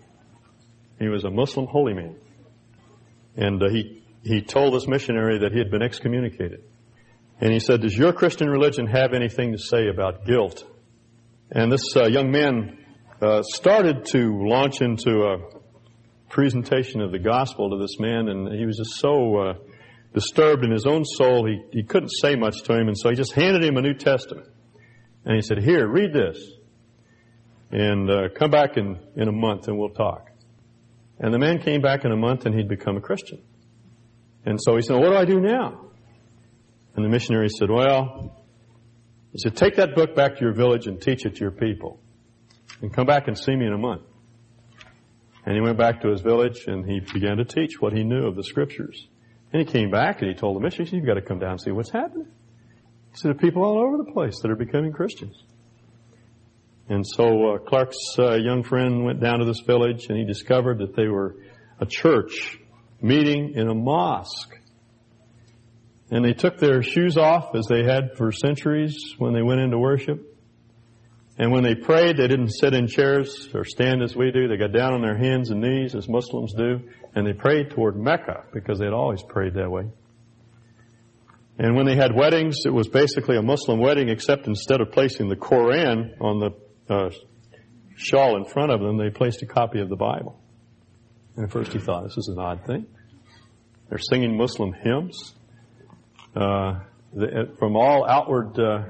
He 0.99 1.09
was 1.09 1.25
a 1.25 1.31
Muslim 1.31 1.67
holy 1.67 1.95
man, 1.95 2.17
and 3.37 3.63
uh, 3.63 3.69
he 3.71 4.03
he 4.23 4.43
told 4.43 4.75
this 4.75 4.87
missionary 4.87 5.41
that 5.41 5.53
he 5.53 5.59
had 5.59 5.71
been 5.71 5.83
excommunicated. 5.83 6.63
And 7.41 7.53
he 7.53 7.59
said, 7.59 7.81
"Does 7.81 7.97
your 7.97 8.13
Christian 8.13 8.49
religion 8.49 8.87
have 8.87 9.15
anything 9.15 9.53
to 9.53 9.59
say 9.59 9.89
about 9.89 10.27
guilt?" 10.27 10.65
And 11.51 11.73
this 11.73 11.97
uh, 11.97 12.07
young 12.07 12.31
man 12.31 12.79
uh, 13.21 13.43
started 13.43 14.05
to 14.07 14.47
launch 14.47 14.81
into 14.81 15.23
a 15.23 15.39
presentation 16.29 17.01
of 17.01 17.13
the 17.13 17.19
gospel 17.19 17.71
to 17.71 17.79
this 17.79 17.99
man, 17.99 18.29
and 18.29 18.53
he 18.59 18.65
was 18.67 18.79
just 18.79 18.97
so 18.97 19.37
uh, 19.37 19.55
disturbed 20.15 20.65
in 20.65 20.71
his 20.71 20.87
own 20.87 21.05
soul, 21.05 21.47
he, 21.47 21.63
he 21.73 21.83
couldn't 21.83 22.11
say 22.11 22.37
much 22.37 22.63
to 22.65 22.75
him, 22.75 22.89
and 22.89 22.99
so 22.99 23.11
he 23.11 23.17
just 23.17 23.33
handed 23.33 23.63
him 23.63 23.77
a 23.77 23.83
New 23.83 23.95
Testament. 23.95 24.49
And 25.25 25.37
he 25.37 25.43
said, 25.43 25.59
here, 25.59 25.87
read 25.87 26.13
this. 26.13 26.39
And 27.71 28.11
uh, 28.11 28.29
come 28.35 28.51
back 28.51 28.77
in, 28.77 28.99
in 29.17 29.29
a 29.29 29.33
month 29.33 29.69
and 29.69 29.79
we'll 29.79 29.91
talk. 29.91 30.31
And 31.19 31.33
the 31.33 31.39
man 31.39 31.61
came 31.61 31.81
back 31.81 32.05
in 32.05 32.13
a 32.13 32.17
month 32.17 32.45
and 32.47 32.55
he'd 32.55 32.69
become 32.69 32.97
a 32.97 33.01
Christian. 33.01 33.41
And 34.45 34.59
so 34.61 34.77
he 34.77 34.83
said, 34.83 34.97
what 34.97 35.11
do 35.11 35.17
I 35.17 35.25
do 35.25 35.41
now? 35.41 35.87
And 36.95 37.05
the 37.05 37.09
missionary 37.09 37.49
said, 37.49 37.71
well, 37.71 38.45
he 39.33 39.39
said, 39.39 39.57
take 39.57 39.77
that 39.77 39.95
book 39.95 40.15
back 40.15 40.37
to 40.37 40.41
your 40.41 40.53
village 40.53 40.87
and 40.87 41.01
teach 41.01 41.25
it 41.25 41.37
to 41.37 41.41
your 41.41 41.53
people. 41.53 42.01
And 42.83 42.93
come 42.93 43.07
back 43.07 43.29
and 43.29 43.39
see 43.39 43.55
me 43.55 43.67
in 43.67 43.73
a 43.73 43.79
month. 43.79 44.03
And 45.47 45.55
he 45.55 45.61
went 45.61 45.79
back 45.79 46.03
to 46.03 46.11
his 46.11 46.21
village 46.21 46.65
and 46.67 46.85
he 46.85 47.01
began 47.01 47.39
to 47.39 47.45
teach 47.45 47.81
what 47.81 47.93
he 47.93 48.05
knew 48.05 48.27
of 48.27 48.37
the 48.37 48.45
scriptures. 48.45 49.09
And 49.53 49.67
he 49.67 49.73
came 49.73 49.91
back 49.91 50.21
and 50.21 50.31
he 50.31 50.35
told 50.35 50.57
the 50.57 50.61
missionary, 50.61 50.97
you've 50.97 51.07
got 51.07 51.15
to 51.15 51.23
come 51.23 51.39
down 51.39 51.53
and 51.53 51.61
see 51.61 51.71
what's 51.71 51.91
happening. 51.91 52.29
Said, 53.15 53.29
there 53.29 53.31
are 53.33 53.35
people 53.35 53.63
all 53.63 53.79
over 53.79 53.99
the 53.99 54.11
place 54.11 54.41
that 54.41 54.51
are 54.51 54.57
becoming 54.57 54.93
Christians. 54.93 55.43
And 56.89 57.07
so 57.07 57.55
uh, 57.55 57.59
Clark's 57.59 57.99
uh, 58.19 58.35
young 58.35 58.63
friend 58.65 59.05
went 59.05 59.21
down 59.21 59.39
to 59.39 59.45
this 59.45 59.61
village 59.61 60.07
and 60.09 60.19
he 60.19 60.25
discovered 60.25 60.79
that 60.79 60.97
they 60.97 61.09
were 61.09 61.37
a 61.79 61.87
church 61.87 62.59
meeting 63.01 63.55
in 63.55 63.69
a 63.69 63.75
mosque. 63.75 64.55
And 66.11 66.25
they 66.25 66.33
took 66.33 66.59
their 66.59 66.83
shoes 66.83 67.17
off 67.17 67.55
as 67.55 67.67
they 67.67 67.85
had 67.85 68.17
for 68.17 68.33
centuries 68.33 69.15
when 69.19 69.33
they 69.33 69.43
went 69.43 69.61
into 69.61 69.79
worship. 69.79 70.29
And 71.39 71.51
when 71.51 71.65
they 71.65 71.75
prayed, 71.75 72.19
they 72.19 72.29
didn't 72.29 72.51
sit 72.51 72.75
in 72.75 72.87
chairs 72.87 73.49
or 73.55 73.65
stand 73.65 74.03
as 74.03 74.15
we 74.15 74.31
do. 74.31 74.49
They 74.49 74.59
got 74.59 74.73
down 74.73 74.93
on 74.93 75.01
their 75.01 75.17
hands 75.17 75.51
and 75.51 75.61
knees 75.63 75.95
as 75.95 76.09
Muslims 76.09 76.53
do. 76.55 76.81
And 77.15 77.27
they 77.27 77.33
prayed 77.33 77.71
toward 77.71 77.97
Mecca 77.97 78.45
because 78.53 78.79
they 78.79 78.85
had 78.85 78.95
always 78.95 79.23
prayed 79.23 79.55
that 79.55 79.71
way. 79.71 79.85
And 81.63 81.77
when 81.77 81.87
they 81.87 81.95
had 81.95 82.13
weddings, 82.13 82.67
it 82.67 82.75
was 82.75 82.89
basically 82.89 83.37
a 83.37 83.43
Muslim 83.43 83.79
wedding, 83.79 84.09
except 84.09 84.49
instead 84.49 84.81
of 84.81 84.91
placing 84.91 85.29
the 85.29 85.37
Koran 85.37 86.17
on 86.21 86.41
the 86.41 86.93
uh, 86.93 87.11
shawl 87.95 88.37
in 88.37 88.45
front 88.45 88.73
of 88.73 88.81
them, 88.81 88.99
they 88.99 89.11
placed 89.11 89.43
a 89.43 89.47
copy 89.47 89.79
of 89.79 89.89
the 89.89 89.95
Bible. 89.95 90.41
And 91.37 91.45
at 91.45 91.53
first 91.53 91.73
he 91.73 91.79
thought, 91.79 92.03
this 92.03 92.19
is 92.19 92.27
an 92.27 92.41
odd 92.41 92.67
thing. 92.67 92.85
They're 93.89 94.01
singing 94.01 94.37
Muslim 94.37 94.73
hymns. 94.73 95.37
Uh, 96.35 96.81
the, 97.13 97.55
from 97.61 97.77
all 97.77 98.11
outward 98.11 98.59
uh, 98.59 98.83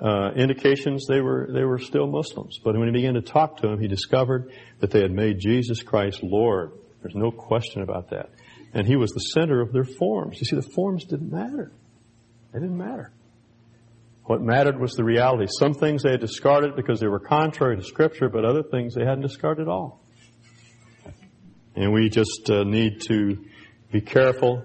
uh, 0.00 0.34
indications, 0.36 1.06
they 1.08 1.20
were 1.20 1.48
they 1.52 1.64
were 1.64 1.80
still 1.80 2.06
Muslims. 2.06 2.60
But 2.62 2.78
when 2.78 2.86
he 2.86 2.92
began 2.92 3.14
to 3.14 3.22
talk 3.22 3.56
to 3.56 3.66
them, 3.66 3.80
he 3.80 3.88
discovered 3.88 4.52
that 4.78 4.92
they 4.92 5.00
had 5.00 5.10
made 5.10 5.40
Jesus 5.40 5.82
Christ 5.82 6.22
Lord. 6.22 6.74
There's 7.02 7.16
no 7.16 7.32
question 7.32 7.82
about 7.82 8.10
that. 8.10 8.30
And 8.72 8.86
he 8.86 8.94
was 8.94 9.10
the 9.10 9.18
center 9.18 9.60
of 9.60 9.72
their 9.72 9.84
forms. 9.98 10.38
You 10.38 10.44
see, 10.44 10.54
the 10.54 10.62
forms 10.62 11.04
didn't 11.04 11.32
matter. 11.32 11.72
They 12.58 12.64
didn't 12.64 12.78
matter. 12.78 13.12
What 14.24 14.42
mattered 14.42 14.80
was 14.80 14.94
the 14.94 15.04
reality. 15.04 15.46
Some 15.60 15.74
things 15.74 16.02
they 16.02 16.10
had 16.10 16.20
discarded 16.20 16.74
because 16.74 16.98
they 16.98 17.06
were 17.06 17.20
contrary 17.20 17.76
to 17.76 17.84
Scripture, 17.84 18.28
but 18.28 18.44
other 18.44 18.64
things 18.64 18.96
they 18.96 19.04
hadn't 19.04 19.20
discarded 19.20 19.68
at 19.68 19.70
all. 19.70 20.02
And 21.76 21.92
we 21.92 22.08
just 22.08 22.50
uh, 22.50 22.64
need 22.64 23.02
to 23.02 23.44
be 23.92 24.00
careful 24.00 24.64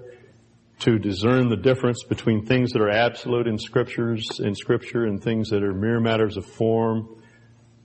to 0.80 0.98
discern 0.98 1.50
the 1.50 1.56
difference 1.56 2.04
between 2.04 2.48
things 2.48 2.72
that 2.72 2.82
are 2.82 2.90
absolute 2.90 3.46
in 3.46 3.60
scriptures 3.60 4.40
in 4.40 4.56
scripture 4.56 5.06
and 5.06 5.24
things 5.24 5.50
that 5.50 5.64
are 5.64 5.74
mere 5.74 6.00
matters 6.00 6.36
of 6.36 6.46
form 6.46 7.22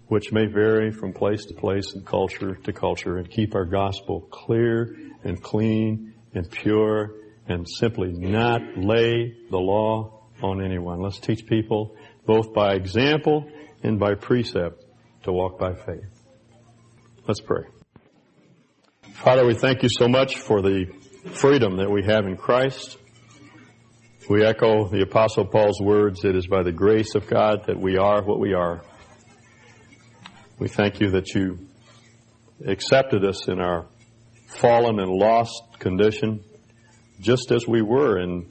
which 0.06 0.32
may 0.32 0.46
vary 0.46 0.90
from 0.90 1.12
place 1.12 1.44
to 1.44 1.54
place 1.54 1.92
and 1.92 2.04
culture 2.06 2.56
to 2.56 2.72
culture 2.72 3.18
and 3.18 3.30
keep 3.30 3.54
our 3.54 3.66
gospel 3.66 4.22
clear 4.22 4.96
and 5.22 5.40
clean 5.42 6.14
and 6.34 6.50
pure 6.50 7.12
and 7.48 7.66
simply 7.68 8.12
not 8.12 8.60
lay 8.76 9.34
the 9.50 9.58
law 9.58 10.28
on 10.42 10.62
anyone. 10.62 11.00
Let's 11.00 11.18
teach 11.18 11.46
people 11.46 11.96
both 12.26 12.52
by 12.52 12.74
example 12.74 13.50
and 13.82 13.98
by 13.98 14.14
precept 14.14 14.84
to 15.24 15.32
walk 15.32 15.58
by 15.58 15.74
faith. 15.74 16.08
Let's 17.26 17.40
pray. 17.40 17.64
Father, 19.14 19.44
we 19.46 19.54
thank 19.54 19.82
you 19.82 19.88
so 19.88 20.08
much 20.08 20.36
for 20.36 20.62
the 20.62 20.86
freedom 21.32 21.78
that 21.78 21.90
we 21.90 22.04
have 22.04 22.26
in 22.26 22.36
Christ. 22.36 22.98
We 24.28 24.44
echo 24.44 24.88
the 24.88 25.02
apostle 25.02 25.46
Paul's 25.46 25.80
words, 25.80 26.24
it 26.24 26.36
is 26.36 26.46
by 26.46 26.62
the 26.62 26.72
grace 26.72 27.14
of 27.14 27.26
God 27.26 27.64
that 27.66 27.78
we 27.78 27.96
are 27.96 28.22
what 28.22 28.38
we 28.38 28.52
are. 28.52 28.82
We 30.58 30.68
thank 30.68 31.00
you 31.00 31.10
that 31.12 31.34
you 31.34 31.68
accepted 32.66 33.24
us 33.24 33.48
in 33.48 33.60
our 33.60 33.86
fallen 34.48 34.98
and 34.98 35.10
lost 35.10 35.62
condition, 35.78 36.44
just 37.20 37.50
as 37.50 37.66
we 37.66 37.82
were, 37.82 38.18
and 38.18 38.46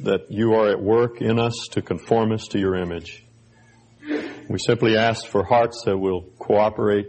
that 0.00 0.30
you 0.30 0.54
are 0.54 0.68
at 0.68 0.80
work 0.80 1.20
in 1.20 1.38
us 1.38 1.54
to 1.72 1.82
conform 1.82 2.32
us 2.32 2.46
to 2.48 2.58
your 2.58 2.76
image. 2.76 3.24
We 4.48 4.58
simply 4.58 4.96
ask 4.96 5.26
for 5.26 5.44
hearts 5.44 5.82
that 5.84 5.98
will 5.98 6.22
cooperate 6.38 7.06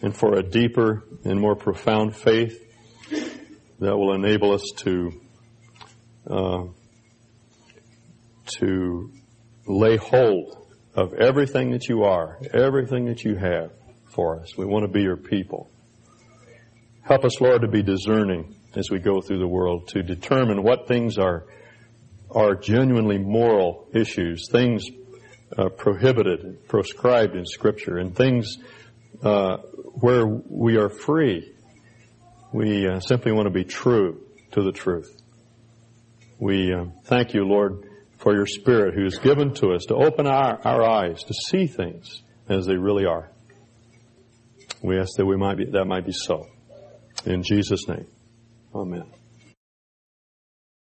and 0.00 0.16
for 0.16 0.34
a 0.34 0.42
deeper 0.42 1.04
and 1.24 1.40
more 1.40 1.54
profound 1.54 2.16
faith 2.16 2.58
that 3.80 3.96
will 3.96 4.14
enable 4.14 4.52
us 4.52 4.64
to 4.78 5.12
uh, 6.26 6.64
to 8.58 9.12
lay 9.66 9.96
hold 9.96 10.66
of 10.94 11.14
everything 11.14 11.70
that 11.72 11.88
you 11.88 12.04
are, 12.04 12.38
everything 12.52 13.06
that 13.06 13.24
you 13.24 13.34
have 13.34 13.72
for 14.04 14.40
us. 14.40 14.56
We 14.56 14.66
want 14.66 14.84
to 14.84 14.92
be 14.92 15.02
your 15.02 15.16
people. 15.16 15.70
Help 17.02 17.24
us, 17.24 17.40
Lord, 17.40 17.62
to 17.62 17.68
be 17.68 17.82
discerning 17.82 18.54
as 18.74 18.90
we 18.90 18.98
go 18.98 19.20
through 19.20 19.38
the 19.38 19.48
world 19.48 19.88
to 19.88 20.02
determine 20.02 20.62
what 20.62 20.88
things 20.88 21.18
are 21.18 21.44
are 22.34 22.54
genuinely 22.54 23.18
moral 23.18 23.86
issues, 23.92 24.48
things 24.50 24.86
uh, 25.56 25.68
prohibited, 25.68 26.66
proscribed 26.66 27.36
in 27.36 27.44
Scripture, 27.44 27.98
and 27.98 28.16
things 28.16 28.56
uh, 29.22 29.58
where 30.00 30.26
we 30.26 30.76
are 30.76 30.88
free. 30.88 31.52
We 32.52 32.88
uh, 32.88 33.00
simply 33.00 33.32
want 33.32 33.46
to 33.46 33.52
be 33.52 33.64
true 33.64 34.22
to 34.52 34.62
the 34.62 34.72
truth. 34.72 35.14
We 36.38 36.72
uh, 36.72 36.86
thank 37.04 37.34
you, 37.34 37.44
Lord, 37.44 37.88
for 38.18 38.34
your 38.34 38.46
Spirit 38.46 38.94
who 38.94 39.04
is 39.04 39.18
given 39.18 39.54
to 39.54 39.72
us 39.72 39.84
to 39.86 39.94
open 39.94 40.26
our, 40.26 40.60
our 40.66 40.82
eyes 40.82 41.22
to 41.24 41.34
see 41.34 41.66
things 41.66 42.22
as 42.48 42.66
they 42.66 42.76
really 42.76 43.04
are. 43.04 43.30
We 44.82 44.98
ask 44.98 45.16
that 45.16 45.26
we 45.26 45.36
might 45.36 45.58
be, 45.58 45.66
that 45.66 45.84
might 45.84 46.06
be 46.06 46.12
so. 46.12 46.46
In 47.24 47.42
Jesus' 47.42 47.86
name. 47.86 48.06
Amen. 48.74 49.21